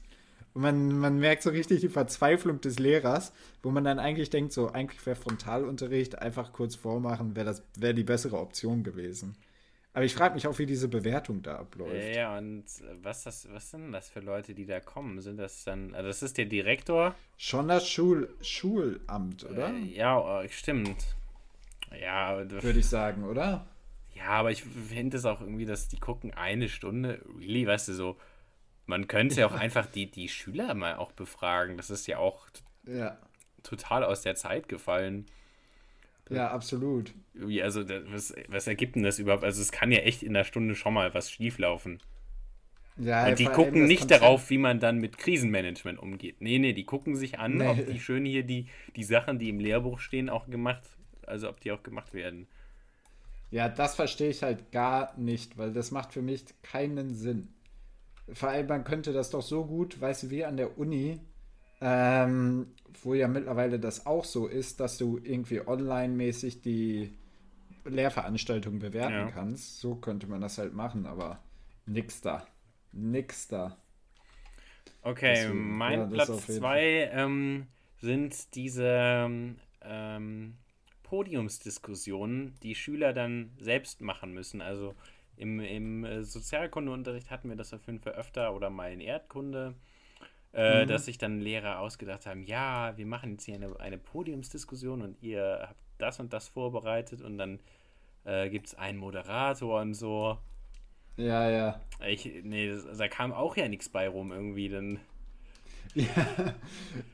Und 0.55 0.62
man, 0.62 0.98
man 0.98 1.18
merkt 1.18 1.42
so 1.42 1.51
richtig 1.51 1.80
die 1.80 1.88
Verzweiflung 1.88 2.61
des 2.61 2.78
Lehrers, 2.78 3.32
wo 3.62 3.70
man 3.70 3.84
dann 3.84 3.98
eigentlich 3.98 4.30
denkt, 4.30 4.53
so 4.53 4.70
eigentlich 4.70 5.05
wäre 5.07 5.16
Frontalunterricht 5.16 6.18
einfach 6.18 6.53
kurz 6.53 6.74
vormachen, 6.74 7.36
wäre 7.36 7.46
das 7.46 7.62
wäre 7.76 7.94
die 7.94 8.05
bessere 8.05 8.38
Option 8.38 8.82
gewesen. 8.82 9.36
Aber 9.92 10.05
ich 10.05 10.14
frage 10.14 10.34
mich 10.34 10.46
auch, 10.46 10.59
wie 10.59 10.66
diese 10.66 10.86
Bewertung 10.86 11.42
da 11.42 11.57
abläuft. 11.57 12.14
Ja, 12.14 12.38
und 12.38 12.64
was, 13.03 13.24
das, 13.24 13.48
was 13.53 13.70
sind 13.70 13.90
das 13.90 14.09
für 14.09 14.20
Leute, 14.20 14.55
die 14.55 14.64
da 14.64 14.78
kommen? 14.78 15.20
Sind 15.20 15.36
das 15.36 15.64
dann, 15.64 15.94
also 15.94 16.07
das 16.07 16.22
ist 16.22 16.38
der 16.38 16.44
Direktor? 16.44 17.14
Schon 17.36 17.66
das 17.66 17.88
Schul 17.88 18.32
Schulamt, 18.40 19.44
oder? 19.44 19.70
Äh, 19.70 19.96
ja, 19.96 20.18
oh, 20.18 20.46
stimmt. 20.48 21.16
Ja, 22.01 22.38
Würde 22.48 22.78
ich 22.78 22.86
sagen, 22.86 23.24
oder? 23.24 23.66
ja, 24.20 24.28
aber 24.28 24.51
ich 24.51 24.62
finde 24.62 25.16
es 25.16 25.24
auch 25.24 25.40
irgendwie, 25.40 25.64
dass 25.64 25.88
die 25.88 25.98
gucken 25.98 26.32
eine 26.34 26.68
Stunde, 26.68 27.20
really, 27.38 27.66
weißt 27.66 27.88
du, 27.88 27.94
so, 27.94 28.16
man 28.91 29.09
könnte 29.09 29.41
ja 29.41 29.47
auch 29.47 29.55
einfach 29.55 29.86
die, 29.86 30.11
die 30.11 30.28
Schüler 30.28 30.74
mal 30.74 30.97
auch 30.97 31.12
befragen. 31.12 31.78
Das 31.78 31.88
ist 31.88 32.07
ja 32.07 32.18
auch 32.18 32.47
Ja. 32.86 33.16
total 33.62 34.05
aus 34.05 34.20
der 34.22 34.34
Zeit 34.34 34.68
gefallen. 34.68 35.24
Ja, 36.28 36.51
absolut. 36.51 37.12
Wie, 37.34 37.62
also, 37.62 37.88
was, 37.88 38.34
was 38.49 38.66
ergibt 38.66 38.95
denn 38.97 39.03
das 39.03 39.18
überhaupt? 39.18 39.43
Also, 39.43 39.62
es 39.62 39.72
kann 39.72 39.91
ja 39.91 39.99
echt 40.01 40.22
in 40.22 40.36
einer 40.36 40.45
Stunde 40.45 40.74
schon 40.76 40.95
mal 40.95 41.12
was 41.14 41.30
schieflaufen. 41.30 41.99
Ja, 42.97 43.26
Und 43.28 43.38
die 43.38 43.47
gucken 43.47 43.86
nicht 43.86 44.11
darauf, 44.11 44.51
wie 44.51 44.59
man 44.59 44.78
dann 44.78 44.99
mit 44.99 45.16
Krisenmanagement 45.18 45.99
umgeht. 45.99 46.41
Nee, 46.41 46.59
nee, 46.59 46.72
die 46.72 46.84
gucken 46.84 47.16
sich 47.16 47.38
an, 47.38 47.57
Nee. 47.57 47.66
ob 47.66 47.86
die 47.86 47.99
schön 47.99 48.24
hier 48.26 48.43
die, 48.45 48.66
die 48.95 49.05
Sachen, 49.05 49.38
die 49.38 49.49
im 49.49 49.59
Lehrbuch 49.59 49.99
stehen, 50.01 50.28
auch 50.28 50.47
gemacht, 50.51 50.82
also 51.26 51.49
ob 51.49 51.61
die 51.61 51.72
auch 51.72 51.82
gemacht 51.82 52.12
werden. 52.12 52.47
Ja, 53.51 53.68
das 53.68 53.97
verstehe 53.97 54.28
ich 54.30 54.43
halt 54.43 54.70
gar 54.70 55.16
nicht, 55.18 55.57
weil 55.59 55.72
das 55.72 55.91
macht 55.91 56.12
für 56.12 56.22
mich 56.22 56.45
keinen 56.62 57.14
Sinn. 57.14 57.49
Vor 58.32 58.48
allem, 58.50 58.66
man 58.66 58.84
könnte 58.84 59.12
das 59.12 59.30
doch 59.30 59.42
so 59.42 59.64
gut, 59.66 60.00
weißt 60.00 60.24
du, 60.24 60.30
wie 60.30 60.44
an 60.44 60.56
der 60.56 60.78
Uni, 60.78 61.20
ähm, 61.80 62.68
wo 63.02 63.14
ja 63.14 63.28
mittlerweile 63.28 63.80
das 63.80 64.06
auch 64.06 64.24
so 64.24 64.46
ist, 64.46 64.80
dass 64.80 64.98
du 64.98 65.18
irgendwie 65.22 65.66
online-mäßig 65.66 66.62
die 66.62 67.12
Lehrveranstaltung 67.84 68.78
bewerten 68.78 69.12
Ja. 69.12 69.26
kannst. 69.26 69.80
So 69.80 69.96
könnte 69.96 70.26
man 70.26 70.40
das 70.40 70.58
halt 70.58 70.74
machen, 70.74 71.06
aber 71.06 71.40
nix 71.86 72.20
da. 72.20 72.46
Nix 72.92 73.48
da. 73.48 73.76
Okay, 75.02 75.48
Deswegen, 75.48 75.78
mein 75.78 76.00
ja, 76.00 76.06
Platz 76.06 76.30
auf 76.30 76.48
jeden 76.48 76.60
zwei 76.60 77.10
ähm, 77.12 77.66
sind 78.00 78.54
diese 78.54 79.54
ähm, 79.82 80.54
Podiumsdiskussionen, 81.02 82.54
die 82.62 82.74
Schüler 82.74 83.12
dann 83.12 83.50
selbst 83.58 84.00
machen 84.02 84.32
müssen. 84.34 84.60
Also 84.60 84.94
im, 85.41 85.59
im 85.61 86.05
äh, 86.05 86.22
Sozialkundeunterricht 86.22 87.30
hatten 87.30 87.49
wir 87.49 87.57
das 87.57 87.72
auf 87.72 87.86
jeden 87.86 88.01
Fall 88.01 88.12
öfter 88.12 88.55
oder 88.55 88.68
mal 88.68 88.93
in 88.93 89.01
Erdkunde, 89.01 89.74
äh, 90.53 90.84
dass 90.86 91.07
sich 91.07 91.16
dann 91.16 91.41
Lehrer 91.41 91.80
ausgedacht 91.80 92.26
haben, 92.26 92.43
ja, 92.45 92.97
wir 92.97 93.07
machen 93.07 93.32
jetzt 93.32 93.45
hier 93.45 93.55
eine, 93.55 93.78
eine 93.80 93.99
Podiumsdiskussion 93.99 95.01
und 95.01 95.22
ihr 95.22 95.61
habt 95.62 95.80
das 95.99 96.20
und 96.20 96.32
das 96.32 96.49
vorbereitet 96.49 97.22
und 97.22 97.38
dann 97.38 97.59
äh, 98.24 98.51
gibt 98.51 98.66
es 98.66 98.74
einen 98.74 98.99
Moderator 98.99 99.80
und 99.80 99.95
so. 99.95 100.36
Ja, 101.16 101.49
ja. 101.51 101.80
Ich, 102.07 102.30
nee, 102.43 102.68
das, 102.68 102.99
da 102.99 103.09
kam 103.09 103.32
auch 103.32 103.57
ja 103.57 103.68
nichts 103.68 103.88
bei 103.88 104.09
rum 104.09 104.32
irgendwie, 104.32 104.68
dann. 104.68 105.01
Ja, 105.93 106.07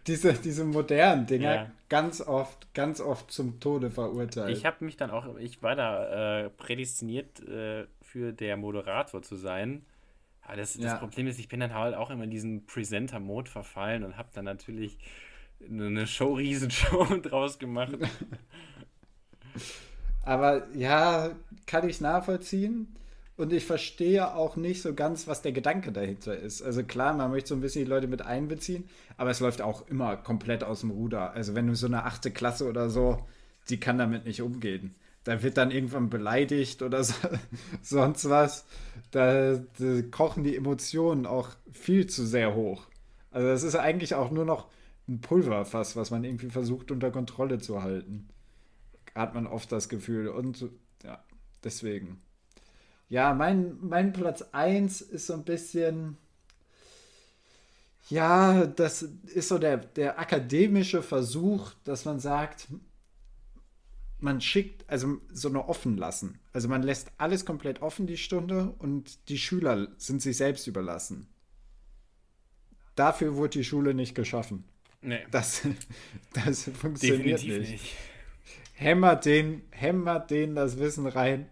diese, 0.06 0.34
diese 0.34 0.62
modernen 0.64 1.26
Dinger 1.26 1.54
Ja. 1.54 1.70
ganz 1.88 2.20
oft, 2.20 2.74
ganz 2.74 3.00
oft 3.00 3.30
zum 3.30 3.58
Tode 3.58 3.90
verurteilt. 3.90 4.54
Ich 4.54 4.66
habe 4.66 4.84
mich 4.84 4.98
dann 4.98 5.10
auch, 5.10 5.38
ich 5.38 5.62
war 5.62 5.74
da 5.76 6.44
äh, 6.44 6.50
prädestiniert 6.50 7.40
äh, 7.48 7.86
für 8.16 8.32
der 8.32 8.56
Moderator 8.56 9.22
zu 9.22 9.36
sein. 9.36 9.84
Aber 10.40 10.56
das, 10.56 10.72
das 10.72 10.82
Ja. 10.82 10.96
Problem 10.96 11.26
ist, 11.26 11.38
ich 11.38 11.48
bin 11.48 11.60
dann 11.60 11.74
halt 11.74 11.94
auch 11.94 12.10
immer 12.10 12.24
in 12.24 12.30
diesen 12.30 12.64
Presenter-Mode 12.64 13.50
verfallen 13.50 14.04
und 14.04 14.16
habe 14.16 14.30
dann 14.32 14.46
natürlich 14.46 14.96
eine 15.68 16.06
Show, 16.06 16.32
Riesenshow 16.34 17.04
draus 17.22 17.58
gemacht. 17.58 17.92
Aber 20.22 20.66
ja, 20.74 21.30
kann 21.66 21.88
ich 21.88 22.00
nachvollziehen. 22.00 22.94
und 23.36 23.52
ich 23.52 23.66
verstehe 23.66 24.34
auch 24.34 24.56
nicht 24.56 24.80
so 24.80 24.94
ganz, 24.94 25.28
was 25.28 25.42
der 25.42 25.52
Gedanke 25.52 25.92
dahinter 25.92 26.34
ist. 26.38 26.62
Also 26.62 26.84
klar, 26.84 27.12
man 27.12 27.30
möchte 27.30 27.50
so 27.50 27.54
ein 27.54 27.60
bisschen 27.60 27.84
die 27.84 27.90
Leute 27.90 28.06
mit 28.08 28.22
einbeziehen, 28.22 28.88
aber 29.18 29.28
es 29.30 29.40
läuft 29.40 29.60
auch 29.60 29.86
immer 29.88 30.16
komplett 30.16 30.64
aus 30.64 30.80
dem 30.80 30.90
Ruder. 30.90 31.32
Also 31.32 31.54
wenn 31.54 31.66
du 31.66 31.74
so 31.74 31.86
eine 31.86 32.04
achte 32.04 32.30
Klasse 32.30 32.66
oder 32.66 32.88
so, 32.88 33.26
die 33.68 33.78
kann 33.78 33.98
damit 33.98 34.24
nicht 34.24 34.40
umgehen. 34.40 34.94
Da 35.26 35.42
wird 35.42 35.56
dann 35.56 35.72
irgendwann 35.72 36.08
beleidigt 36.08 36.82
oder 36.82 37.02
so, 37.04 37.14
sonst 37.82 38.30
was. 38.30 38.64
Da, 39.10 39.56
da 39.56 40.02
kochen 40.12 40.44
die 40.44 40.54
Emotionen 40.54 41.26
auch 41.26 41.48
viel 41.72 42.06
zu 42.06 42.24
sehr 42.24 42.54
hoch. 42.54 42.86
Also 43.32 43.48
das 43.48 43.64
ist 43.64 43.74
eigentlich 43.74 44.14
auch 44.14 44.30
nur 44.30 44.44
noch 44.44 44.68
ein 45.08 45.20
Pulverfass, 45.20 45.96
was 45.96 46.12
man 46.12 46.22
irgendwie 46.22 46.48
versucht 46.48 46.92
unter 46.92 47.10
Kontrolle 47.10 47.58
zu 47.58 47.82
halten. 47.82 48.28
Hat 49.16 49.34
man 49.34 49.48
oft 49.48 49.72
das 49.72 49.88
Gefühl. 49.88 50.28
Und 50.28 50.64
ja, 51.02 51.20
deswegen. 51.64 52.20
Ja, 53.08 53.34
mein, 53.34 53.78
mein 53.80 54.12
Platz 54.12 54.42
1 54.52 55.00
ist 55.00 55.26
so 55.26 55.34
ein 55.34 55.44
bisschen. 55.44 56.18
Ja, 58.10 58.64
das 58.66 59.02
ist 59.02 59.48
so 59.48 59.58
der, 59.58 59.78
der 59.78 60.20
akademische 60.20 61.02
Versuch, 61.02 61.72
dass 61.82 62.04
man 62.04 62.20
sagt, 62.20 62.68
man 64.26 64.40
schickt, 64.40 64.90
also 64.90 65.20
so 65.32 65.48
eine 65.48 65.68
offen 65.68 65.96
lassen. 65.96 66.40
Also 66.52 66.68
man 66.68 66.82
lässt 66.82 67.12
alles 67.16 67.46
komplett 67.46 67.80
offen 67.80 68.08
die 68.08 68.16
Stunde 68.16 68.74
und 68.78 69.28
die 69.28 69.38
Schüler 69.38 69.88
sind 69.98 70.20
sich 70.20 70.36
selbst 70.36 70.66
überlassen. 70.66 71.28
Dafür 72.96 73.36
wurde 73.36 73.58
die 73.58 73.64
Schule 73.64 73.94
nicht 73.94 74.16
geschaffen. 74.16 74.64
Nee. 75.00 75.20
Das, 75.30 75.62
das 76.34 76.64
funktioniert 76.64 77.40
Definitiv 77.40 77.58
nicht. 77.60 77.70
nicht. 77.70 77.94
Hämmert 78.74 79.24
den, 79.24 79.62
hämmert 79.70 80.30
denen 80.32 80.56
das 80.56 80.78
Wissen 80.78 81.06
rein. 81.06 81.48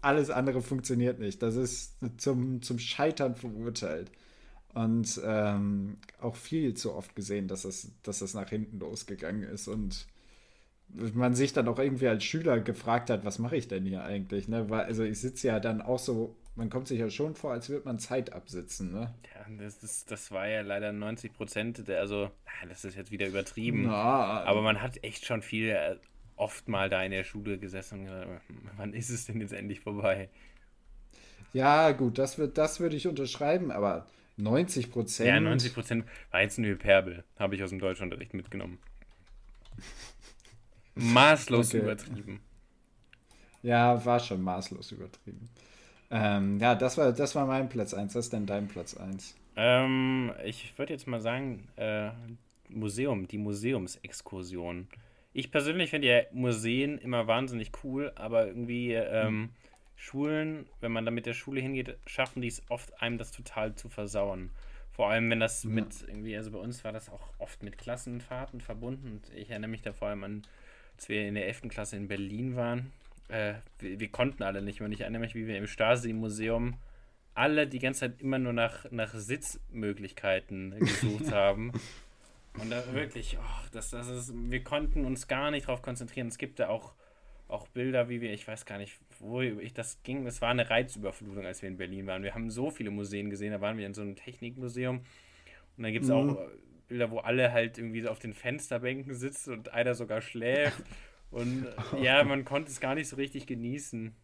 Alles 0.00 0.30
andere 0.30 0.62
funktioniert 0.62 1.18
nicht. 1.18 1.42
Das 1.42 1.56
ist 1.56 1.94
zum, 2.16 2.62
zum 2.62 2.78
Scheitern 2.78 3.34
verurteilt. 3.34 4.10
Und 4.72 5.20
ähm, 5.24 5.98
auch 6.20 6.36
viel 6.36 6.74
zu 6.74 6.94
oft 6.94 7.14
gesehen, 7.14 7.48
dass 7.48 7.64
es, 7.64 7.92
dass 8.02 8.22
es 8.22 8.32
nach 8.32 8.48
hinten 8.48 8.78
losgegangen 8.78 9.42
ist. 9.42 9.68
Und 9.68 10.06
man 10.94 11.34
sich 11.34 11.52
dann 11.52 11.68
auch 11.68 11.78
irgendwie 11.78 12.08
als 12.08 12.24
Schüler 12.24 12.60
gefragt 12.60 13.10
hat, 13.10 13.24
was 13.24 13.38
mache 13.38 13.56
ich 13.56 13.68
denn 13.68 13.84
hier 13.84 14.04
eigentlich? 14.04 14.48
Ne? 14.48 14.70
Weil, 14.70 14.84
also 14.84 15.02
ich 15.02 15.20
sitze 15.20 15.48
ja 15.48 15.60
dann 15.60 15.82
auch 15.82 15.98
so, 15.98 16.36
man 16.56 16.70
kommt 16.70 16.88
sich 16.88 17.00
ja 17.00 17.10
schon 17.10 17.34
vor, 17.34 17.52
als 17.52 17.68
würde 17.68 17.84
man 17.84 17.98
Zeit 17.98 18.32
absitzen. 18.32 18.92
Ne? 18.92 19.12
Ja, 19.34 19.56
das, 19.58 19.82
ist, 19.82 20.10
das 20.10 20.30
war 20.30 20.48
ja 20.48 20.60
leider 20.62 20.92
90 20.92 21.32
Prozent, 21.32 21.88
der, 21.88 22.00
also, 22.00 22.30
ah, 22.46 22.66
das 22.68 22.84
ist 22.84 22.96
jetzt 22.96 23.10
wieder 23.10 23.26
übertrieben. 23.26 23.84
Na, 23.86 24.44
Aber 24.44 24.62
man 24.62 24.80
hat 24.80 25.02
echt 25.02 25.24
schon 25.24 25.42
viel 25.42 25.70
äh, 25.70 25.96
oft 26.36 26.68
mal 26.68 26.88
da 26.88 27.02
in 27.02 27.10
der 27.10 27.24
Schule 27.24 27.58
gesessen 27.58 28.00
und 28.00 28.04
gesagt, 28.06 28.28
wann 28.76 28.94
ist 28.94 29.10
es 29.10 29.26
denn 29.26 29.40
jetzt 29.40 29.52
endlich 29.52 29.80
vorbei? 29.80 30.28
ja, 31.52 31.92
gut, 31.92 32.18
das, 32.18 32.38
wird, 32.38 32.58
das 32.58 32.80
würde 32.80 32.96
ich 32.96 33.06
unterschreiben, 33.06 33.70
aber 33.70 34.06
90 34.36 34.90
Prozent. 34.90 35.28
Ja, 35.28 35.40
90 35.40 35.74
Prozent 35.74 36.04
war 36.30 36.40
jetzt 36.40 36.58
eine 36.58 36.68
Hyperbel, 36.68 37.24
habe 37.38 37.54
ich 37.54 37.62
aus 37.62 37.70
dem 37.70 37.78
Deutschunterricht 37.78 38.34
mitgenommen. 38.34 38.78
Maßlos 40.94 41.70
Okay. 41.70 41.78
übertrieben. 41.78 42.40
Ja, 43.62 44.04
war 44.04 44.20
schon 44.20 44.42
maßlos 44.42 44.92
übertrieben. 44.92 45.48
Ähm, 46.10 46.58
ja, 46.60 46.74
das 46.74 46.98
war, 46.98 47.12
das 47.12 47.34
war 47.34 47.46
mein 47.46 47.68
Platz 47.68 47.94
1. 47.94 48.14
Was 48.14 48.26
ist 48.26 48.32
denn 48.32 48.46
dein 48.46 48.68
Platz 48.68 48.96
1? 48.96 49.34
Ähm, 49.56 50.32
ich 50.44 50.76
würde 50.78 50.92
jetzt 50.92 51.06
mal 51.06 51.20
sagen, 51.20 51.66
äh, 51.76 52.10
Museum, 52.68 53.26
die 53.26 53.38
Museumsexkursion. 53.38 54.88
Ich 55.32 55.50
persönlich 55.50 55.90
finde 55.90 56.08
ja 56.08 56.22
Museen 56.32 56.98
immer 56.98 57.26
wahnsinnig 57.26 57.72
cool, 57.82 58.12
aber 58.14 58.46
irgendwie 58.46 58.92
ähm, 58.92 59.50
Schulen, 59.96 60.66
wenn 60.80 60.92
man 60.92 61.04
da 61.04 61.10
mit 61.10 61.26
der 61.26 61.34
Schule 61.34 61.60
hingeht, 61.60 61.96
schaffen 62.06 62.42
die 62.42 62.48
es 62.48 62.62
oft, 62.68 63.00
einem 63.00 63.18
das 63.18 63.32
total 63.32 63.74
zu 63.74 63.88
versauen. 63.88 64.50
Vor 64.92 65.10
allem, 65.10 65.28
wenn 65.30 65.40
das 65.40 65.64
mit 65.64 66.04
irgendwie, 66.06 66.36
also 66.36 66.52
bei 66.52 66.58
uns 66.58 66.84
war 66.84 66.92
das 66.92 67.08
auch 67.10 67.28
oft 67.38 67.62
mit 67.64 67.78
Klassenfahrten 67.78 68.60
verbunden 68.60 69.08
und 69.08 69.36
ich 69.36 69.50
erinnere 69.50 69.70
mich 69.70 69.82
da 69.82 69.92
vor 69.92 70.08
allem 70.08 70.22
an, 70.22 70.42
als 70.96 71.08
wir 71.08 71.26
in 71.26 71.34
der 71.34 71.46
11. 71.46 71.62
Klasse 71.68 71.96
in 71.96 72.08
Berlin 72.08 72.56
waren. 72.56 72.92
Äh, 73.28 73.54
wir, 73.78 74.00
wir 74.00 74.08
konnten 74.08 74.42
alle 74.42 74.62
nicht 74.62 74.80
mehr 74.80 74.86
und 74.86 74.92
ich 74.92 75.00
erinnere 75.00 75.20
mich, 75.20 75.34
wie 75.34 75.46
wir 75.46 75.56
im 75.56 75.66
Stasi-Museum 75.66 76.76
alle 77.34 77.66
die 77.66 77.80
ganze 77.80 78.00
Zeit 78.00 78.20
immer 78.20 78.38
nur 78.38 78.52
nach, 78.52 78.90
nach 78.90 79.12
Sitzmöglichkeiten 79.12 80.78
gesucht 80.78 81.32
haben. 81.32 81.72
Und 82.60 82.70
da 82.70 82.92
wirklich, 82.92 83.36
oh, 83.40 83.68
das, 83.72 83.90
das 83.90 84.08
ist, 84.08 84.32
wir 84.34 84.62
konnten 84.62 85.04
uns 85.04 85.26
gar 85.26 85.50
nicht 85.50 85.66
darauf 85.66 85.82
konzentrieren. 85.82 86.28
Es 86.28 86.38
gibt 86.38 86.60
da 86.60 86.68
auch, 86.68 86.94
auch 87.48 87.66
Bilder, 87.68 88.08
wie 88.08 88.20
wir, 88.20 88.32
ich 88.32 88.46
weiß 88.46 88.64
gar 88.64 88.78
nicht, 88.78 89.00
wo 89.18 89.40
ich 89.40 89.74
das 89.74 90.00
ging. 90.04 90.24
Es 90.26 90.40
war 90.40 90.50
eine 90.50 90.70
Reizüberflutung, 90.70 91.44
als 91.44 91.62
wir 91.62 91.68
in 91.68 91.76
Berlin 91.76 92.06
waren. 92.06 92.22
Wir 92.22 92.34
haben 92.34 92.50
so 92.50 92.70
viele 92.70 92.90
Museen 92.90 93.30
gesehen. 93.30 93.50
Da 93.50 93.60
waren 93.60 93.76
wir 93.76 93.86
in 93.86 93.94
so 93.94 94.02
einem 94.02 94.14
Technikmuseum. 94.14 94.98
Und 95.76 95.82
dann 95.82 95.92
gibt 95.92 96.04
es 96.04 96.10
auch 96.12 96.38
äh, 96.38 96.48
Bilder, 96.88 97.10
wo 97.10 97.18
alle 97.18 97.52
halt 97.52 97.78
irgendwie 97.78 98.00
so 98.02 98.08
auf 98.10 98.18
den 98.18 98.34
Fensterbänken 98.34 99.14
sitzen 99.14 99.52
und 99.54 99.72
einer 99.72 99.94
sogar 99.94 100.20
schläft. 100.22 100.84
Und 101.30 101.66
äh, 101.66 102.00
ja, 102.04 102.22
man 102.24 102.44
konnte 102.44 102.70
es 102.70 102.78
gar 102.80 102.94
nicht 102.94 103.08
so 103.08 103.16
richtig 103.16 103.46
genießen. 103.46 104.14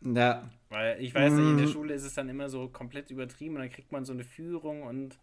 Ja, 0.00 0.50
Weil 0.68 1.00
ich 1.00 1.14
weiß 1.14 1.36
nicht, 1.36 1.48
in 1.48 1.56
der 1.56 1.66
Mm. 1.66 1.68
Schule 1.68 1.94
ist 1.94 2.02
es 2.04 2.14
dann 2.14 2.28
immer 2.28 2.48
so 2.48 2.68
komplett 2.68 3.10
übertrieben 3.10 3.54
und 3.56 3.62
dann 3.62 3.70
kriegt 3.70 3.92
man 3.92 4.04
so 4.04 4.12
eine 4.12 4.24
Führung 4.24 4.82
und. 4.82 5.18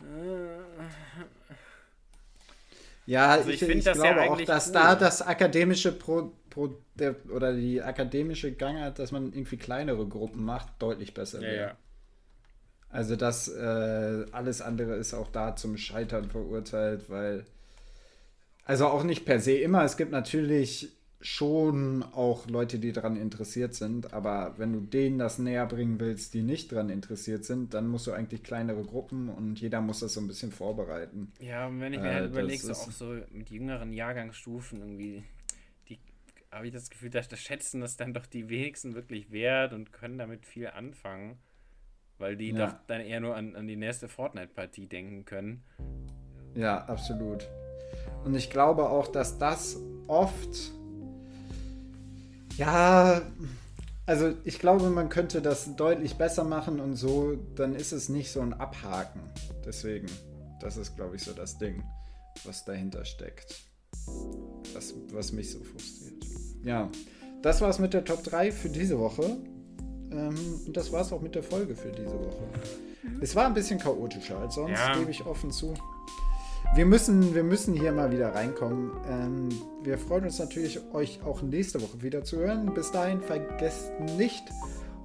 Äh, 0.00 0.84
ja 3.06 3.28
Also 3.28 3.50
ich, 3.50 3.68
ich 3.68 3.76
ich 3.76 3.92
glaube 3.92 4.24
auch, 4.26 4.40
dass 4.42 4.68
cool. 4.68 4.72
da 4.72 4.94
das 4.94 5.22
akademische 5.22 5.92
Pro, 5.92 6.32
Pro, 6.50 6.76
der, 6.94 7.16
oder 7.30 7.54
die 7.54 7.82
akademische 7.82 8.52
Gangart, 8.52 8.98
dass 8.98 9.12
man 9.12 9.32
irgendwie 9.32 9.56
kleinere 9.56 10.06
Gruppen 10.08 10.44
macht, 10.44 10.68
deutlich 10.80 11.14
besser 11.14 11.40
ja, 11.40 11.46
wäre. 11.46 11.72
ja. 11.72 11.76
Also 12.92 13.16
das 13.16 13.48
äh, 13.48 14.26
alles 14.32 14.60
andere 14.62 14.94
ist 14.96 15.14
auch 15.14 15.28
da 15.32 15.56
zum 15.56 15.76
Scheitern 15.78 16.30
verurteilt, 16.30 17.10
weil 17.10 17.44
also 18.64 18.86
auch 18.86 19.04
nicht 19.04 19.24
per 19.24 19.40
se 19.40 19.52
immer. 19.56 19.84
Es 19.84 19.96
gibt 19.96 20.12
natürlich 20.12 20.90
schon 21.20 22.02
auch 22.02 22.48
Leute, 22.48 22.78
die 22.78 22.92
daran 22.92 23.16
interessiert 23.16 23.74
sind, 23.74 24.12
aber 24.12 24.54
wenn 24.58 24.72
du 24.72 24.80
denen 24.80 25.18
das 25.18 25.38
näher 25.38 25.66
bringen 25.66 26.00
willst, 26.00 26.34
die 26.34 26.42
nicht 26.42 26.72
daran 26.72 26.90
interessiert 26.90 27.44
sind, 27.44 27.74
dann 27.74 27.86
musst 27.88 28.06
du 28.08 28.12
eigentlich 28.12 28.42
kleinere 28.42 28.82
Gruppen 28.82 29.28
und 29.28 29.60
jeder 29.60 29.80
muss 29.80 30.00
das 30.00 30.14
so 30.14 30.20
ein 30.20 30.26
bisschen 30.26 30.50
vorbereiten. 30.50 31.32
Ja, 31.38 31.66
und 31.66 31.80
wenn 31.80 31.92
ich 31.92 32.00
mir 32.00 32.12
Äh, 32.12 32.14
halt 32.14 32.26
überlege, 32.26 32.62
so 32.62 32.74
auch 32.74 32.90
so 32.90 33.20
mit 33.30 33.50
jüngeren 33.50 33.92
Jahrgangsstufen 33.92 34.80
irgendwie, 34.80 35.24
die 35.88 36.00
habe 36.52 36.68
ich 36.68 36.72
das 36.72 36.90
Gefühl, 36.90 37.10
dass 37.10 37.28
das 37.28 37.40
schätzen 37.40 37.80
das 37.80 37.96
dann 37.96 38.14
doch 38.14 38.26
die 38.26 38.48
wenigsten 38.48 38.94
wirklich 38.94 39.30
wert 39.32 39.72
und 39.72 39.92
können 39.92 40.18
damit 40.18 40.46
viel 40.46 40.68
anfangen, 40.68 41.38
weil 42.22 42.36
die 42.36 42.50
Ja. 42.52 42.66
doch 42.68 42.74
dann 42.86 43.00
eher 43.02 43.20
nur 43.20 43.34
an, 43.36 43.54
an 43.56 43.66
die 43.66 43.76
nächste 43.76 44.08
Fortnite-Partie 44.08 44.86
denken 44.86 45.24
können. 45.26 45.62
Ja, 46.54 46.84
absolut. 46.86 47.46
Und 48.24 48.34
ich 48.34 48.48
glaube 48.48 48.88
auch, 48.88 49.08
dass 49.08 49.38
das 49.38 49.76
oft, 50.06 50.70
ja, 52.56 53.20
also 54.06 54.34
ich 54.44 54.58
glaube, 54.58 54.90
man 54.90 55.08
könnte 55.08 55.42
das 55.42 55.74
deutlich 55.76 56.14
besser 56.16 56.44
machen 56.44 56.80
und 56.80 56.94
so, 56.96 57.36
dann 57.56 57.74
ist 57.74 57.92
es 57.92 58.08
nicht 58.08 58.30
so 58.30 58.40
ein 58.40 58.52
Abhaken. 58.54 59.20
Deswegen, 59.64 60.06
das 60.60 60.76
ist, 60.76 60.96
glaube 60.96 61.16
ich, 61.16 61.22
so 61.22 61.32
das 61.32 61.58
Ding, 61.58 61.82
was 62.44 62.64
dahinter 62.64 63.04
steckt. 63.04 63.64
Was, 64.74 64.94
was 65.12 65.32
mich 65.32 65.50
so 65.50 65.62
frustriert. 65.62 66.24
Ja, 66.64 66.88
das 67.42 67.60
war's 67.60 67.78
mit 67.78 67.92
der 67.94 68.04
Top 68.04 68.22
3 68.22 68.52
für 68.52 68.68
diese 68.68 68.98
Woche. 68.98 69.36
Ähm, 70.12 70.60
und 70.66 70.76
das 70.76 70.92
war's 70.92 71.12
auch 71.12 71.20
mit 71.20 71.34
der 71.34 71.42
Folge 71.42 71.74
für 71.74 71.90
diese 71.90 72.12
Woche. 72.14 72.42
Es 73.20 73.34
war 73.34 73.46
ein 73.46 73.54
bisschen 73.54 73.78
chaotischer 73.78 74.38
als 74.38 74.54
sonst, 74.54 74.78
Ja. 74.78 74.96
gebe 74.98 75.10
ich 75.10 75.24
offen 75.26 75.50
zu. 75.50 75.74
Wir 76.74 76.86
müssen, 76.86 77.34
wir 77.34 77.42
müssen 77.42 77.74
hier 77.74 77.92
mal 77.92 78.10
wieder 78.12 78.34
reinkommen. 78.34 78.92
Ähm, 79.10 79.48
wir 79.82 79.98
freuen 79.98 80.24
uns 80.24 80.38
natürlich, 80.38 80.80
euch 80.94 81.20
auch 81.24 81.42
nächste 81.42 81.82
Woche 81.82 82.00
wieder 82.02 82.24
zu 82.24 82.38
hören. 82.38 82.72
Bis 82.72 82.90
dahin 82.92 83.20
vergesst 83.20 83.90
nicht, 84.16 84.44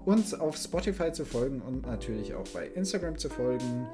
uns 0.06 0.34
auf 0.34 0.56
Spotify 0.56 1.12
zu 1.12 1.26
folgen 1.26 1.62
und 1.62 1.86
natürlich 1.86 2.34
auch 2.36 2.48
bei 2.54 2.68
Instagram 2.68 3.18
zu 3.18 3.30
folgen. 3.30 3.88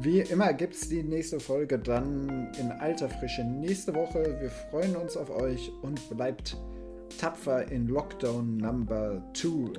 Wie 0.00 0.20
immer 0.20 0.52
gibt 0.52 0.74
es 0.74 0.88
die 0.88 1.02
nächste 1.02 1.40
Folge 1.40 1.76
dann 1.78 2.52
in 2.60 2.70
alter 2.70 3.08
Frische 3.08 3.42
nächste 3.42 3.94
Woche. 3.96 4.36
Wir 4.40 4.50
freuen 4.70 4.94
uns 4.94 5.16
auf 5.16 5.28
euch 5.30 5.72
und 5.82 6.08
bleibt 6.10 6.56
tapfer 7.18 7.68
in 7.72 7.88
Lockdown 7.88 8.58
Number 8.58 9.20
2. 9.34 9.72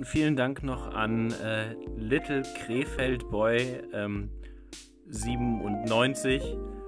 Und 0.00 0.06
vielen 0.06 0.34
Dank 0.34 0.62
noch 0.62 0.94
an 0.94 1.30
äh, 1.30 1.74
Little 1.94 2.42
Krefeld 2.64 3.30
Boy 3.30 3.82
ähm, 3.92 4.30
97 5.08 6.42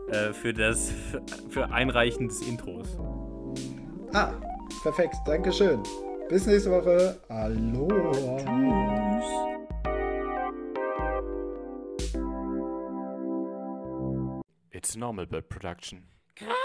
äh, 0.09 0.33
für 0.33 0.55
das 0.55 0.95
für 1.51 1.71
Einreichen 1.71 2.29
des 2.29 2.41
Intros. 2.41 2.97
Ah, 4.15 4.33
perfekt. 4.83 5.17
Dankeschön. 5.27 5.83
Bis 6.31 6.47
nächste 6.47 6.71
Woche. 6.71 7.21
Aloha. 7.29 8.39
It's 14.71 14.97
a 14.97 14.99
normal 14.99 15.27
bird 15.27 15.51
production. 15.51 16.05
Krass. 16.35 16.57